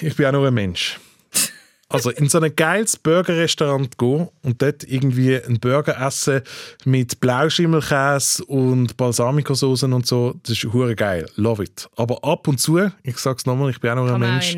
ich 0.00 0.14
bin 0.14 0.26
auch 0.26 0.32
nur 0.32 0.46
ein 0.46 0.54
Mensch. 0.54 1.00
Also 1.88 2.10
in 2.10 2.28
so 2.28 2.40
ein 2.40 2.54
geiles 2.56 2.96
Burgerrestaurant 2.96 3.96
gehen 3.96 4.28
und 4.42 4.60
dort 4.60 4.82
irgendwie 4.84 5.40
einen 5.40 5.60
Burger 5.60 5.96
essen 6.04 6.42
mit 6.84 7.20
Blauschimmelkäse 7.20 8.44
und 8.44 8.96
Balsamico-Soßen 8.96 9.92
und 9.92 10.06
so, 10.06 10.34
das 10.42 10.52
ist 10.52 10.72
hure 10.72 10.96
geil. 10.96 11.26
Love 11.36 11.62
it. 11.62 11.88
Aber 11.96 12.24
ab 12.24 12.48
und 12.48 12.58
zu, 12.58 12.90
ich 13.04 13.18
sag's 13.18 13.46
nochmal, 13.46 13.70
ich 13.70 13.80
bin 13.80 13.90
auch 13.90 13.96
nur 13.96 14.14
ein 14.14 14.20
Mensch, 14.20 14.56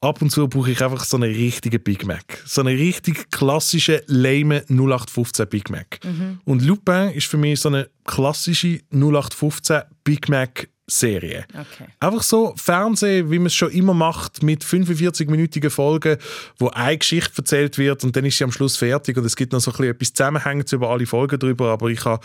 ab 0.00 0.22
und 0.22 0.30
zu 0.30 0.48
brauche 0.48 0.70
ich 0.70 0.82
einfach 0.82 1.04
so 1.04 1.16
einen 1.16 1.34
richtigen 1.34 1.82
Big 1.82 2.06
Mac. 2.06 2.42
So 2.46 2.60
einen 2.60 2.76
richtig 2.76 3.30
klassischen, 3.30 4.00
lame 4.06 4.64
0815 4.68 5.48
Big 5.48 5.70
Mac. 5.70 6.00
Und 6.44 6.62
Lupin 6.62 7.10
ist 7.10 7.26
für 7.26 7.36
mich 7.38 7.60
so 7.60 7.68
eine 7.68 7.88
klassische 8.04 8.80
0815 8.90 9.82
Big 10.02 10.28
Mac 10.28 10.68
Serie. 10.86 11.46
Okay. 11.50 11.88
Einfach 11.98 12.22
so 12.22 12.54
Fernsehen, 12.56 13.30
wie 13.30 13.38
man 13.38 13.46
es 13.46 13.54
schon 13.54 13.70
immer 13.70 13.94
macht, 13.94 14.42
mit 14.42 14.64
45-minütigen 14.64 15.70
Folgen, 15.70 16.18
wo 16.58 16.68
eine 16.68 16.98
Geschichte 16.98 17.38
erzählt 17.38 17.78
wird 17.78 18.04
und 18.04 18.14
dann 18.14 18.24
ist 18.24 18.36
sie 18.36 18.44
am 18.44 18.52
Schluss 18.52 18.76
fertig 18.76 19.16
und 19.16 19.24
es 19.24 19.36
gibt 19.36 19.52
noch 19.52 19.60
so 19.60 19.70
ein 19.70 19.76
bisschen 19.76 19.94
etwas 19.94 20.12
Zusammenhängendes 20.12 20.72
über 20.72 20.90
alle 20.90 21.06
Folgen 21.06 21.38
drüber, 21.38 21.70
aber 21.70 21.88
ich 21.88 22.04
habe 22.04 22.24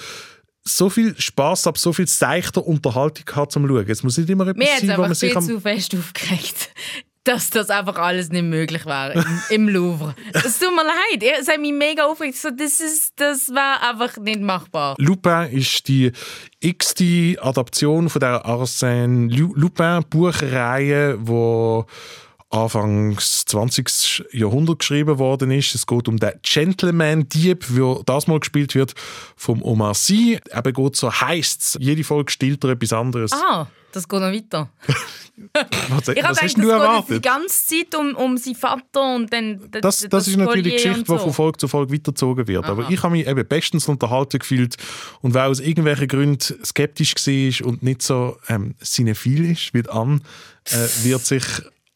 so 0.63 0.89
viel 0.89 1.19
Spaß 1.19 1.67
ab, 1.67 1.77
so 1.77 1.93
viel 1.93 2.07
seichter 2.07 2.65
Unterhaltung 2.65 3.25
gehabt 3.25 3.51
zum 3.53 3.67
Schauen. 3.67 3.89
Es 3.89 4.03
muss 4.03 4.17
nicht 4.17 4.29
immer 4.29 4.45
Mir 4.45 4.51
etwas 4.51 4.69
hat 4.69 4.81
es 4.81 4.87
sein, 4.87 4.97
wo 4.97 5.01
man 5.01 5.13
sich 5.13 5.29
viel 5.29 5.37
am 5.37 5.45
zu 5.45 5.61
fest 5.61 5.95
aufgeregt, 5.95 6.69
dass 7.29 7.49
das 7.51 7.69
einfach 7.69 7.97
alles 7.97 8.29
nicht 8.29 8.43
möglich 8.43 8.85
war 8.85 9.11
im, 9.13 9.23
im 9.49 9.69
Louvre. 9.69 10.15
Es 10.33 10.57
tut 10.59 10.75
mir 10.75 10.83
leid, 10.83 11.23
es 11.39 11.47
hat 11.47 11.59
mich 11.59 11.73
mega 11.73 12.05
aufgeregt. 12.05 12.37
So, 12.37 12.49
das, 12.49 12.81
das 13.15 13.49
war 13.53 13.87
einfach 13.87 14.17
nicht 14.17 14.41
machbar. 14.41 14.95
Lupin 14.97 15.47
ist 15.51 15.87
die 15.87 16.11
x-te 16.59 17.37
Adaption 17.41 18.09
von 18.09 18.19
der 18.19 18.45
Arsène 18.45 19.29
Lu- 19.35 19.53
Lupin 19.55 20.03
Buchreihe, 20.09 21.17
wo 21.19 21.85
Anfangs 22.51 23.45
20. 23.45 24.25
Jahrhundert 24.31 24.79
geschrieben 24.79 25.19
worden 25.19 25.51
ist. 25.51 25.75
Es 25.75 25.85
geht 25.85 26.07
um 26.07 26.17
den 26.17 26.31
Gentleman-Dieb, 26.41 27.65
wie 27.69 28.03
das 28.05 28.27
mal 28.27 28.39
gespielt 28.39 28.73
wird 28.73 28.95
vom 29.35 29.61
Omar 29.61 29.93
Sy. 29.93 30.39
Er 30.49 30.61
begeht 30.63 30.95
so 30.95 31.11
heisst's. 31.11 31.77
Jede 31.79 32.03
Folge 32.03 32.31
stillt 32.31 32.63
er 32.63 32.71
etwas 32.71 32.91
anderes. 32.93 33.31
Ah, 33.33 33.67
das 33.91 34.07
geht 34.07 34.19
noch 34.19 34.31
weiter. 34.31 34.69
was 35.89 36.07
Ich 36.09 36.23
habe 36.23 36.35
das 36.35 36.39
du 36.39 36.41
geht 36.41 36.41
jetzt 36.41 36.57
die 36.57 36.69
erwartet? 36.69 37.23
ganze 37.23 37.67
Zeit 37.67 37.95
um, 37.95 38.15
um 38.15 38.37
seinen 38.37 38.55
Vater 38.55 39.15
und 39.15 39.31
dann 39.31 39.71
d- 39.71 39.79
Das, 39.81 39.99
d- 39.99 40.07
das 40.09 40.27
ist 40.27 40.35
natürlich 40.37 40.63
die 40.63 40.71
Geschichte, 40.71 40.99
und 40.99 41.07
die 41.19 41.23
von 41.23 41.33
Folge 41.33 41.57
zu 41.59 41.67
Folge 41.67 41.93
weitergezogen 41.93 42.47
wird. 42.47 42.65
Aber 42.65 42.89
ich 42.89 43.01
habe 43.03 43.11
mich 43.13 43.25
eben 43.27 43.47
bestens 43.47 43.87
unterhalten 43.87 44.39
gefühlt 44.39 44.75
und 45.21 45.33
wer 45.35 45.45
aus 45.47 45.59
irgendwelchen 45.59 46.07
Gründen 46.07 46.39
skeptisch 46.65 47.13
war 47.15 47.67
und 47.67 47.83
nicht 47.83 48.01
so 48.01 48.37
ähm, 48.49 48.75
cinephil 48.83 49.51
ist 49.51 49.73
wie 49.73 49.87
an, 49.87 50.21
äh, 50.71 51.03
wird 51.05 51.25
sich 51.25 51.43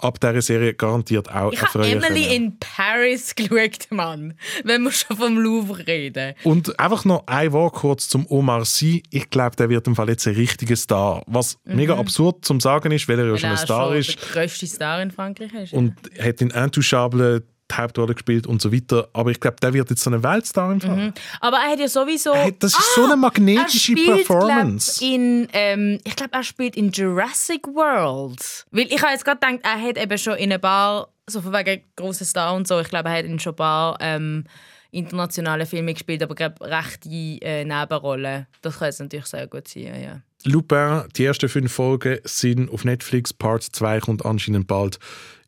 ab 0.04 0.20
dieser 0.20 0.42
Serie 0.42 0.74
garantiert 0.74 1.32
auch 1.32 1.52
Ich 1.52 1.62
habe 1.62 1.88
Emily 1.88 2.36
in 2.36 2.58
Paris 2.60 3.36
geschaut, 3.36 3.88
Mann. 3.90 4.34
Wenn 4.64 4.84
wir 4.84 4.92
schon 4.92 5.18
vom 5.18 5.38
Louvre 5.38 5.86
reden. 5.86 6.34
Und 6.44 6.80
einfach 6.80 7.06
noch 7.06 7.24
ein 7.28 7.52
Wort 7.52 7.76
kurz 7.76 8.10
zum 8.10 8.26
Omar 8.28 8.66
Sy. 8.66 9.04
Ich 9.10 9.30
glaube, 9.30 9.56
der 9.56 9.70
wird 9.70 9.88
im 9.88 9.96
Fall 9.96 10.10
jetzt 10.10 10.28
ein 10.28 10.36
richtiger 10.36 10.76
Star. 10.76 11.24
Was 11.28 11.58
mega 11.66 11.98
absurd 11.98 12.46
zum 12.46 12.60
sagen 12.60 12.92
ist, 12.92 13.08
weil 13.08 13.20
er 13.20 13.28
ja 13.28 13.38
schon 13.38 13.50
ein 13.52 13.58
Star 13.58 13.88
schon 13.90 13.98
ist. 13.98 14.10
der 14.22 14.42
grösste 14.44 14.68
Star 14.68 15.02
in 15.02 15.12
Frankreich 15.12 15.54
ist. 15.54 15.74
und 15.74 15.96
hat 16.20 16.42
in 16.42 16.50
Intouchable 16.50 17.44
die 17.74 17.82
Hauptrolle 17.82 18.14
gespielt 18.14 18.48
und 18.48 18.62
so 18.62 18.72
weiter. 18.72 19.10
Aber 19.14 19.32
ich 19.32 19.40
glaube, 19.40 19.58
der 19.62 19.74
wird 19.74 19.90
jetzt 19.90 20.04
so 20.04 20.10
ein 20.10 20.24
Weltstar 20.24 20.72
im 20.72 20.82
Fall. 20.82 21.14
Aber 21.40 21.58
er 21.58 21.72
hat 21.72 21.80
ja 21.80 21.88
sowieso. 21.88 22.34
Hey, 22.34 22.56
das 22.58 22.78
ist 22.78 22.96
so 22.96 23.06
eine 23.06 23.16
magnetische 23.16 23.94
er 23.94 23.98
spielt, 23.98 24.28
Performance. 24.28 25.00
Glaub, 25.00 25.12
in, 25.12 25.48
ähm, 25.54 26.00
ich 26.04 26.16
glaube, 26.16 26.34
er 26.34 26.44
spielt 26.44 26.76
in 26.76 26.92
Jurassic 26.92 27.68
World. 27.68 28.66
Weil 28.72 28.88
ich 28.88 29.02
habe 29.02 29.12
jetzt 29.12 29.26
gerade 29.26 29.40
gedacht, 29.40 29.60
er 29.64 29.82
hat 29.82 29.98
eben 29.98 30.18
schon 30.18 30.36
in 30.36 30.54
ein 30.54 30.62
paar, 30.62 31.10
so 31.28 31.42
von 31.42 31.54
wegen 31.54 31.84
grossen 31.96 32.26
Star 32.26 32.56
und 32.56 32.68
so, 32.68 32.80
ich 32.80 32.90
glaube, 32.90 33.10
er 33.10 33.18
hat 33.20 33.26
in 33.26 33.40
schon 33.40 33.54
ein 33.54 33.58
paar 33.58 33.98
ähm, 34.00 34.46
internationale 34.92 35.66
Filme 35.66 35.94
gespielt, 35.94 36.22
aber 36.24 36.34
ich 36.34 36.38
glaube, 36.38 36.66
rechte 36.66 37.10
äh, 37.10 37.66
Nebenrollen. 37.66 38.48
Das 38.62 38.80
kann 38.80 38.88
jetzt 38.88 39.00
natürlich 39.00 39.26
sehr 39.26 39.48
gut 39.48 39.68
sein, 39.68 40.02
ja. 40.02 40.22
Lupin, 40.46 41.04
die 41.16 41.26
ersten 41.26 41.50
fünf 41.50 41.72
Folgen 41.72 42.20
sind 42.26 42.70
auf 42.70 42.84
Netflix. 42.84 43.34
Part 43.34 43.64
2 43.64 44.02
kommt 44.02 44.26
anscheinend 44.26 44.68
bald. 44.68 45.00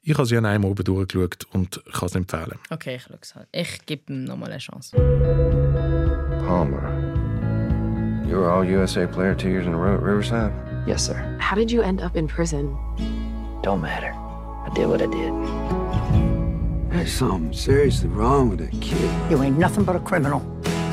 Ich 0.08 0.14
habe 0.14 0.28
sie 0.28 0.38
an 0.38 0.46
einem 0.46 0.66
oben 0.66 0.84
durchgeschaut 0.84 1.48
und 1.52 1.82
kann 1.92 2.06
es 2.06 2.14
empfehlen. 2.14 2.60
Okay, 2.70 2.98
ich 2.98 3.02
schaue 3.02 3.18
es 3.20 3.34
halt. 3.34 3.48
Ich 3.52 3.84
gebe 3.88 4.14
ihm 4.14 4.26
nochmal 4.26 4.52
eine 4.52 4.60
Chance. 4.60 4.96
Palmer. 6.46 6.84
You 8.30 8.38
were 8.38 8.52
all 8.52 8.64
USA 8.64 9.08
player 9.08 9.36
two 9.36 9.50
years 9.50 9.66
in 9.66 9.74
a 9.74 9.78
row 9.78 9.96
at 9.96 10.04
Riverside? 10.04 10.54
Yes, 10.86 11.08
sir. 11.08 11.16
How 11.40 11.56
did 11.56 11.72
you 11.72 11.82
end 11.82 12.04
up 12.04 12.16
in 12.16 12.28
prison? 12.28 12.78
Don't 13.64 13.82
matter. 13.82 14.14
I 14.14 14.70
did 14.76 14.88
what 14.88 15.02
I 15.02 15.08
did. 15.08 15.34
There's 16.92 17.12
something 17.12 17.52
seriously 17.52 18.08
wrong 18.10 18.52
with 18.52 18.60
that 18.60 18.80
kid. 18.82 19.10
You 19.32 19.42
ain't 19.42 19.58
nothing 19.58 19.86
but 19.86 19.96
a 19.96 20.00
criminal. 20.00 20.44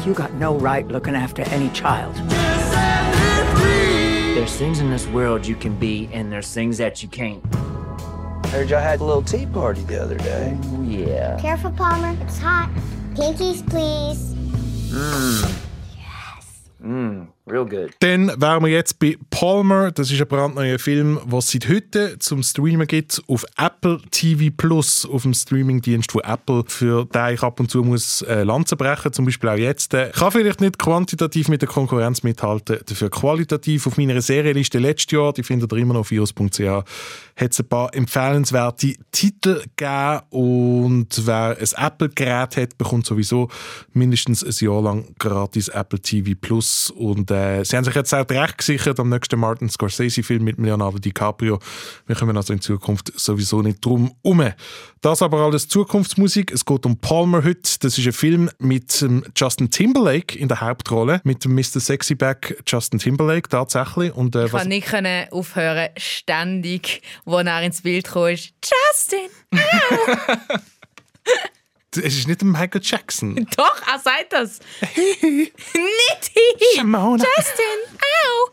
You 0.07 0.15
got 0.15 0.33
no 0.35 0.57
right 0.57 0.89
looking 0.89 1.15
after 1.15 1.43
any 1.51 1.69
child. 1.75 2.15
There's 4.35 4.57
things 4.57 4.81
in 4.81 4.91
this 4.91 5.07
world 5.09 5.47
you 5.47 5.55
can 5.55 5.79
be, 5.79 6.09
and 6.15 6.33
there's 6.33 6.51
things 6.51 6.79
that 6.79 7.03
you 7.03 7.11
can't. 7.11 7.45
Heard 8.53 8.69
y'all 8.69 8.81
had 8.83 9.01
a 9.01 9.05
little 9.05 9.23
tea 9.23 9.47
party 9.47 9.81
the 9.81 10.03
other 10.03 10.19
day. 10.19 10.55
Oh, 10.65 10.83
yeah. 10.83 11.39
Careful, 11.41 11.71
Palmer. 11.71 12.15
It's 12.23 12.37
hot. 12.39 12.71
Pinkies, 13.15 13.67
please. 13.67 14.35
Mmm. 14.93 15.67
Yes. 15.97 16.69
Mmm, 16.85 17.29
real 17.47 17.67
good. 17.67 17.91
Dann 18.01 18.29
wären 18.41 18.63
wir 18.63 18.71
jetzt 18.71 18.99
bei 18.99 19.17
Palmer. 19.31 19.91
Das 19.91 20.11
ist 20.11 20.21
ein 20.21 20.29
brandneuer 20.29 20.79
Film, 20.79 21.21
was 21.25 21.49
seit 21.49 21.69
heute 21.69 22.19
zum 22.19 22.43
Streamen 22.43 22.87
gibt 22.87 23.23
auf 23.27 23.45
Apple 23.57 24.01
TV 24.11 24.53
Plus, 24.57 25.07
auf 25.07 25.23
dem 25.23 25.35
Streamingdienst 25.35 26.13
von 26.13 26.23
Apple, 26.23 26.65
für 26.67 27.05
den 27.07 27.35
ich 27.35 27.43
ab 27.43 27.59
und 27.59 27.71
zu 27.71 27.83
muss 27.83 28.23
äh, 28.23 28.45
Lanzen 28.45 28.79
brechen, 28.79 29.13
zum 29.13 29.25
Beispiel 29.25 29.49
auch 29.49 29.57
jetzt. 29.57 29.95
Äh, 29.95 30.11
kann 30.15 30.33
vielleicht 30.33 30.61
nicht 30.61 30.79
quantitativ 30.79 31.49
mit 31.49 31.63
der 31.63 31.69
Konkurrenz 31.69 32.23
mithalten, 32.23 32.79
dafür 32.87 33.11
qualitativ 33.11 33.87
auf 33.87 33.97
meiner 33.97 34.21
Serienliste 34.21 34.79
letztes 34.79 35.13
Jahr, 35.13 35.33
die 35.33 35.43
findet 35.43 35.73
ihr 35.73 35.79
immer 35.79 35.95
noch 35.95 36.01
auf 36.01 36.13
ios.ch, 36.13 36.61
hat 36.61 36.85
es 37.53 37.61
ein 37.61 37.69
paar 37.69 37.95
empfehlenswerte 37.95 38.95
Titel 39.11 39.63
gegeben 39.77 40.21
und 40.31 41.27
wer 41.27 41.57
ein 41.59 41.87
Apple-Gerät 41.87 42.57
hat, 42.57 42.79
bekommt 42.79 43.07
sowieso 43.07 43.49
mindestens 43.93 44.45
ein 44.45 44.65
Jahr 44.65 44.83
lang 44.83 45.15
gratis 45.19 45.69
Apple 45.69 46.01
TV 46.01 46.33
Plus 46.41 46.91
und 46.91 47.32
äh, 47.33 47.65
sie 47.65 47.77
haben 47.77 47.85
sich 47.85 47.95
jetzt 47.95 48.15
auch 48.15 48.29
recht 48.29 48.59
gesichert 48.59 49.01
am 49.01 49.09
nächsten 49.09 49.41
Martin 49.41 49.69
Scorsese-Film 49.69 50.45
mit 50.45 50.59
Leonardo 50.59 50.99
DiCaprio. 50.99 51.59
Wir 52.07 52.17
kommen 52.17 52.37
also 52.37 52.53
in 52.53 52.61
Zukunft 52.61 53.13
sowieso 53.19 53.63
nicht 53.63 53.85
drum 53.85 54.15
um. 54.23 54.43
Das 55.01 55.21
aber 55.21 55.39
alles 55.41 55.67
Zukunftsmusik. 55.67 56.53
Es 56.53 56.65
geht 56.65 56.87
um 56.87 56.97
Palmer 56.97 57.43
heute. 57.43 57.63
Das 57.81 57.99
ist 57.99 58.07
ein 58.07 58.13
Film 58.13 58.51
mit 58.59 59.03
ähm, 59.03 59.25
Justin 59.35 59.71
Timberlake 59.71 60.39
in 60.39 60.47
der 60.47 60.61
Hauptrolle, 60.61 61.21
mit 61.25 61.45
dem 61.45 61.55
Mr. 61.55 61.81
Sexyback 61.81 62.63
Justin 62.67 63.01
Timberlake 63.01 63.49
tatsächlich. 63.49 64.15
Und, 64.15 64.37
äh, 64.37 64.47
Ich 64.47 64.53
kann 64.53 64.69
nicht 64.69 64.87
können 64.87 65.29
aufhören, 65.31 65.89
ständig, 65.97 67.03
wo 67.25 67.39
er 67.39 67.63
ins 67.63 67.83
Bild 67.83 68.07
kam, 68.07 68.29
ist 68.29 68.53
Justin. 68.63 69.29
es 71.97 71.97
ist 72.03 72.29
nicht 72.29 72.43
Michael 72.43 72.81
Jackson. 72.83 73.47
Doch, 73.57 73.83
er 73.91 73.99
sagt 73.99 74.33
das. 74.33 74.61
nicht. 74.97 76.32
Shimona. 76.83 77.25
Justin, 77.37 77.79
au. 78.27 78.51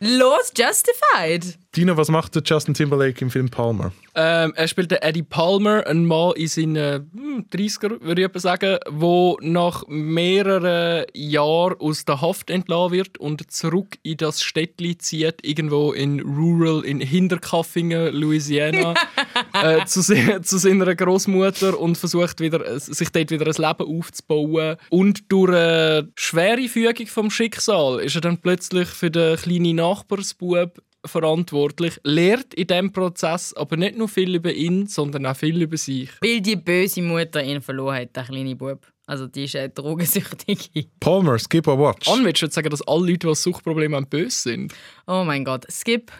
Laws 0.00 0.50
Justified. 0.54 1.56
Dino, 1.78 1.96
was 1.96 2.08
macht 2.08 2.34
der 2.34 2.42
Justin 2.44 2.74
Timberlake 2.74 3.20
im 3.20 3.30
Film 3.30 3.50
Palmer? 3.50 3.92
Ähm, 4.16 4.52
er 4.56 4.66
spielt 4.66 4.90
den 4.90 4.98
Eddie 4.98 5.22
Palmer, 5.22 5.86
ein 5.86 6.06
Mann 6.06 6.32
in 6.34 6.48
seinen 6.48 7.08
hm, 7.14 7.46
30er, 7.52 8.00
würde 8.00 8.22
ich 8.22 8.42
sagen, 8.42 8.78
der 8.84 9.36
nach 9.42 9.84
mehreren 9.86 11.06
Jahren 11.14 11.78
aus 11.78 12.04
der 12.04 12.20
Haft 12.20 12.50
entlassen 12.50 12.90
wird 12.90 13.18
und 13.18 13.52
zurück 13.52 13.96
in 14.02 14.16
das 14.16 14.42
Städtli 14.42 14.98
zieht, 14.98 15.46
irgendwo 15.46 15.92
in 15.92 16.18
Rural, 16.18 16.84
in 16.84 16.98
Hinterkaffingen, 16.98 18.12
Louisiana, 18.12 18.94
äh, 19.52 19.84
zu, 19.84 20.02
se 20.02 20.40
zu 20.42 20.58
seiner 20.58 20.96
Großmutter 20.96 21.78
und 21.78 21.96
versucht 21.96 22.40
wieder, 22.40 22.66
äh, 22.66 22.80
sich 22.80 23.10
dort 23.10 23.30
wieder 23.30 23.46
ein 23.46 23.52
Leben 23.52 23.98
aufzubauen. 23.98 24.78
Und 24.90 25.30
durch 25.30 25.50
eine 25.50 26.08
schwere 26.16 26.66
Fügung 26.66 27.06
vom 27.06 27.30
Schicksal 27.30 28.00
ist 28.00 28.16
er 28.16 28.22
dann 28.22 28.38
plötzlich 28.38 28.88
für 28.88 29.12
den 29.12 29.36
kleinen 29.36 29.76
Nachbarsbub 29.76 30.82
verantwortlich, 31.04 31.98
lernt 32.04 32.54
in 32.54 32.66
diesem 32.66 32.92
Prozess 32.92 33.54
aber 33.54 33.76
nicht 33.76 33.96
nur 33.96 34.08
viel 34.08 34.34
über 34.34 34.52
ihn, 34.52 34.86
sondern 34.86 35.26
auch 35.26 35.36
viel 35.36 35.60
über 35.62 35.76
sich. 35.76 36.10
Weil 36.20 36.40
die 36.40 36.56
böse 36.56 37.02
Mutter 37.02 37.42
ihn 37.42 37.60
verloren 37.62 37.96
hat, 37.96 38.16
der 38.16 38.24
kleine 38.24 38.56
Bub. 38.56 38.86
Also 39.06 39.26
die 39.26 39.44
ist 39.44 39.56
eine 39.56 39.70
drogensüchtige. 39.70 40.86
Palmer, 41.00 41.38
Skip 41.38 41.66
or 41.66 41.78
Watch. 41.78 42.08
An 42.08 42.24
willst 42.24 42.42
du 42.42 42.46
jetzt 42.46 42.54
sagen, 42.54 42.68
dass 42.70 42.82
alle 42.86 43.10
Leute, 43.12 43.26
die 43.28 43.34
Suchtprobleme 43.34 43.96
haben, 43.96 44.06
böse 44.08 44.36
sind? 44.50 44.74
Oh 45.06 45.24
mein 45.24 45.44
Gott. 45.44 45.64
Skip. 45.70 46.12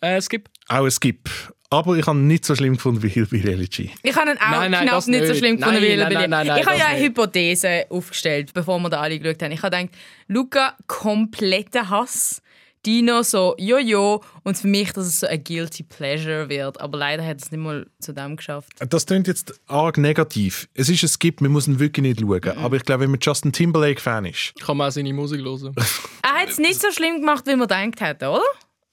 Äh, 0.00 0.20
Skip. 0.20 0.48
Auch 0.68 0.84
ein 0.84 0.90
Skip. 0.90 1.28
Aber 1.70 1.96
ich 1.96 2.06
habe 2.06 2.18
ihn 2.18 2.26
nicht 2.26 2.44
so 2.44 2.54
schlimm 2.54 2.74
gefunden 2.74 3.02
wie 3.02 3.08
Hillbilly 3.08 3.50
Elegy. 3.50 3.90
Ich 4.02 4.14
habe 4.14 4.32
ihn 4.32 4.36
auch 4.38 4.50
Nein, 4.50 4.70
nein, 4.72 4.82
knapp 4.82 4.96
das 4.96 5.06
nicht 5.06 5.22
so 5.24 5.28
nicht. 5.28 5.38
schlimm 5.38 5.56
gefunden 5.56 5.80
Nein, 5.80 5.82
wie 5.90 5.96
nein, 5.96 6.08
Hillbilly. 6.08 6.28
nein, 6.28 6.58
Ich 6.60 6.66
habe 6.66 6.78
ja 6.78 6.86
eine 6.86 6.98
nicht. 6.98 7.08
Hypothese 7.08 7.86
aufgestellt, 7.88 8.52
bevor 8.52 8.78
wir 8.80 8.90
da 8.90 9.00
alle 9.00 9.18
geschaut 9.18 9.42
haben. 9.42 9.52
Ich 9.52 9.62
habe 9.62 9.74
gedacht, 9.74 9.94
Luca, 10.26 10.76
kompletter 10.86 11.88
Hass. 11.88 12.41
Dino 12.84 13.22
so 13.22 13.54
Jojo 13.58 14.22
und 14.42 14.56
für 14.56 14.66
mich, 14.66 14.92
dass 14.92 15.06
es 15.06 15.20
so 15.20 15.26
ein 15.26 15.42
Guilty 15.44 15.84
Pleasure 15.84 16.48
wird. 16.48 16.80
Aber 16.80 16.98
leider 16.98 17.24
hat 17.24 17.42
es 17.42 17.50
nicht 17.52 17.60
mal 17.60 17.86
zu 18.00 18.12
dem 18.12 18.36
geschafft. 18.36 18.72
Das 18.88 19.06
klingt 19.06 19.28
jetzt 19.28 19.52
arg 19.66 19.98
negativ. 19.98 20.68
Es 20.74 20.88
ist 20.88 21.02
ein 21.02 21.08
Skip, 21.08 21.40
wir 21.40 21.48
müssen 21.48 21.78
wirklich 21.78 22.02
nicht 22.02 22.20
schauen. 22.20 22.40
Mhm. 22.42 22.64
Aber 22.64 22.76
ich 22.76 22.82
glaube, 22.84 23.04
wenn 23.04 23.10
man 23.10 23.20
Justin 23.20 23.52
Timberlake-Fan 23.52 24.24
ist, 24.24 24.54
Kann 24.60 24.76
man 24.76 24.88
auch 24.88 24.92
seine 24.92 25.12
Musik 25.12 25.40
hören. 25.42 25.74
Er 26.24 26.42
hat 26.42 26.48
es 26.50 26.58
nicht 26.58 26.80
so 26.80 26.90
schlimm 26.92 27.20
gemacht, 27.20 27.44
wie 27.46 27.56
man 27.56 27.66
gedacht 27.68 28.00
hätte, 28.00 28.28
oder? 28.28 28.42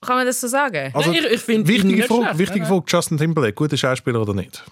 Kann 0.02 0.16
man 0.18 0.26
das 0.26 0.42
so 0.42 0.48
sagen? 0.48 0.92
Also, 0.94 1.12
ich, 1.12 1.24
ich 1.26 1.40
finde 1.42 1.62
ihn 1.62 1.68
wichtige 1.68 2.04
Frage, 2.04 2.22
schlecht. 2.24 2.40
wichtige 2.40 2.66
Frage, 2.66 2.86
Justin 2.88 3.18
Timberlake, 3.18 3.54
guter 3.54 3.78
Schauspieler 3.78 4.22
oder 4.22 4.34
nicht? 4.34 4.64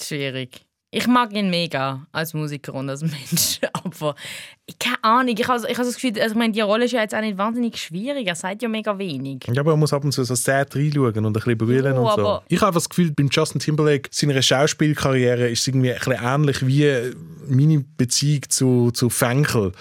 Schwierig. 0.00 0.64
Ich 0.90 1.06
mag 1.06 1.32
ihn 1.32 1.50
mega 1.50 2.06
als 2.10 2.34
Musiker 2.34 2.74
und 2.74 2.88
als 2.90 3.02
Mensch, 3.02 3.60
aber 3.84 4.14
ich 4.66 4.78
keine 4.78 5.02
Ahnung. 5.02 5.34
Ich 5.36 5.48
habe 5.48 5.66
ich 5.68 5.76
habe 5.76 5.86
das 5.86 5.94
Gefühl, 5.94 6.20
also 6.20 6.32
ich 6.32 6.38
meine, 6.38 6.52
die 6.52 6.60
Rolle 6.60 6.84
ist 6.84 6.92
ja 6.92 7.00
jetzt 7.00 7.14
auch 7.14 7.20
nicht 7.20 7.38
wahnsinnig 7.38 7.76
schwierig. 7.76 8.26
Er 8.26 8.34
sagt 8.34 8.62
ja 8.62 8.68
mega 8.68 8.96
wenig. 8.98 9.46
Ja, 9.52 9.60
aber 9.60 9.72
man 9.72 9.80
muss 9.80 9.92
ab 9.92 10.04
und 10.04 10.12
zu 10.12 10.24
so 10.24 10.34
sad 10.34 10.74
reinschauen 10.74 11.24
und 11.24 11.26
ein 11.26 11.32
bisschen 11.32 11.58
brüllen 11.58 11.96
Jo, 11.96 12.02
und 12.02 12.16
so. 12.16 12.40
Ich 12.48 12.60
habe 12.60 12.74
das 12.74 12.88
Gefühl, 12.88 13.12
beim 13.12 13.28
Justin 13.30 13.60
Timberlake, 13.60 14.08
seiner 14.12 14.40
Schauspielkarriere 14.40 15.48
ist 15.48 15.60
es 15.60 15.68
irgendwie 15.68 15.92
ein 15.92 15.98
bisschen 15.98 16.18
ähnlich 16.22 16.66
wie 16.66 17.14
meine 17.48 17.84
Beziehung 17.96 18.42
zu, 18.48 18.90
zu 18.92 19.10
Fenkel. 19.10 19.72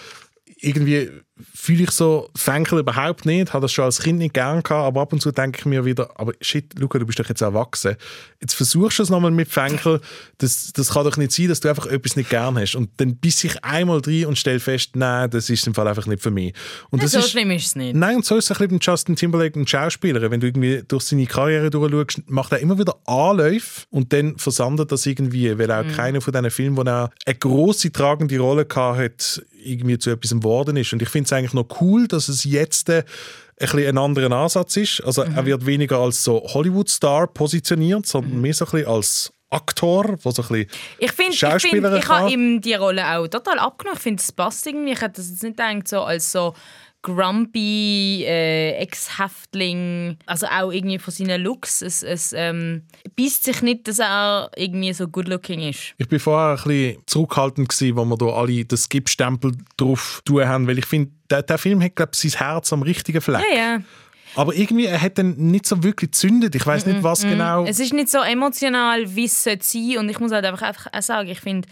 Irgendwie 0.62 1.10
fühle 1.54 1.84
ich 1.84 1.91
so 1.91 2.30
Fenkel 2.36 2.80
überhaupt 2.80 3.26
nicht, 3.26 3.54
habe 3.54 3.62
das 3.62 3.72
schon 3.72 3.86
als 3.86 4.02
Kind 4.02 4.19
nicht 4.19 4.34
gern 4.34 4.62
gehabt, 4.62 4.72
aber 4.72 5.00
ab 5.02 5.13
und 5.13 5.22
zu 5.22 5.32
denke 5.32 5.60
ich 5.60 5.65
mir 5.65 5.86
wieder, 5.86 6.10
aber 6.19 6.34
shit, 6.41 6.78
Luca, 6.78 7.00
du 7.00 7.06
bist 7.06 7.17
doch 7.17 7.30
jetzt 7.30 7.39
erwachsen. 7.39 7.95
Jetzt 8.41 8.56
versuchst 8.56 9.00
du 9.00 9.04
es 9.04 9.10
nochmal 9.10 9.32
mit 9.32 9.48
Fenkel, 9.48 10.02
das, 10.39 10.74
das 10.74 10.89
kann 10.89 11.06
doch 11.06 11.15
nicht 11.15 11.32
sein, 11.32 11.48
dass 11.48 11.62
du 11.62 11.69
einfach 11.69 11.86
etwas 11.86 12.17
nicht 12.17 12.30
gern 12.30 12.58
hast. 12.60 12.76
Und 12.76 12.89
dann 12.98 13.15
bisse 13.15 13.48
ich 13.48 13.63
einmal 13.63 14.02
rein 14.06 14.26
und 14.26 14.38
stelle 14.38 14.60
fest, 14.60 14.98
nein, 14.98 15.30
das 15.30 15.50
ist 15.50 15.65
im 15.65 15.74
Fall 15.74 15.88
einfach 15.88 16.08
nicht 16.08 16.22
für 16.22 16.30
mich. 16.32 16.54
Und 16.89 17.02
das 17.02 17.12
so 17.12 17.19
ist, 17.19 17.30
schlimm 17.32 17.52
ist 17.52 17.67
es 17.67 17.76
nicht. 17.78 17.95
Nein, 17.95 18.17
und 18.17 18.26
so 18.26 18.36
ist 18.36 18.45
es 18.45 18.52
ein 18.52 18.58
bisschen 18.58 18.74
mit 18.74 18.86
Justin 18.86 19.15
Timberlake 19.15 19.58
und 19.58 19.69
Schauspieler. 19.69 20.30
Wenn 20.30 20.41
du 20.41 20.48
irgendwie 20.48 20.84
durch 20.86 21.04
seine 21.04 21.26
Karriere 21.26 21.69
durchschaust, 21.69 22.30
macht 22.30 22.52
er 22.52 22.60
immer 22.60 22.78
wieder 22.78 22.98
Anläufe 23.06 23.86
und 23.91 24.12
dann 24.12 24.38
versandet 24.38 24.91
das 24.91 25.06
irgendwie, 25.06 25.58
weil 25.58 25.72
auch 25.72 25.86
Mhm. 25.86 25.91
keiner 25.93 26.19
von 26.22 26.34
diesen 26.34 26.52
Filmen, 26.52 26.76
wo 26.76 26.82
er 26.82 27.12
eine 27.26 27.36
grosse 27.36 27.93
tragende 27.93 28.38
Rolle 28.39 28.66
gehabt 28.66 28.99
hat, 28.99 29.41
irgendwie 29.64 29.97
zu 29.97 30.10
etwas 30.10 30.32
geworden 30.32 30.78
ist. 30.78 30.93
Und 30.93 31.01
ich 31.01 31.10
finde 31.10 31.26
es 31.28 31.34
eigentlich 31.34 31.53
noch 31.53 31.68
cool, 31.82 32.07
dass 32.07 32.28
es 32.30 32.43
jetzt 32.43 32.89
äh, 32.89 33.03
ein 33.60 33.70
ein 33.88 33.97
anderer 33.97 34.32
Ansatz 34.32 34.78
ist. 34.78 35.01
Also 35.01 35.26
Mhm. 35.26 35.36
er 35.36 35.45
wird 35.45 35.66
weniger 35.66 35.99
als 35.99 36.24
so 36.24 36.41
Hollywood-Star 36.53 37.28
positioniert, 37.28 38.05
sondern 38.05 38.39
mehr 38.39 38.53
so 38.53 38.66
ein 38.66 38.72
bisschen 38.72 38.88
als 38.88 39.34
Aktor, 39.51 40.16
der 40.24 40.32
so 40.32 40.41
ein 40.43 40.47
bisschen 40.47 40.68
Ich 40.99 41.12
finde, 41.12 41.32
ich, 41.34 41.39
Schauspieler 41.39 41.91
find, 41.91 42.03
ich 42.03 42.10
habe 42.10 42.32
ihm 42.32 42.62
die 42.62 42.76
Rolle 42.76 43.05
auch 43.18 43.28
total 43.28 43.60
abgenommen. 43.60 43.97
Ich 43.97 44.03
finde, 44.03 44.22
es 44.22 44.32
passt 44.32 44.66
irgendwie. 44.68 44.91
Ich 44.91 45.01
hätte 45.01 45.16
das 45.18 45.30
jetzt 45.30 45.43
nicht 45.43 45.57
gedacht, 45.57 45.88
so 45.88 46.01
als 46.01 46.32
so 46.32 46.53
grumpy 47.02 48.24
äh, 48.26 48.72
Ex-Häftling, 48.78 50.18
also 50.26 50.47
auch 50.47 50.72
irgendwie 50.72 51.00
von 51.00 51.14
seinen 51.14 51.41
Looks. 51.41 51.82
Es, 51.82 52.04
es 52.04 52.34
ähm, 52.34 52.84
beißt 53.16 53.43
sich 53.43 53.62
nicht, 53.62 53.88
dass 53.88 54.00
er 54.00 54.52
irgendwie 54.56 54.91
so 54.93 55.08
good 55.08 55.28
looking 55.28 55.62
ist. 55.62 55.93
Ich 55.97 56.08
bin 56.08 56.20
vorher 56.20 56.58
ein 56.58 56.64
bisschen 56.64 57.02
zurückhaltend 57.06 57.70
gewesen, 57.70 57.95
wo 57.95 58.06
wir 58.06 58.18
da 58.18 58.26
alle 58.26 58.66
den 58.66 58.78
Skip-Stempel 58.78 59.54
drauf 59.78 60.22
tun 60.26 60.45
haben, 60.45 60.68
weil 60.68 60.78
ich 60.78 60.86
finde, 60.86 61.12
der, 61.30 61.43
der 61.43 61.58
Film 61.58 61.82
hat, 61.82 61.95
glaube 61.95 62.12
ich, 62.14 62.20
sein 62.32 62.39
Herz 62.39 62.74
am 62.74 62.82
richtigen 62.82 63.22
Fleck. 63.22 63.43
Ja, 63.54 63.58
ja. 63.58 63.80
Aber 64.36 64.54
irgendwie, 64.54 64.86
er 64.86 65.02
hat 65.02 65.18
dann 65.18 65.36
nicht 65.38 65.66
so 65.66 65.82
wirklich 65.84 66.12
gezündet. 66.12 66.54
Ich 66.54 66.66
weiß 66.66 66.86
nicht, 66.86 67.02
was 67.02 67.24
Mhm. 67.24 67.30
genau. 67.30 67.66
Es 67.66 67.80
ist 67.80 67.93
nicht 67.93 68.10
so 68.10 68.20
emotional, 68.20 69.16
wie 69.16 69.26
es 69.26 69.43
sein 69.43 69.60
Und 69.97 70.10
ich 70.10 70.20
muss 70.20 70.32
halt 70.32 70.45
einfach, 70.45 70.62
einfach 70.62 70.88
auch 70.93 71.02
sagen, 71.02 71.30
ich 71.30 71.39
finde, 71.39 71.68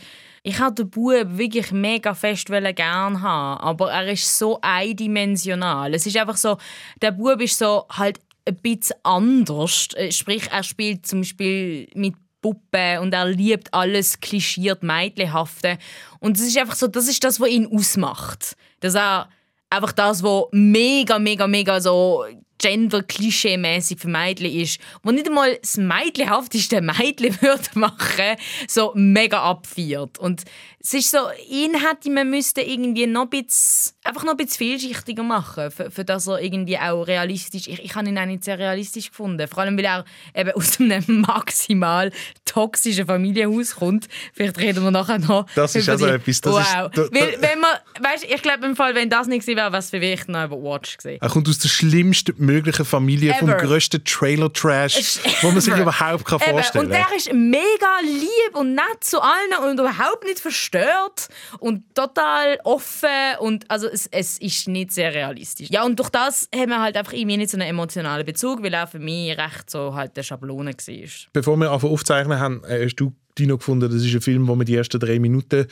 ich 0.47 0.59
habe 0.59 0.75
den 0.75 0.89
Bub 0.89 1.37
wirklich 1.37 1.71
mega 1.71 2.13
fest 2.13 2.47
gern 2.47 3.21
haben, 3.21 3.59
aber 3.59 3.91
er 3.91 4.07
ist 4.09 4.37
so 4.37 4.59
eindimensional. 4.61 5.93
Es 5.93 6.05
ist 6.05 6.15
einfach 6.15 6.37
so, 6.37 6.57
der 7.01 7.11
Bub 7.11 7.41
ist 7.41 7.57
so 7.57 7.85
halt 7.89 8.21
ein 8.45 8.55
bisschen 8.55 8.95
anders. 9.03 9.89
Sprich, 10.11 10.49
er 10.49 10.63
spielt 10.63 11.05
zum 11.05 11.19
Beispiel 11.19 11.89
mit 11.95 12.15
Puppen 12.41 12.99
und 12.99 13.13
er 13.13 13.25
liebt 13.25 13.73
alles 13.73 14.21
klischiert 14.21 14.83
Mädchenhafte. 14.83 15.77
Und 16.19 16.37
es 16.37 16.47
ist 16.47 16.57
einfach 16.57 16.75
so, 16.75 16.87
das 16.87 17.09
ist 17.09 17.25
das, 17.25 17.41
was 17.41 17.49
ihn 17.49 17.67
ausmacht. 17.67 18.55
Dass 18.79 18.95
er 18.95 19.27
einfach 19.69 19.91
das, 19.91 20.23
was 20.23 20.45
mega, 20.53 21.19
mega, 21.19 21.45
mega 21.45 21.81
so 21.81 22.23
gender-klischee-mäßig 22.61 23.99
für 23.99 24.07
Mädchen 24.07 24.51
ist, 24.51 24.79
wo 25.03 25.11
nicht 25.11 25.27
einmal 25.27 25.57
das 25.61 25.77
Mädchenhafteste 25.77 26.81
Mädchen 26.81 27.35
würde 27.41 27.63
machen, 27.75 28.35
so 28.67 28.91
mega 28.95 29.41
abfeiert. 29.41 30.17
Und 30.19 30.43
es 30.79 30.93
ist 30.93 31.11
so, 31.11 31.17
ihn 31.49 31.73
hätte 31.75 32.09
man 32.09 32.29
müsste 32.29 32.61
irgendwie 32.61 33.07
noch 33.07 33.23
ein 33.23 33.29
bisschen, 33.29 33.93
einfach 34.03 34.23
noch 34.23 34.31
ein 34.31 34.37
bisschen 34.37 34.57
vielschichtiger 34.67 35.23
machen, 35.23 35.69
für, 35.71 35.91
für 35.91 36.05
dass 36.05 36.27
er 36.27 36.39
irgendwie 36.41 36.77
auch 36.77 37.03
realistisch, 37.03 37.67
ich, 37.67 37.83
ich 37.83 37.95
habe 37.95 38.07
ihn 38.07 38.17
auch 38.17 38.25
nicht 38.25 38.43
sehr 38.45 38.57
realistisch 38.57 39.09
gefunden, 39.09 39.47
vor 39.47 39.59
allem 39.63 39.77
weil 39.77 39.85
er 39.85 40.05
eben 40.35 40.51
aus 40.51 40.79
einem 40.79 41.03
maximal 41.27 42.11
toxischen 42.45 43.05
Familienhaus 43.05 43.75
kommt. 43.75 44.07
Vielleicht 44.33 44.57
reden 44.59 44.83
wir 44.83 44.91
nachher 44.91 45.19
noch 45.19 45.45
Das 45.55 45.75
ist 45.75 45.89
also 45.89 46.05
die- 46.05 46.13
etwas, 46.13 46.41
das 46.41 46.53
wow. 46.53 46.61
ist- 46.61 46.73
da- 46.73 46.87
da- 46.89 47.01
weil, 47.11 47.35
wenn 47.41 47.59
man, 47.59 47.71
weißt, 47.99 48.23
ich 48.23 48.41
glaube 48.41 48.65
im 48.65 48.75
Fall, 48.75 48.95
wenn 48.95 49.09
das 49.09 49.27
nicht 49.27 49.41
gewesen 49.41 49.57
wäre, 49.57 49.75
es 49.77 49.89
vielleicht 49.89 50.29
noch 50.29 50.45
über 50.45 50.57
Watch 50.61 50.97
gewesen. 50.97 51.17
Er 51.21 51.29
kommt 51.29 51.49
aus 51.49 51.59
der 51.59 51.69
schlimmsten 51.69 52.33
möglichen 52.47 52.85
Familie, 52.85 53.35
vom 53.35 53.49
Ever. 53.49 53.57
grössten 53.59 54.03
Trailer-Trash, 54.03 55.19
wo 55.41 55.51
man 55.51 55.61
sich 55.61 55.73
Ever. 55.73 55.83
überhaupt 55.83 56.25
kann 56.25 56.39
vorstellen 56.39 56.85
Und 56.85 56.91
der 56.91 57.05
ist 57.15 57.31
mega 57.31 57.99
lieb 58.03 58.55
und 58.55 58.73
nett 58.73 59.01
zu 59.01 59.21
allen 59.21 59.69
und 59.69 59.79
überhaupt 59.79 60.23
nicht 60.23 60.39
verstört 60.39 61.27
und 61.59 61.83
total 61.93 62.59
offen 62.63 63.09
und 63.39 63.69
also 63.69 63.87
es, 63.87 64.07
es 64.07 64.37
ist 64.39 64.67
nicht 64.67 64.91
sehr 64.91 65.13
realistisch. 65.13 65.69
Ja, 65.69 65.83
und 65.83 65.99
durch 65.99 66.09
das 66.09 66.49
haben 66.55 66.69
wir 66.69 66.81
halt 66.81 66.97
einfach 66.97 67.13
irgendwie 67.13 67.37
nicht 67.37 67.51
so 67.51 67.57
einen 67.57 67.67
emotionalen 67.67 68.25
Bezug, 68.25 68.63
weil 68.63 68.73
er 68.73 68.87
für 68.87 68.99
mich 68.99 69.37
recht 69.37 69.69
so 69.69 69.93
halt 69.93 70.11
eine 70.15 70.23
Schablone 70.23 70.71
war. 70.71 71.09
Bevor 71.33 71.57
wir 71.57 71.71
anfangen 71.71 71.93
aufzeichnen 71.93 72.39
haben, 72.39 72.63
äh, 72.63 72.85
hast 72.85 72.95
du 72.95 73.13
Dino 73.37 73.57
gefunden, 73.57 73.91
das 73.91 74.03
ist 74.03 74.13
ein 74.13 74.21
Film, 74.21 74.47
wo 74.47 74.55
man 74.55 74.65
die 74.65 74.75
ersten 74.75 74.99
drei 74.99 75.19
Minuten 75.19 75.67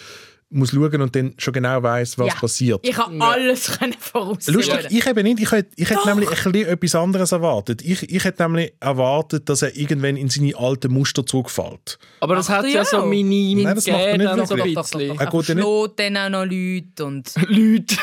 muss 0.50 0.72
schauen 0.72 1.02
und 1.02 1.16
dann 1.16 1.34
schon 1.38 1.54
genau 1.54 1.82
weiß, 1.82 2.18
was 2.20 2.28
ja. 2.28 2.36
passiert. 2.36 2.80
Ich 2.88 2.98
habe 2.98 3.20
alles 3.20 3.72
können 3.80 3.94
voraussehen. 3.94 4.56
Lustig, 4.56 4.88
ich 4.90 5.08
eben 5.08 5.24
nicht. 5.24 5.40
Ich 5.40 5.52
hätte, 5.52 5.72
ich 5.76 5.90
hätte 5.90 6.02
Doch. 6.02 6.06
nämlich 6.06 6.30
ein 6.30 6.52
bisschen 6.52 6.70
etwas 6.70 6.96
anderes 6.96 7.32
erwartet. 7.32 7.82
Ich, 7.82 8.04
ich 8.04 8.24
hätte 8.24 8.44
nämlich 8.44 8.74
erwartet, 8.80 9.50
dass 9.50 9.64
er 9.64 9.76
irgendwann 9.76 10.18
in 10.18 10.30
seine 10.30 10.56
alten 10.56 10.94
Muster 10.94 11.26
zurückfällt. 11.26 11.98
Aber 12.20 12.36
das 12.36 12.50
Ach, 12.50 12.58
hat 12.58 12.66
ja 12.66 12.72
ja. 12.72 12.86
so 12.86 13.06
Minim 13.06 13.64
Nein, 13.64 13.76
das 13.76 13.88
macht 13.88 14.00
er 14.00 14.18
nicht 14.18 14.30
gegeben, 14.30 14.48
so 14.48 14.54
ein 14.54 14.58
wirklich. 14.60 14.76
bisschen. 14.76 15.20
Er 15.20 15.26
geht 15.26 15.34
ja 15.34 15.56
schlägt 15.56 16.00
dann 16.00 16.18
auch 16.18 16.30
noch 16.30 16.46
Leute 16.46 17.06
und... 17.06 17.32
Leute. 17.48 17.96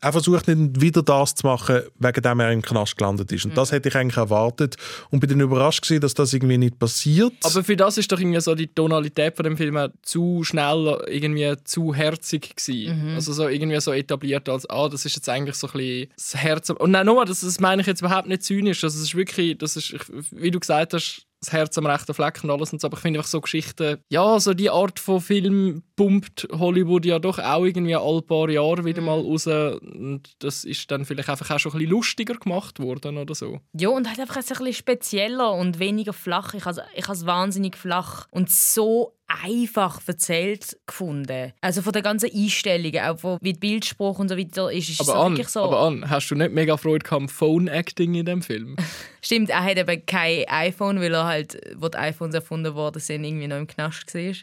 Er 0.00 0.12
versucht 0.12 0.48
nicht 0.48 0.80
wieder 0.80 1.02
das 1.02 1.34
zu 1.34 1.46
machen, 1.46 1.80
wegen 1.98 2.22
dem 2.22 2.40
er 2.40 2.52
im 2.52 2.62
Knast 2.62 2.96
gelandet 2.96 3.32
ist. 3.32 3.44
Und 3.44 3.56
das 3.56 3.72
hätte 3.72 3.88
ich 3.88 3.96
eigentlich 3.96 4.16
erwartet. 4.16 4.76
Und 5.10 5.20
bin 5.20 5.28
dann 5.28 5.40
überrascht 5.40 5.82
gewesen, 5.82 6.00
dass 6.00 6.14
das 6.14 6.32
irgendwie 6.32 6.58
nicht 6.58 6.78
passiert. 6.78 7.32
Aber 7.42 7.64
für 7.64 7.76
das 7.76 7.98
ist 7.98 8.10
doch 8.12 8.20
irgendwie 8.20 8.40
so 8.40 8.54
die 8.54 8.68
Tonalität 8.68 9.34
von 9.36 9.44
dem 9.44 9.56
Film 9.56 9.76
auch 9.76 9.88
zu 10.02 10.44
schnell, 10.44 11.02
irgendwie 11.08 11.31
zu 11.64 11.94
herzig 11.94 12.56
gewesen. 12.56 13.10
Mhm. 13.10 13.14
Also 13.14 13.32
so 13.32 13.48
irgendwie 13.48 13.80
so 13.80 13.92
etabliert 13.92 14.48
als, 14.48 14.68
ah, 14.68 14.88
das 14.88 15.04
ist 15.04 15.16
jetzt 15.16 15.28
eigentlich 15.28 15.56
so 15.56 15.66
ein 15.68 15.72
bisschen 15.72 16.08
das 16.14 16.34
Herz. 16.34 16.70
Und 16.70 16.90
nein, 16.90 17.06
nochmal, 17.06 17.24
das, 17.24 17.40
das 17.40 17.60
meine 17.60 17.82
ich 17.82 17.86
jetzt 17.86 18.00
überhaupt 18.00 18.28
nicht 18.28 18.42
zynisch. 18.42 18.82
Also 18.84 18.96
es 18.98 19.04
ist 19.04 19.14
wirklich, 19.14 19.58
das 19.58 19.76
ist, 19.76 19.94
wie 20.30 20.50
du 20.50 20.60
gesagt 20.60 20.94
hast, 20.94 21.26
das 21.40 21.52
Herz 21.52 21.76
am 21.76 21.86
rechten 21.86 22.14
Fleck 22.14 22.40
und 22.44 22.50
alles 22.50 22.72
und 22.72 22.80
so. 22.80 22.86
Aber 22.86 22.96
ich 22.96 23.02
finde 23.02 23.18
einfach 23.18 23.30
so 23.30 23.40
Geschichten, 23.40 23.98
ja, 24.08 24.38
so 24.38 24.54
die 24.54 24.70
Art 24.70 25.00
von 25.00 25.20
Film 25.20 25.82
pumpt 26.02 26.48
Hollywood 26.52 27.04
ja 27.04 27.20
doch 27.20 27.38
auch 27.38 27.64
irgendwie 27.64 27.94
alle 27.94 28.22
paar 28.22 28.50
Jahre 28.50 28.84
wieder 28.84 29.00
mal 29.00 29.20
raus. 29.20 29.46
Und 29.46 30.22
das 30.40 30.64
ist 30.64 30.90
dann 30.90 31.04
vielleicht 31.04 31.28
einfach 31.28 31.48
auch 31.50 31.58
schon 31.60 31.72
ein 31.72 31.78
bisschen 31.78 31.90
lustiger 31.90 32.34
gemacht 32.34 32.80
worden 32.80 33.18
oder 33.18 33.34
so. 33.36 33.60
Ja, 33.72 33.88
und 33.90 34.08
halt 34.08 34.18
einfach 34.18 34.36
ein 34.36 34.42
bisschen 34.42 34.72
spezieller 34.72 35.52
und 35.52 35.78
weniger 35.78 36.12
flach. 36.12 36.54
Ich 36.54 36.64
habe 36.64 36.82
ich 36.96 37.08
es 37.08 37.24
wahnsinnig 37.24 37.76
flach 37.76 38.26
und 38.30 38.50
so 38.50 39.14
einfach 39.44 40.00
erzählt 40.06 40.76
gefunden. 40.86 41.52
Also 41.60 41.82
von 41.82 41.92
der 41.92 42.02
ganzen 42.02 42.30
Einstellung, 42.34 42.94
auch 42.98 43.18
von 43.18 43.38
wie 43.40 43.52
die 43.52 43.60
Bildsprache 43.60 44.20
und 44.20 44.28
so 44.28 44.36
weiter 44.36 44.70
ist, 44.72 44.90
ist 44.90 45.00
Aber 45.00 45.12
so 45.12 45.18
an, 45.18 45.32
wirklich 45.32 45.48
so... 45.48 45.62
aber 45.62 45.80
an, 45.80 46.10
hast 46.10 46.28
du 46.28 46.34
nicht 46.34 46.52
mega 46.52 46.76
Freude 46.76 47.04
gehabt 47.04 47.22
am 47.22 47.28
Phone-Acting 47.28 48.14
in 48.14 48.26
dem 48.26 48.42
Film? 48.42 48.76
Stimmt, 49.22 49.50
er 49.50 49.62
hat 49.62 49.78
eben 49.78 50.04
kein 50.04 50.44
iPhone, 50.48 51.00
weil 51.00 51.14
er 51.14 51.24
halt, 51.24 51.58
wo 51.76 51.88
die 51.88 51.96
iPhones 51.96 52.34
erfunden 52.34 52.74
worden 52.74 53.00
sind, 53.00 53.24
irgendwie 53.24 53.48
noch 53.48 53.56
im 53.56 53.66
Knast 53.66 54.14
war. 54.14 54.34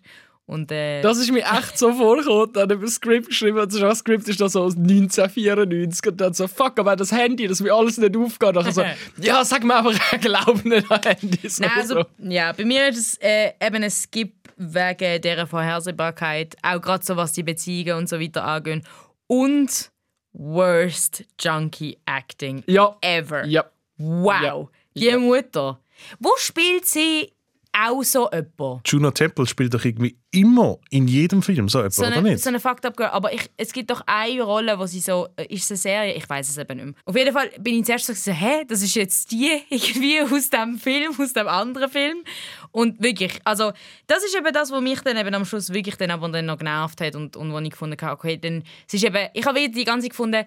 Und, 0.49 0.71
äh, 0.71 1.03
Das 1.03 1.19
ist 1.19 1.31
mir 1.31 1.43
echt 1.43 1.77
so 1.77 1.93
vorgekommen. 1.93 2.51
Dann 2.53 2.71
ich 2.71 2.77
ein 2.79 2.87
Skript 2.87 3.27
geschrieben 3.27 3.59
und 3.59 3.71
das 3.71 3.99
Skript 3.99 4.27
ist 4.27 4.41
dann 4.41 4.49
so 4.49 4.63
aus 4.63 4.75
1994 4.75 6.07
und 6.07 6.19
dann 6.19 6.33
so, 6.33 6.47
fuck, 6.47 6.79
aber 6.79 6.95
das 6.95 7.11
Handy, 7.11 7.47
das 7.47 7.61
mir 7.61 7.71
alles 7.71 7.99
nicht 7.99 8.17
aufgeht. 8.17 8.55
Dann 8.55 8.71
so, 8.71 8.83
ja, 9.21 9.45
sag 9.45 9.63
mir 9.63 9.75
einfach, 9.75 9.93
ich 10.13 10.21
glaube 10.21 10.67
nicht 10.67 10.91
an 10.91 11.01
Handys. 11.03 11.59
Nein, 11.59 11.69
also, 11.75 12.01
so. 12.01 12.05
ja, 12.17 12.51
bei 12.51 12.65
mir 12.65 12.87
ist 12.87 12.97
es 12.97 13.17
äh, 13.21 13.51
eben 13.61 13.83
ein 13.83 13.91
Skip 13.91 14.33
wegen 14.57 15.21
dieser 15.21 15.45
Vorhersehbarkeit, 15.45 16.55
auch 16.63 16.81
gerade 16.81 17.05
so, 17.05 17.15
was 17.15 17.33
die 17.33 17.43
Beziehungen 17.43 17.99
und 17.99 18.09
so 18.09 18.19
weiter 18.19 18.43
angeht. 18.43 18.83
Und 19.27 19.91
worst 20.33 21.25
Junkie 21.39 21.99
Acting 22.07 22.63
ja. 22.65 22.97
ever. 23.01 23.45
Ja. 23.45 23.65
Wow. 23.97 24.69
Die 24.95 25.15
Mutter. 25.15 25.79
Wo 26.19 26.31
spielt 26.37 26.87
sie 26.87 27.33
auch 27.71 28.03
so 28.03 28.29
jemand? 28.31 28.81
Juno 28.87 29.11
Temple 29.11 29.45
spielt 29.45 29.73
doch 29.73 29.85
irgendwie 29.85 30.17
immer 30.31 30.77
in 30.89 31.07
jedem 31.07 31.41
Film 31.41 31.69
so 31.69 31.79
etwas, 31.79 31.95
So 31.95 32.03
oder 32.03 32.17
eine, 32.17 32.29
nicht? 32.31 32.43
so 32.43 32.49
eine 32.49 32.59
Fucked 32.59 32.85
Up 32.85 32.97
Girl. 32.97 33.09
Aber 33.09 33.31
ich, 33.33 33.49
es 33.57 33.71
gibt 33.71 33.89
doch 33.89 34.01
eine 34.05 34.41
Rolle, 34.41 34.77
wo 34.79 34.85
sie 34.85 34.99
so. 34.99 35.27
äh, 35.37 35.45
Ist 35.53 35.63
es 35.65 35.71
eine 35.71 35.77
Serie? 35.77 36.13
Ich 36.15 36.29
weiß 36.29 36.49
es 36.49 36.57
eben 36.57 36.75
nicht 36.77 36.85
mehr. 36.85 36.95
Auf 37.05 37.15
jeden 37.15 37.33
Fall 37.33 37.49
bin 37.59 37.75
ich 37.79 37.85
zuerst 37.85 38.07
so, 38.07 38.31
hä, 38.31 38.65
das 38.67 38.81
ist 38.81 38.95
jetzt 38.95 39.31
die 39.31 39.61
irgendwie 39.69 40.21
aus 40.21 40.49
dem 40.49 40.77
Film, 40.77 41.13
aus 41.19 41.33
dem 41.33 41.47
anderen 41.47 41.89
Film. 41.89 42.23
Und 42.71 43.01
wirklich, 43.01 43.39
also, 43.45 43.71
das 44.07 44.23
ist 44.23 44.35
eben 44.35 44.51
das, 44.53 44.71
was 44.71 44.81
mich 44.81 45.01
dann 45.01 45.17
eben 45.17 45.33
am 45.33 45.45
Schluss 45.45 45.71
wirklich 45.73 45.95
dann 45.95 46.11
aber 46.11 46.29
dann 46.29 46.45
noch 46.47 46.57
genervt 46.57 47.01
hat 47.01 47.15
und, 47.15 47.35
und 47.37 47.51
wo 47.53 47.59
ich 47.59 47.69
gefunden 47.71 47.97
habe, 48.01 48.13
okay, 48.13 48.37
dann. 48.37 48.63
Es 48.87 48.93
ist 48.93 49.03
eben, 49.03 49.27
ich 49.33 49.45
habe 49.45 49.59
wieder 49.59 49.73
die 49.73 49.85
ganze 49.85 50.09
gefunden, 50.09 50.43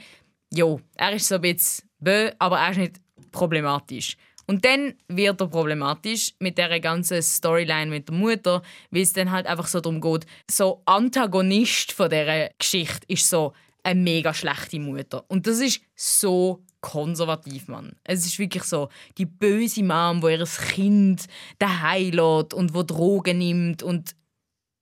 jo, 0.52 0.80
er 0.96 1.12
ist 1.12 1.28
so 1.28 1.36
ein 1.36 1.40
bisschen 1.40 1.88
bö, 1.98 2.30
aber 2.38 2.58
er 2.58 2.70
ist 2.72 2.78
nicht 2.78 2.96
problematisch. 3.30 4.16
Und 4.46 4.64
dann 4.64 4.94
wird 5.08 5.40
er 5.40 5.46
problematisch 5.46 6.34
mit 6.38 6.58
der 6.58 6.80
ganzen 6.80 7.22
Storyline 7.22 7.90
mit 7.90 8.08
der 8.08 8.16
Mutter, 8.16 8.62
weil 8.90 9.02
es 9.02 9.12
dann 9.12 9.30
halt 9.30 9.46
einfach 9.46 9.66
so 9.66 9.80
darum 9.80 10.00
geht, 10.00 10.26
so 10.50 10.82
Antagonist 10.84 11.92
von 11.92 12.10
dieser 12.10 12.50
Geschichte 12.58 13.06
ist 13.08 13.28
so 13.28 13.52
eine 13.82 14.00
mega 14.00 14.32
schlechte 14.34 14.78
Mutter. 14.78 15.24
Und 15.28 15.46
das 15.46 15.60
ist 15.60 15.80
so 15.94 16.62
konservativ, 16.80 17.68
Mann. 17.68 17.96
Es 18.04 18.26
ist 18.26 18.38
wirklich 18.38 18.64
so, 18.64 18.88
die 19.16 19.26
böse 19.26 19.82
Mom, 19.82 20.22
wo 20.22 20.28
ihr 20.28 20.44
Kind 20.44 21.26
daheim 21.58 22.10
lässt 22.10 22.54
und 22.54 22.74
wo 22.74 22.82
Drogen 22.82 23.38
nimmt 23.38 23.82
und 23.82 24.14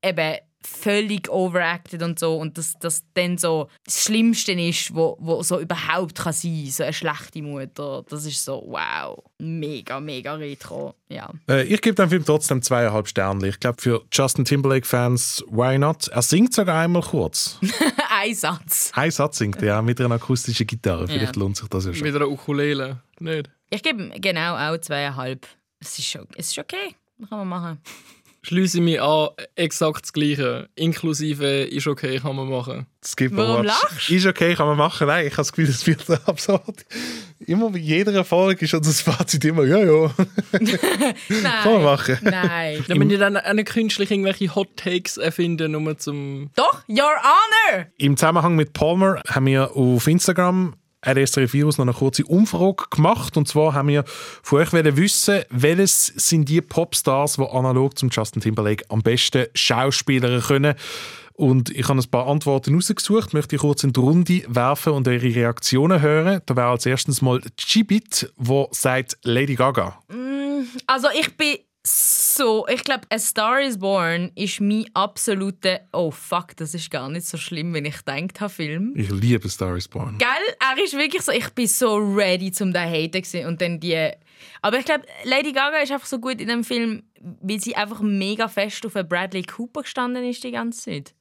eben 0.02 0.38
völlig 0.62 1.28
overacted 1.30 2.02
und 2.02 2.18
so 2.18 2.36
und 2.36 2.58
dass 2.58 2.74
das 2.78 3.02
dann 3.14 3.38
so 3.38 3.68
das 3.84 4.02
Schlimmste 4.04 4.52
ist, 4.52 4.94
wo, 4.94 5.16
wo 5.20 5.42
so 5.42 5.58
überhaupt 5.58 6.16
kann 6.16 6.32
sein, 6.32 6.66
so 6.70 6.82
eine 6.82 6.92
schlechte 6.92 7.42
Mutter. 7.42 8.04
Das 8.08 8.26
ist 8.26 8.44
so 8.44 8.62
wow, 8.66 9.22
mega 9.38 10.00
mega 10.00 10.34
retro, 10.34 10.94
ja. 11.08 11.30
Äh, 11.48 11.64
ich 11.64 11.80
gebe 11.80 11.94
dem 11.94 12.11
Film 12.11 12.24
trotzdem 12.24 12.61
zweieinhalb 12.62 13.08
Sterne. 13.08 13.48
Ich 13.48 13.58
glaube 13.58 13.80
für 13.80 14.02
Justin 14.12 14.44
Timberlake 14.44 14.86
Fans 14.86 15.42
why 15.48 15.78
not? 15.78 16.08
Er 16.08 16.22
singt 16.22 16.52
sogar 16.54 16.80
einmal 16.82 17.02
kurz. 17.02 17.58
Ein 18.11 18.34
Satz. 18.34 18.92
Ein 18.94 19.11
Satz 19.11 19.38
singt 19.38 19.62
er 19.62 19.80
mit 19.82 20.00
einer 20.00 20.16
akustischen 20.16 20.66
Gitarre. 20.66 21.06
Vielleicht 21.08 21.36
Ja. 21.36 21.40
lohnt 21.40 21.56
sich 21.56 21.68
das 21.68 21.86
ja 21.86 21.94
schon. 21.94 22.02
Mit 22.06 22.14
einer 22.14 22.28
Ukulele. 22.28 23.00
Nicht? 23.18 23.48
Ich 23.70 23.82
gebe 23.82 24.11
genau 24.20 24.56
auch 24.56 24.78
zweieinhalb. 24.78 25.46
Es 25.80 25.98
ist 25.98 26.06
schon, 26.08 26.26
es 26.36 26.48
ist 26.48 26.58
okay, 26.58 26.94
kann 27.28 27.38
man 27.38 27.48
machen. 27.48 27.78
Schließe 28.43 28.78
ich 28.78 28.82
mich 28.82 29.03
an, 29.03 29.28
exakt 29.55 30.05
das 30.05 30.12
Gleiche. 30.14 30.68
Inklusive 30.74 31.64
ist 31.64 31.86
okay, 31.86 32.18
kann 32.20 32.36
man 32.36 32.49
machen. 32.49 32.86
Skip 33.05 33.32
Warum 33.34 33.66
Awards. 33.66 33.82
lachst 33.82 34.11
Ist 34.11 34.26
okay, 34.26 34.55
kann 34.55 34.66
man 34.66 34.78
machen. 34.78 35.07
Nein, 35.09 35.26
ich 35.26 35.32
habe 35.32 35.43
das 35.43 35.53
Gefühl, 35.53 35.68
es 35.68 35.86
wird 35.86 36.01
so 36.07 36.14
absurd. 36.14 36.86
Immer 37.47 37.70
bei 37.70 37.78
jeder 37.78 38.24
Folge 38.24 38.64
ist 38.64 38.72
unser 38.72 38.93
Fazit 38.93 39.45
immer, 39.45 39.64
ja, 39.64 39.78
ja. 39.78 40.11
Nein. 40.53 40.78
Kann 41.62 41.72
man 41.74 41.82
machen. 41.82 42.18
Nein. 42.22 42.82
Wenn 42.86 43.11
wir 43.11 43.18
dann 43.18 43.36
auch 43.36 43.53
nicht 43.53 43.68
künstlich 43.68 44.11
irgendwelche 44.11 44.55
Hot 44.55 44.74
Takes 44.76 45.18
erfinden, 45.18 45.72
nur 45.72 45.99
zum. 45.99 46.51
Doch, 46.57 46.82
Your 46.88 47.05
Honor! 47.05 47.86
Im 47.99 48.16
Zusammenhang 48.16 48.57
mit 48.57 48.72
Palmer 48.72 49.20
haben 49.28 49.47
wir 49.47 49.76
auf 49.76 50.07
Instagram 50.07 50.74
RS3Virus 51.05 51.78
noch 51.78 51.84
eine 51.84 51.92
kurze 51.92 52.24
Umfrage 52.24 52.84
gemacht. 52.90 53.36
Und 53.36 53.48
zwar 53.48 53.74
haben 53.74 53.88
wir 53.88 54.05
von 54.07 54.61
euch 54.61 54.72
wissen, 54.72 55.42
welches 55.51 56.07
sind 56.07 56.48
die 56.48 56.61
Popstars, 56.61 57.34
die 57.34 57.46
analog 57.46 57.98
zum 57.98 58.11
Justin 58.11 58.42
Timberlake 58.42 58.84
am 58.88 59.03
besten 59.03 59.46
Schauspielern 59.55 60.40
können. 60.42 60.74
Und 61.40 61.70
ich 61.70 61.88
habe 61.88 61.98
ein 61.98 62.11
paar 62.11 62.26
Antworten 62.26 62.74
rausgesucht, 62.74 63.32
möchte 63.32 63.57
ich 63.57 63.62
kurz 63.62 63.82
in 63.82 63.94
die 63.94 64.01
Runde 64.01 64.42
werfen 64.46 64.92
und 64.92 65.09
eure 65.09 65.22
Reaktionen 65.22 66.03
hören. 66.03 66.42
Da 66.44 66.55
wäre 66.55 66.68
als 66.68 66.84
erstes 66.84 67.22
mal 67.22 67.40
Chibit, 67.57 68.30
wo 68.36 68.68
sagt 68.72 69.16
Lady 69.22 69.55
Gaga. 69.55 69.98
Mm, 70.09 70.64
Also 70.86 71.09
ich 71.18 71.34
bin 71.38 71.57
so, 72.35 72.66
ich 72.68 72.85
glaube, 72.85 73.03
A 73.11 73.18
Star 73.18 73.61
is 73.61 73.78
Born 73.78 74.31
ist 74.35 74.61
mein 74.61 74.87
absoluter, 74.95 75.81
oh 75.93 76.11
fuck, 76.11 76.57
das 76.57 76.74
ist 76.74 76.91
gar 76.91 77.09
nicht 77.09 77.26
so 77.26 77.37
schlimm, 77.37 77.74
wenn 77.74 77.85
ich 77.85 77.99
gedacht 77.99 78.41
habe, 78.41 78.53
Film. 78.53 78.95
Ich 78.97 79.11
liebe 79.11 79.49
Star 79.49 79.76
is 79.76 79.89
Born. 79.89 80.18
Gell? 80.18 80.28
Er 80.61 80.83
ist 80.83 80.97
wirklich 80.97 81.22
so, 81.22 81.33
ich 81.33 81.49
bin 81.51 81.66
so 81.66 81.97
ready 81.97 82.53
zum 82.53 82.72
da 82.72 82.83
haten 82.83 83.22
gewesen. 83.22 83.47
und 83.47 83.61
dann 83.61 83.81
die. 83.81 84.11
Aber 84.62 84.78
ich 84.78 84.85
glaube, 84.85 85.05
Lady 85.24 85.53
Gaga 85.53 85.78
ist 85.78 85.93
einfach 85.93 86.07
so 86.07 86.18
gut 86.18 86.41
in 86.41 86.49
dem 86.49 86.64
Film, 86.64 87.03
weil 87.20 87.61
sie 87.61 87.76
einfach 87.76 88.01
mega 88.01 88.49
fest 88.49 88.85
auf 88.87 88.95
Bradley 88.95 89.43
Cooper 89.43 89.83
gestanden 89.83 90.24
ist 90.24 90.43
die 90.43 90.53
ganze 90.53 90.83
Zeit. 90.83 91.14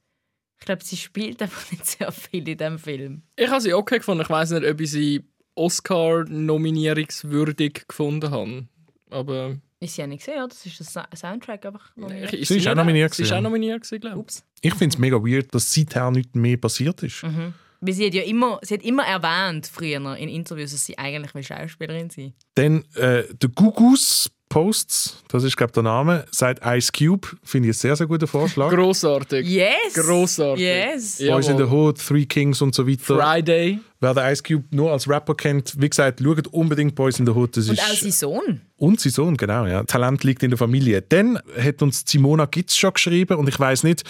Ich 0.60 0.66
glaube, 0.66 0.84
sie 0.84 0.98
spielt 0.98 1.42
einfach 1.42 1.72
nicht 1.72 1.86
sehr 1.86 2.12
viel 2.12 2.48
in 2.48 2.58
dem 2.58 2.78
Film. 2.80 3.24
Ich 3.36 3.50
habe 3.50 3.62
sie 3.62 3.74
okay 3.74 4.00
gefunden. 4.00 4.24
Ich 4.24 4.30
weiß 4.30 4.52
nicht, 4.52 4.66
ob 4.66 4.82
ich 4.82 4.92
sie 4.92 5.24
Oscar-nominierungswürdig 5.56 7.86
gefunden 7.88 8.32
habe. 8.32 8.68
Aber. 9.10 9.58
Ist 9.82 9.96
sie 9.96 10.02
ja 10.02 10.08
nicht 10.08 10.20
gesehen, 10.26 10.40
oder? 10.40 10.50
Das 10.50 10.66
ist 10.66 10.96
der 10.96 11.08
Soundtrack 11.16 11.66
einfach 11.66 11.96
nominiert. 11.96 12.34
Ich- 12.34 12.48
Sie 12.50 12.58
ist 12.58 12.68
auch 12.68 12.76
nominiert 12.76 13.14
Sie 13.14 13.24
ist 13.24 13.32
auch 13.32 13.36
ja. 13.36 13.42
nominiert, 13.42 13.82
gewesen, 13.82 14.02
glaube 14.02 14.16
ich. 14.18 14.20
Ups. 14.20 14.44
Ich 14.62 14.74
finde 14.76 14.94
es 14.94 15.00
mega 15.00 15.16
weird, 15.18 15.54
dass 15.56 15.74
seither 15.74 16.12
nichts 16.12 16.36
mehr 16.36 16.58
passiert 16.58 17.02
ist. 17.04 17.24
Mhm. 17.24 17.54
Weil 17.82 17.94
sie 17.94 18.08
hat 18.08 18.14
ja 18.14 18.24
immer, 18.24 18.60
sie 18.62 18.74
hat 18.74 18.84
immer 18.84 19.04
erwähnt, 19.06 19.68
früher 19.68 20.16
in 20.18 20.28
Interviews, 20.28 20.72
dass 20.72 20.86
sie 20.86 20.98
eigentlich 20.98 21.34
will 21.34 21.44
Schauspielerin 21.44 22.10
sein 22.10 22.34
Dann 22.56 22.84
äh, 22.96 23.24
der 23.34 23.50
Gugus 23.56 24.30
Posts, 24.50 25.24
das 25.28 25.44
ist 25.44 25.56
glaube 25.56 25.70
ich 25.70 25.74
der 25.76 25.84
Name, 25.84 26.26
sagt 26.32 26.66
Ice 26.66 26.92
Cube, 26.92 27.28
finde 27.44 27.70
ich 27.70 27.76
einen 27.76 27.80
sehr, 27.80 27.96
sehr 27.96 28.08
guten 28.08 28.26
Vorschlag. 28.26 28.70
Grossartig. 28.72 29.48
Yes! 29.48 29.94
Grossartig. 29.94 30.66
Yes! 30.66 31.20
Boys 31.20 31.48
in 31.48 31.58
the 31.58 31.66
Hood, 31.66 32.00
Three 32.00 32.26
Kings 32.26 32.60
und 32.62 32.74
so 32.74 32.88
weiter. 32.88 33.16
Friday. 33.16 33.80
Wer 34.02 34.14
den 34.14 34.32
Ice 34.32 34.42
Cube 34.42 34.64
nur 34.72 34.92
als 34.92 35.08
Rapper 35.08 35.36
kennt, 35.36 35.76
wie 35.78 35.90
gesagt, 35.90 36.22
schaut 36.24 36.48
unbedingt 36.48 36.96
Boys 36.96 37.20
in 37.20 37.26
the 37.26 37.34
Hood. 37.34 37.58
Das 37.58 37.68
Und 37.68 37.74
ist 37.74 37.84
auch 37.84 37.96
sein 37.96 38.12
Sohn. 38.12 38.62
Und 38.78 39.00
sein 39.00 39.12
Sohn, 39.12 39.38
genau. 39.38 39.66
Ja. 39.66 39.84
Talent 39.84 40.24
liegt 40.24 40.42
in 40.42 40.52
der 40.52 40.58
Familie. 40.58 41.02
Dann 41.02 41.38
hat 41.62 41.82
uns 41.82 42.04
Simona 42.08 42.46
Gitz 42.46 42.76
schon 42.76 42.94
geschrieben 42.94 43.38
und 43.38 43.50
ich 43.50 43.60
weiß 43.60 43.84
nicht, 43.84 44.04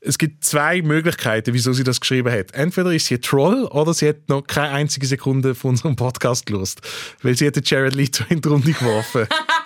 es 0.00 0.18
gibt 0.18 0.44
zwei 0.44 0.82
Möglichkeiten, 0.82 1.54
wieso 1.54 1.72
sie 1.72 1.84
das 1.84 2.00
geschrieben 2.00 2.30
hat. 2.32 2.52
Entweder 2.54 2.92
ist 2.92 3.06
sie 3.06 3.18
Troll 3.18 3.64
oder 3.64 3.94
sie 3.94 4.08
hat 4.08 4.28
noch 4.28 4.42
keine 4.42 4.72
einzige 4.74 5.06
Sekunde 5.06 5.54
von 5.54 5.70
unserem 5.70 5.96
Podcast 5.96 6.44
gelust, 6.44 6.80
weil 7.22 7.36
sie 7.36 7.46
hat 7.46 7.56
den 7.56 7.62
Jared 7.64 7.94
Leto 7.94 8.24
in 8.28 8.40
die 8.40 8.48
Runde 8.48 8.72
geworfen. 8.72 9.26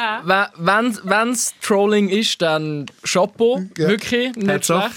Wenn 0.23 1.31
es 1.31 1.53
Trolling 1.61 2.09
ist, 2.09 2.41
dann 2.41 2.85
Chapeau. 3.03 3.61
Ja. 3.77 3.87
Wirklich, 3.89 4.35
nicht 4.35 4.65
schlecht. 4.65 4.95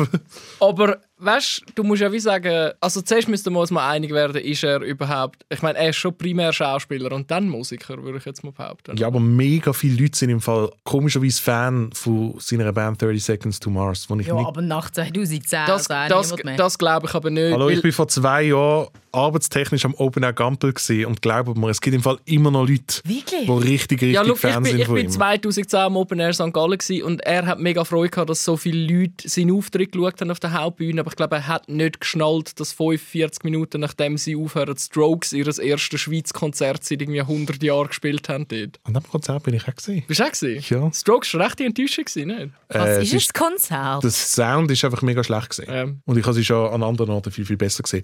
Aber 0.61 0.99
weißt 1.19 1.63
du, 1.75 1.85
musst 1.85 2.03
ja 2.03 2.13
wie 2.13 2.19
sagen, 2.21 2.73
also 2.81 3.01
zuerst 3.01 3.29
müssten 3.29 3.53
wir 3.53 3.61
uns 3.61 3.71
mal 3.71 3.89
einig 3.89 4.13
werden, 4.13 4.43
ist 4.43 4.63
er 4.63 4.81
überhaupt. 4.81 5.45
Ich 5.49 5.63
meine, 5.63 5.79
er 5.79 5.91
ist 5.91 5.97
schon 5.97 6.17
primär 6.17 6.53
Schauspieler 6.53 7.13
und 7.13 7.31
dann 7.31 7.49
Musiker, 7.49 8.03
würde 8.03 8.19
ich 8.19 8.25
jetzt 8.25 8.45
mal 8.45 8.53
behaupten. 8.53 8.97
ja, 8.97 9.07
aber 9.07 9.21
mega 9.21 9.73
viele 9.73 10.03
Leute 10.03 10.19
sind 10.19 10.31
im 10.31 10.41
Fall 10.41 10.71
komischerweise 10.85 11.41
Fan 11.41 11.91
von 11.93 12.35
seiner 12.39 12.73
Band 12.73 13.01
30 13.01 13.23
Seconds 13.25 13.61
to 13.61 13.71
Mars, 13.71 14.09
wo 14.09 14.17
ich 14.19 14.27
Ja, 14.27 14.35
nicht 14.35 14.47
aber 14.47 14.63
nach 14.63 14.91
2010 14.91 15.67
Das, 15.67 15.89
also 15.91 16.37
das, 16.37 16.57
das 16.57 16.79
glaube 16.79 17.07
ich 17.07 17.15
aber 17.15 17.31
nicht. 17.31 17.53
Hallo, 17.53 17.69
ich 17.69 17.83
bin 17.83 17.93
vor 17.93 18.09
zwei 18.09 18.43
Jahren 18.45 18.89
arbeitstechnisch 19.13 19.85
am 19.85 19.95
Open 19.95 20.25
Air 20.25 20.33
Gampel 20.33 20.73
gesehen 20.73 21.07
und 21.07 21.23
glaubt 21.23 21.57
mir, 21.57 21.71
es 21.71 21.81
gibt 21.81 21.95
im 21.95 22.03
Fall 22.03 22.19
immer 22.25 22.51
noch 22.51 22.69
Leute, 22.69 23.01
Wirklich? 23.05 23.47
die 23.47 23.51
richtig, 23.51 24.03
richtig 24.03 24.15
Ja, 24.15 24.25
ich 24.25 24.39
Fans 24.39 24.69
bin, 24.69 24.77
sind 24.79 24.87
von 24.87 24.97
ihm. 24.99 25.14
2010 25.15 25.79
am 25.81 25.97
Open 25.97 26.19
Air 26.21 26.33
St. 26.33 26.53
Gallen 26.53 26.79
gewesen 26.79 27.03
und 27.03 27.21
er 27.23 27.47
hat 27.47 27.59
mega 27.59 27.85
Freude 27.85 28.11
gehabt, 28.11 28.31
dass 28.31 28.45
so 28.45 28.57
viele 28.57 28.93
Leute 28.93 29.29
seinen 29.29 29.53
Auftritt 29.53 29.93
geschaut 29.93 30.21
haben 30.21 30.31
auf 30.31 30.41
der 30.41 30.53
Hauptbühne. 30.53 31.01
Aber 31.01 31.11
ich 31.11 31.17
glaube, 31.17 31.37
er 31.37 31.47
hat 31.47 31.69
nicht 31.69 32.01
geschnallt, 32.01 32.59
dass 32.61 32.73
45 32.73 33.45
Minuten 33.45 33.81
nachdem 33.81 34.17
sie 34.19 34.37
aufhören, 34.37 34.77
Strokes 34.77 35.33
ihr 35.33 35.47
erstes 35.59 36.01
Schweiz-Konzert 36.01 36.85
seit 36.85 37.01
irgendwie 37.03 37.21
100 37.21 37.63
Jahren 37.63 37.89
gespielt 37.89 38.29
haben. 38.29 38.47
Dort. 38.49 38.79
An 38.85 38.95
dem 38.95 39.03
Konzert 39.03 39.43
bin 39.45 39.55
ich 39.55 39.69
auch 39.69 39.75
gesehen. 39.75 40.05
Bist 40.07 40.21
du 40.21 40.25
auch 40.25 40.33
gewesen? 40.33 40.65
Ja. 40.75 40.93
Strokes 40.93 41.35
war 41.35 41.47
recht 41.47 41.61
enttäuschend, 41.61 42.07
gewesen, 42.07 42.29
nicht? 42.29 42.51
Was 42.69 42.89
Äh, 42.89 43.03
ist 43.03 43.15
das 43.15 43.33
Konzert? 43.33 44.03
Der 44.03 44.11
Sound 44.11 44.71
ist 44.71 44.85
einfach 44.85 45.03
mega 45.03 45.23
schlecht 45.23 45.51
gesehen. 45.51 45.73
Ja. 45.73 45.85
Und 46.05 46.19
ich 46.19 46.25
habe 46.25 46.35
sie 46.35 46.45
schon 46.45 46.73
an 46.73 46.83
anderen 46.83 47.11
Orten 47.11 47.31
viel, 47.31 47.45
viel 47.47 47.57
besser 47.57 47.83
gesehen. 47.83 48.03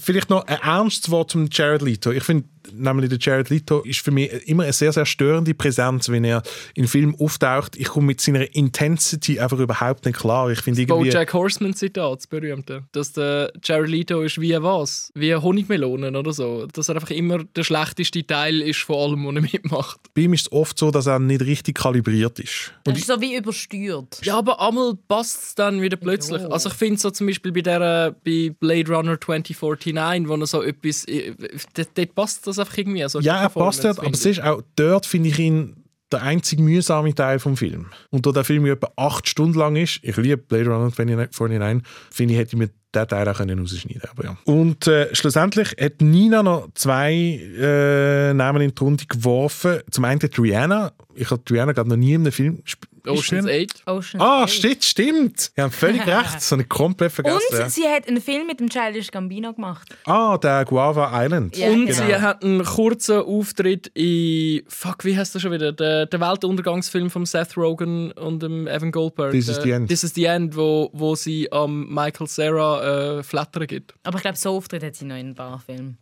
Vielleicht 0.00 0.30
noch 0.30 0.46
ein 0.46 0.58
ernstes 0.60 1.10
Wort 1.10 1.30
zum 1.30 1.48
Jared 1.50 1.82
Leto. 1.82 2.10
Ich 2.10 2.24
finde, 2.24 2.48
nämlich 2.72 3.08
der 3.08 3.18
Jared 3.20 3.50
Leto 3.50 3.80
ist 3.80 4.00
für 4.00 4.10
mich 4.10 4.30
immer 4.46 4.64
eine 4.64 4.72
sehr, 4.72 4.92
sehr 4.92 5.06
störende 5.06 5.54
Präsenz, 5.54 6.08
wenn 6.08 6.24
er 6.24 6.42
in 6.74 6.86
Filmen 6.86 7.14
auftaucht. 7.18 7.76
Ich 7.76 7.88
komme 7.88 8.06
mit 8.08 8.20
seiner 8.20 8.54
Intensity 8.54 9.40
einfach 9.40 9.58
überhaupt 9.58 10.04
nicht 10.04 10.18
klar. 10.18 10.50
Ich 10.50 10.60
finde 10.60 10.82
irgendwie... 10.82 11.10
Bojack 11.10 11.32
Horseman 11.32 11.74
Zitat, 11.74 12.18
das 12.18 12.26
berühmte. 12.26 12.84
Dass 12.92 13.12
der 13.12 13.52
Jared 13.62 13.90
Leto 13.90 14.22
ist 14.22 14.40
wie 14.40 14.54
was? 14.60 15.10
Wie 15.14 15.34
Honigmelonen 15.34 16.16
oder 16.16 16.32
so. 16.32 16.66
Dass 16.72 16.88
er 16.88 16.96
einfach 16.96 17.10
immer 17.10 17.44
der 17.44 17.64
schlechteste 17.64 18.26
Teil 18.26 18.60
ist 18.62 18.80
von 18.80 18.96
allem, 18.96 19.26
was 19.26 19.34
er 19.34 19.40
mitmacht. 19.40 20.00
Bei 20.14 20.22
ihm 20.22 20.34
ist 20.34 20.42
es 20.42 20.52
oft 20.52 20.78
so, 20.78 20.90
dass 20.90 21.06
er 21.06 21.18
nicht 21.18 21.42
richtig 21.42 21.78
kalibriert 21.78 22.38
ist. 22.38 22.72
Das 22.84 22.98
ist 22.98 23.06
so 23.06 23.20
wie 23.20 23.36
übersteuert. 23.36 24.20
Ja, 24.24 24.38
aber 24.38 24.60
einmal 24.60 24.94
passt 25.08 25.42
es 25.42 25.54
dann 25.54 25.80
wieder 25.82 25.96
plötzlich. 25.96 26.42
Also 26.50 26.68
ich 26.68 26.74
finde 26.74 27.00
so 27.00 27.10
zum 27.10 27.26
Beispiel 27.26 27.52
bei, 27.52 27.62
der, 27.62 28.14
bei 28.24 28.54
Blade 28.58 28.88
Runner 28.92 29.20
2049, 29.20 30.28
wo 30.28 30.34
er 30.34 30.46
so 30.46 30.62
etwas... 30.62 31.04
äh, 31.06 31.34
Dort, 31.74 31.90
dort 31.94 32.14
passt 32.14 32.46
das 32.46 32.58
einfach 32.60 32.78
irgendwie. 32.78 33.06
So 33.08 33.20
Ja, 33.20 33.40
er 33.40 33.48
passt 33.48 33.84
dort, 33.84 33.98
aber 33.98 34.10
es 34.10 34.24
ist 34.24 34.42
auch 34.42 34.62
dort, 34.76 35.06
finde 35.06 35.28
ich 35.28 35.38
ihn 35.38 35.76
der 36.12 36.22
einzige 36.22 36.62
mühsame 36.62 37.14
Teil 37.14 37.38
vom 37.38 37.56
Film. 37.56 37.86
Und 38.10 38.26
da 38.26 38.32
der 38.32 38.44
Film 38.44 38.66
etwa 38.66 38.90
acht 38.96 39.28
Stunden 39.28 39.58
lang 39.58 39.76
ist, 39.76 40.00
ich 40.02 40.16
liebe 40.16 40.38
Blade 40.38 40.68
Runner 40.68 40.92
2049, 40.92 41.86
finde 42.10 42.34
ich, 42.34 42.40
hätte 42.40 42.56
ich 42.56 42.58
mir 42.58 42.70
den 42.94 43.06
Teil 43.08 43.28
auch 43.28 43.36
können 43.36 43.60
rausschneiden 43.60 44.02
aber 44.10 44.24
ja. 44.24 44.36
Und 44.44 44.88
äh, 44.88 45.14
schlussendlich 45.14 45.76
hat 45.80 46.00
Nina 46.00 46.42
noch 46.42 46.68
zwei 46.74 47.12
äh, 47.12 48.34
Namen 48.34 48.62
in 48.62 48.74
die 48.74 48.82
Runde 48.82 49.04
geworfen. 49.06 49.78
Zum 49.90 50.04
einen 50.04 50.18
die 50.18 50.40
Rihanna. 50.40 50.92
Ich 51.14 51.30
habe 51.30 51.42
Rihanna 51.48 51.72
gerade 51.72 51.88
noch 51.88 51.96
nie 51.96 52.14
in 52.14 52.22
einem 52.22 52.32
Film 52.32 52.62
gespielt. 52.64 52.89
Ocean's 53.06 53.46
8. 53.46 53.82
Ocean's 53.86 54.22
Ah, 54.24 54.46
stimmt, 54.48 54.84
stimmt. 54.84 55.50
Ich 55.54 55.62
habe 55.62 55.72
völlig 55.72 56.00
recht. 56.06 56.34
Das 56.36 56.50
habe 56.52 56.62
ich 56.62 56.68
komplett 56.68 57.12
vergessen. 57.12 57.38
Und 57.62 57.70
sie 57.70 57.86
hat 57.88 58.08
einen 58.08 58.20
Film 58.20 58.46
mit 58.46 58.60
dem 58.60 58.68
Childish 58.68 59.10
Gambino 59.10 59.52
gemacht. 59.52 59.88
Ah, 60.04 60.36
der 60.38 60.64
Guava 60.64 61.10
Island. 61.24 61.56
Ja, 61.56 61.68
Und 61.70 61.86
genau. 61.86 62.06
sie 62.06 62.14
hat 62.16 62.44
einen 62.44 62.64
kurzen 62.64 63.20
Auftritt 63.22 63.88
in... 63.94 64.62
Fuck, 64.68 65.04
wie 65.04 65.16
heißt 65.16 65.34
das 65.34 65.42
schon 65.42 65.52
wieder? 65.52 65.72
Der, 65.72 66.06
der 66.06 66.20
Weltuntergangsfilm 66.20 67.10
von 67.10 67.26
Seth 67.26 67.56
Rogen 67.56 68.12
und 68.12 68.42
dem 68.42 68.66
Evan 68.66 68.92
Goldberg. 68.92 69.32
This 69.32 69.48
is 69.48 69.60
the 69.62 69.70
End. 69.70 69.88
This 69.88 70.04
is 70.04 70.14
the 70.14 70.24
End, 70.24 70.56
wo, 70.56 70.90
wo 70.92 71.14
sie 71.14 71.50
am 71.52 71.88
Michael 71.88 72.26
Cera 72.26 73.18
äh, 73.18 73.22
Flattern 73.22 73.66
gibt. 73.66 73.94
Aber 74.02 74.16
ich 74.18 74.22
glaube, 74.22 74.36
so 74.36 74.56
Auftritt 74.56 74.82
hat 74.82 74.94
sie 74.96 75.04
noch 75.04 75.16
in 75.16 75.28
ein 75.30 75.34
paar 75.34 75.58
Filmen. 75.60 75.98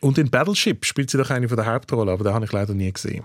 Und 0.00 0.18
in 0.18 0.30
Battleship 0.30 0.84
spielt 0.84 1.10
sie 1.10 1.18
doch 1.18 1.30
eine 1.30 1.48
von 1.48 1.56
der 1.56 1.66
Hauptrollen, 1.66 2.08
aber 2.08 2.24
den 2.24 2.34
habe 2.34 2.44
ich 2.44 2.52
leider 2.52 2.74
nie 2.74 2.92
gesehen. 2.92 3.24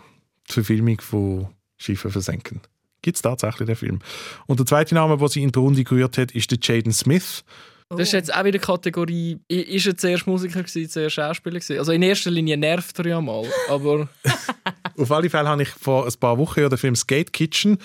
Die 0.50 0.54
Verfilmung 0.54 1.02
von 1.02 1.48
Schiffe 1.78 2.10
versenken. 2.12 2.62
Gibt 3.08 3.16
es 3.16 3.22
tatsächlich 3.22 3.68
den 3.68 3.78
Film. 3.78 4.00
Und 4.48 4.60
der 4.60 4.66
zweite 4.66 4.94
Name, 4.94 5.16
den 5.16 5.28
sie 5.30 5.42
in 5.42 5.54
die 5.54 5.60
Runde 5.60 5.86
gerührt 5.86 6.18
hat, 6.18 6.34
ist 6.34 6.52
der 6.52 6.58
Jaden 6.62 6.92
Smith. 6.92 7.46
Das 7.88 8.02
ist 8.02 8.12
jetzt 8.12 8.36
auch 8.36 8.44
wieder 8.44 8.60
Kategorie, 8.60 9.40
ist 9.48 9.88
er 9.88 9.96
zuerst 9.96 10.28
Musiker 10.28 10.62
gewesen, 10.62 10.90
zuerst 10.90 11.16
Schauspieler 11.16 11.60
gewesen? 11.60 11.80
Also 11.80 11.94
in 11.94 12.02
erster 12.02 12.32
Linie 12.32 12.58
nervt 12.58 13.00
er 13.00 13.08
ja 13.08 13.22
mal, 13.22 13.46
aber 13.70 14.10
Auf 14.98 15.12
alle 15.12 15.30
Fälle 15.30 15.48
habe 15.48 15.62
ich 15.62 15.70
vor 15.70 16.06
ein 16.06 16.14
paar 16.20 16.38
Wochen 16.38 16.60
ja 16.60 16.70
den 16.70 16.78
Film 16.78 16.96
Skate 16.96 17.32
Kitchen 17.32 17.78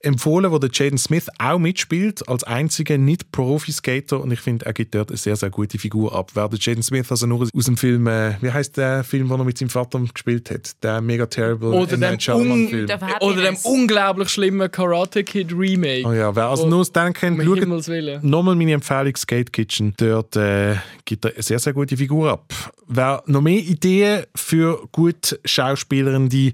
empfohlen, 0.00 0.50
wo 0.50 0.58
der 0.58 0.70
Jaden 0.72 0.98
Smith 0.98 1.28
auch 1.38 1.58
mitspielt, 1.58 2.28
als 2.28 2.44
einziger 2.44 2.98
Nicht-Profi-Skater. 2.98 4.20
Und 4.20 4.30
ich 4.30 4.40
finde, 4.40 4.66
er 4.66 4.72
gibt 4.72 4.94
dort 4.94 5.10
eine 5.10 5.16
sehr, 5.16 5.36
sehr 5.36 5.50
gute 5.50 5.78
Figur 5.78 6.14
ab. 6.14 6.30
Wer 6.34 6.48
der 6.48 6.58
Jaden 6.58 6.82
Smith 6.82 7.10
also 7.10 7.26
nur 7.26 7.48
aus 7.52 7.64
dem 7.64 7.76
Film, 7.76 8.06
äh, 8.06 8.34
wie 8.40 8.50
heißt 8.50 8.76
der 8.76 9.04
Film, 9.04 9.28
wo 9.28 9.34
er 9.34 9.44
mit 9.44 9.58
seinem 9.58 9.70
Vater 9.70 10.00
gespielt 10.00 10.50
hat? 10.50 10.82
Der 10.82 11.00
mega 11.00 11.26
terrible 11.26 11.68
Oder 11.68 11.94
M. 11.94 12.18
dem, 12.18 12.36
un 12.36 12.68
Film. 12.68 12.88
oder 13.20 13.42
dem 13.42 13.56
unglaublich 13.64 14.28
schlimmen 14.28 14.70
Karate 14.70 15.24
Kid 15.24 15.52
Remake. 15.52 16.06
Oh 16.06 16.12
ja, 16.12 16.34
wer 16.34 16.46
also 16.46 16.66
nur 16.68 16.80
aus 16.80 16.92
den 16.92 17.12
kennt, 17.12 17.40
um 17.40 17.58
schaut 17.58 18.22
nochmal 18.22 18.54
meine 18.54 18.72
Empfehlung 18.72 19.16
Skate 19.16 19.52
Kitchen. 19.52 19.94
Dort 19.96 20.36
äh, 20.36 20.76
gibt 21.04 21.24
er 21.24 21.34
eine 21.34 21.42
sehr, 21.42 21.58
sehr 21.58 21.72
gute 21.72 21.96
Figur 21.96 22.30
ab. 22.30 22.52
Wer 22.86 23.22
noch 23.26 23.40
mehr 23.40 23.58
Ideen 23.58 24.24
für 24.34 24.86
gut 24.92 25.38
schauspielerende 25.44 26.52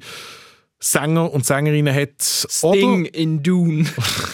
Sänger 0.81 1.33
und 1.33 1.47
Sängerinnen 1.47 1.95
hat 1.95 2.23
Sting 2.23 3.07
oder, 3.07 3.15
in 3.15 3.43
Dune. 3.43 3.87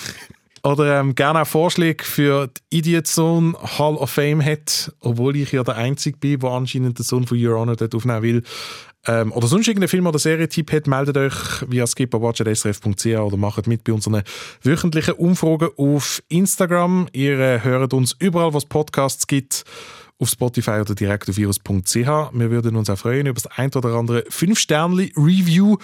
oder 0.63 1.01
ähm, 1.01 1.15
gerne 1.15 1.43
auch 1.43 1.47
Vorschläge 1.47 2.05
für 2.05 2.49
die 2.49 2.79
Idiot 2.79 3.07
Zone 3.07 3.55
Hall 3.79 3.95
of 3.95 4.11
Fame 4.11 4.45
hat, 4.45 4.93
obwohl 5.01 5.37
ich 5.37 5.53
ja 5.53 5.63
der 5.63 5.77
Einzige 5.77 6.19
bin, 6.19 6.41
der 6.41 6.51
anscheinend 6.51 6.99
den 6.99 7.05
Sohn 7.05 7.27
von 7.27 7.43
Your 7.43 7.59
Honor 7.59 7.77
dort 7.77 7.95
aufnehmen 7.95 8.23
will, 8.23 8.43
ähm, 9.07 9.33
oder 9.33 9.47
sonst 9.47 9.67
irgendeinen 9.67 9.89
Film- 9.89 10.07
oder 10.07 10.19
Serientipp 10.19 10.73
hat, 10.73 10.87
meldet 10.87 11.17
euch 11.17 11.35
via 11.67 11.87
skipperwatch.srf.ch 11.87 13.07
oder 13.07 13.37
macht 13.39 13.67
mit 13.67 13.85
bei 13.85 13.93
unseren 13.95 14.23
wöchentlichen 14.63 15.15
Umfragen 15.15 15.71
auf 15.77 16.23
Instagram. 16.29 17.09
Ihr 17.13 17.39
äh, 17.39 17.61
hört 17.63 17.95
uns 17.95 18.15
überall, 18.19 18.53
wo 18.53 18.59
es 18.59 18.67
Podcasts 18.67 19.27
gibt, 19.27 19.65
auf 20.19 20.29
Spotify 20.29 20.81
oder 20.83 20.95
direkt 20.95 21.31
auf 21.31 21.37
virus.ch. 21.39 21.95
Wir 21.95 22.51
würden 22.51 22.77
uns 22.77 22.91
auch 22.91 22.99
freuen 22.99 23.27
über 23.27 23.41
das 23.41 23.47
ein 23.47 23.73
oder 23.75 23.95
andere 23.95 24.21
5-Sterne-Review, 24.29 25.79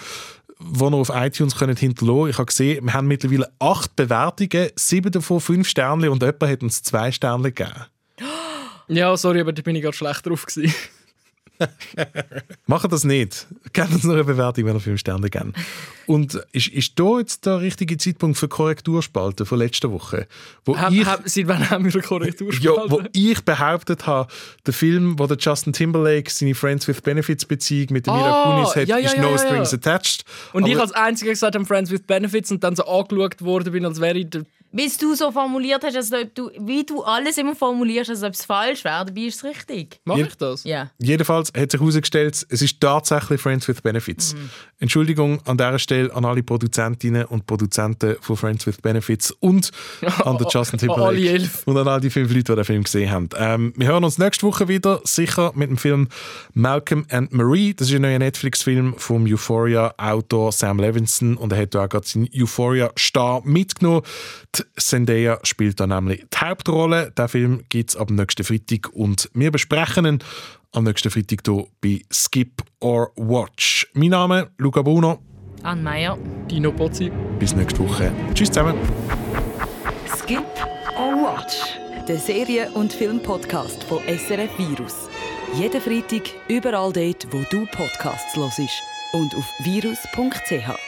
das 0.59 0.81
ihr 0.81 0.93
auf 0.93 1.11
iTunes 1.13 1.55
könnt 1.55 1.79
hinterlassen 1.79 2.29
Ich 2.29 2.37
habe 2.37 2.45
gesehen, 2.45 2.85
wir 2.85 2.93
haben 2.93 3.07
mittlerweile 3.07 3.51
acht 3.59 3.95
Bewertungen, 3.95 4.69
sieben 4.75 5.11
davon 5.11 5.39
fünf 5.39 5.67
Sterne 5.67 6.09
und 6.11 6.23
jemand 6.23 6.43
hat 6.43 6.63
uns 6.63 6.81
zwei 6.83 7.11
Sterne 7.11 7.51
gegeben. 7.51 7.85
Ja, 8.87 9.15
sorry, 9.17 9.41
aber 9.41 9.51
da 9.53 9.61
bin 9.61 9.75
ich 9.75 9.81
gerade 9.81 9.95
schlecht 9.95 10.25
drauf 10.25 10.45
gewesen. 10.45 10.73
Macht 12.67 12.91
das 12.91 13.03
nicht. 13.03 13.47
Gebt 13.73 13.91
uns 13.91 14.03
noch 14.03 14.13
eine 14.13 14.23
Bewertung, 14.23 14.65
wenn 14.65 14.75
ihr 14.75 14.79
fünf 14.79 14.99
Sterne 14.99 15.29
geben. 15.29 15.53
Und 16.05 16.35
ist, 16.51 16.67
ist 16.67 16.99
da 16.99 17.19
jetzt 17.19 17.45
der 17.45 17.61
richtige 17.61 17.97
Zeitpunkt 17.97 18.37
für 18.37 18.47
Korrekturspalten 18.47 19.45
von 19.45 19.57
letzter 19.57 19.91
Woche? 19.91 20.27
Wo 20.65 20.77
Hab, 20.77 20.91
ich, 20.91 21.05
hab, 21.05 21.27
seit 21.27 21.47
wann 21.47 21.69
haben 21.69 21.85
wir 21.85 21.93
eine 21.93 22.53
ja, 22.61 22.71
wo 22.87 23.01
ich 23.13 23.43
behauptet 23.43 24.07
habe, 24.07 24.31
der 24.65 24.73
Film, 24.73 25.19
wo 25.19 25.27
der 25.27 25.37
Justin 25.37 25.73
Timberlake 25.73 26.29
seine 26.31 26.55
Friends 26.55 26.87
with 26.87 27.01
Benefits 27.01 27.45
Beziehung 27.45 27.87
mit 27.91 28.07
der 28.07 28.13
Mila 28.13 28.43
Ah, 28.43 28.53
Kunis 28.55 28.75
hat, 28.75 28.87
ja, 28.87 28.97
ja, 28.97 29.09
ist 29.11 29.17
No 29.17 29.31
ja, 29.31 29.37
Strings. 29.37 29.73
Attached. 29.73 30.23
Und 30.53 30.65
ich 30.67 30.73
Aber- 30.75 30.83
als 30.83 30.91
einziger 30.93 31.31
gesagt 31.31 31.55
habe 31.55 31.65
Friends 31.65 31.91
with 31.91 32.03
Benefits 32.03 32.51
und 32.51 32.63
dann 32.63 32.75
so 32.75 32.85
angeschaut 32.85 33.41
worden 33.41 33.73
bin, 33.73 33.85
als 33.85 33.99
wäre 33.99 34.17
ich 34.17 34.29
der 34.29 34.45
Wie 34.71 34.89
du 34.99 35.15
so 35.15 35.31
formuliert 35.31 35.83
hast, 35.83 35.95
als 35.95 36.11
ob 36.11 36.35
du, 36.35 36.51
wie 36.59 36.85
du 36.85 37.01
alles 37.03 37.37
immer 37.37 37.55
formulierst, 37.55 38.09
als 38.09 38.23
ob 38.23 38.33
es 38.33 38.43
falsch 38.45 38.83
wäre, 38.83 39.05
dabei 39.05 39.21
ist 39.21 39.37
es 39.37 39.43
richtig. 39.43 39.99
Mach 40.05 40.17
ich 40.17 40.35
das? 40.35 40.63
Ja. 40.65 40.91
Jedenfalls 40.99 41.51
hat 41.57 41.71
sich 41.71 41.79
herausgestellt, 41.79 42.45
es 42.49 42.61
ist 42.61 42.81
tatsächlich 42.81 43.39
Friends 43.39 43.67
with 43.67 43.81
Benefits. 43.81 44.33
Mhm. 44.33 44.49
Entschuldigung 44.79 45.41
an 45.45 45.57
dieser 45.57 45.79
Stelle 45.79 46.13
an 46.13 46.25
alle 46.25 46.43
Produzentinnen 46.43 47.25
und 47.25 47.45
Produzenten 47.45 48.17
von 48.21 48.35
Friends 48.35 48.67
with 48.67 48.77
Benefits 48.81 49.31
und 49.39 49.71
an 50.23 50.37
den 50.37 50.47
Justin 50.51 50.79
Timberlake 50.79 51.29
elf. 51.29 51.63
und 51.65 51.77
an 51.77 51.87
all 51.87 52.01
die 52.01 52.09
fünf 52.09 52.29
Leute, 52.33 52.51
die 52.51 52.55
den 52.55 52.65
Film 52.65 52.83
gesehen 52.83 53.09
haben. 53.11 53.29
Ähm, 53.37 53.73
wir 53.75 53.87
hören 53.87 54.03
uns 54.03 54.17
nächste 54.17 54.45
Woche 54.45 54.67
wieder, 54.67 54.99
sicher 55.03 55.51
mit 55.55 55.69
dem 55.69 55.77
Film 55.77 56.09
Malcolm 56.53 57.05
and 57.09 57.31
Marie. 57.33 57.73
Das 57.73 57.89
ist 57.89 57.95
ein 57.95 58.01
neuer 58.01 58.19
Netflix-Film 58.19 58.95
vom 58.97 59.25
Euphoria-Autor 59.25 60.51
Sam 60.51 60.79
Levinson 60.79 61.37
und 61.37 61.51
er 61.53 61.61
hat 61.61 61.75
auch 61.75 61.89
gerade 61.89 62.07
seinen 62.07 62.29
Euphoria-Star 62.33 63.41
mitgenommen. 63.45 64.03
Die 64.57 64.81
Zendaya 64.81 65.39
spielt 65.43 65.79
da 65.79 65.87
nämlich 65.87 66.25
die 66.33 66.37
Hauptrolle. 66.37 67.11
Der 67.17 67.27
Film 67.27 67.63
gibt 67.69 67.91
es 67.91 67.95
ab 67.95 68.09
nächsten 68.09 68.43
Freitag 68.43 68.89
und 68.93 69.29
wir 69.33 69.51
besprechen 69.51 70.05
ihn 70.05 70.19
am 70.71 70.83
nächsten 70.83 71.09
Freitag 71.09 71.41
hier 71.45 71.65
bei 71.81 72.01
Skip 72.11 72.63
or 72.79 73.11
Watch. 73.15 73.87
Mein 73.93 74.09
Name 74.09 74.41
ist 74.41 74.49
Luca 74.57 74.81
Bruno. 74.81 75.19
Anne 75.63 75.81
Meyer. 75.81 76.17
Dino 76.49 76.71
Pozzi. 76.71 77.11
Bis 77.39 77.55
nächste 77.55 77.79
Woche. 77.79 78.11
Tschüss 78.33 78.49
zusammen. 78.49 78.77
Skip 80.17 80.45
or 80.97 81.13
Watch, 81.13 81.77
der 82.07 82.17
Serien- 82.17 82.71
und 82.73 82.93
Filmpodcast 82.93 83.83
von 83.83 83.99
SRF 84.07 84.57
Virus. 84.57 85.09
Jeden 85.53 85.81
Freitag 85.81 86.29
überall 86.47 86.91
dort, 86.91 87.27
wo 87.31 87.43
du 87.49 87.65
Podcasts 87.67 88.35
hörst 88.35 88.59
und 89.13 89.33
auf 89.35 89.45
virus.ch. 89.63 90.86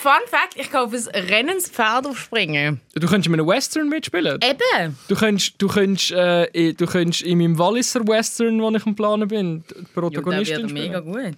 Fun 0.00 0.12
Fact: 0.26 0.56
Ich 0.56 0.70
kann 0.70 0.86
auf 0.86 0.92
ein 0.94 1.24
rennendes 1.28 1.68
Pferd 1.68 2.06
aufspringen. 2.06 2.80
Du 2.94 3.06
könntest 3.06 3.26
in 3.26 3.34
einem 3.34 3.46
Western 3.46 3.88
mitspielen. 3.88 4.40
Eben. 4.42 4.96
Du 5.08 5.14
könntest, 5.14 5.54
du 5.58 5.68
könntest, 5.68 6.10
äh, 6.12 6.72
du 6.72 6.86
könntest 6.86 7.22
in 7.22 7.38
meinem 7.38 7.58
Walliser 7.58 8.00
Western, 8.06 8.60
wo 8.62 8.70
ich 8.70 8.86
am 8.86 8.96
Planen 8.96 9.28
bin, 9.28 9.62
die 9.68 9.74
Ja, 9.74 9.80
der 9.82 10.00
Protagonistin 10.00 10.62
wird 10.62 10.72
mega 10.72 11.00
gut. 11.00 11.36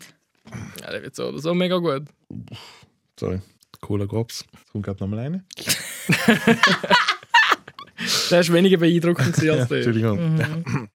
Ja, 0.80 0.90
der 0.92 1.02
wird 1.02 1.16
so 1.16 1.26
oder 1.28 1.38
so 1.38 1.54
mega 1.54 1.78
gut. 1.78 2.04
Sorry. 3.18 3.40
Cooler 3.80 4.06
Grops. 4.06 4.44
Es 4.64 4.70
kommt 4.70 4.84
gerade 4.84 5.00
nochmal 5.02 5.18
eine. 5.20 5.44
Der 8.30 8.40
ist 8.40 8.52
weniger 8.52 8.78
beeindruckend 8.78 9.28
als 9.28 9.68
der. 9.68 9.76
Entschuldigung. 9.76 10.34
Mhm. 10.36 10.88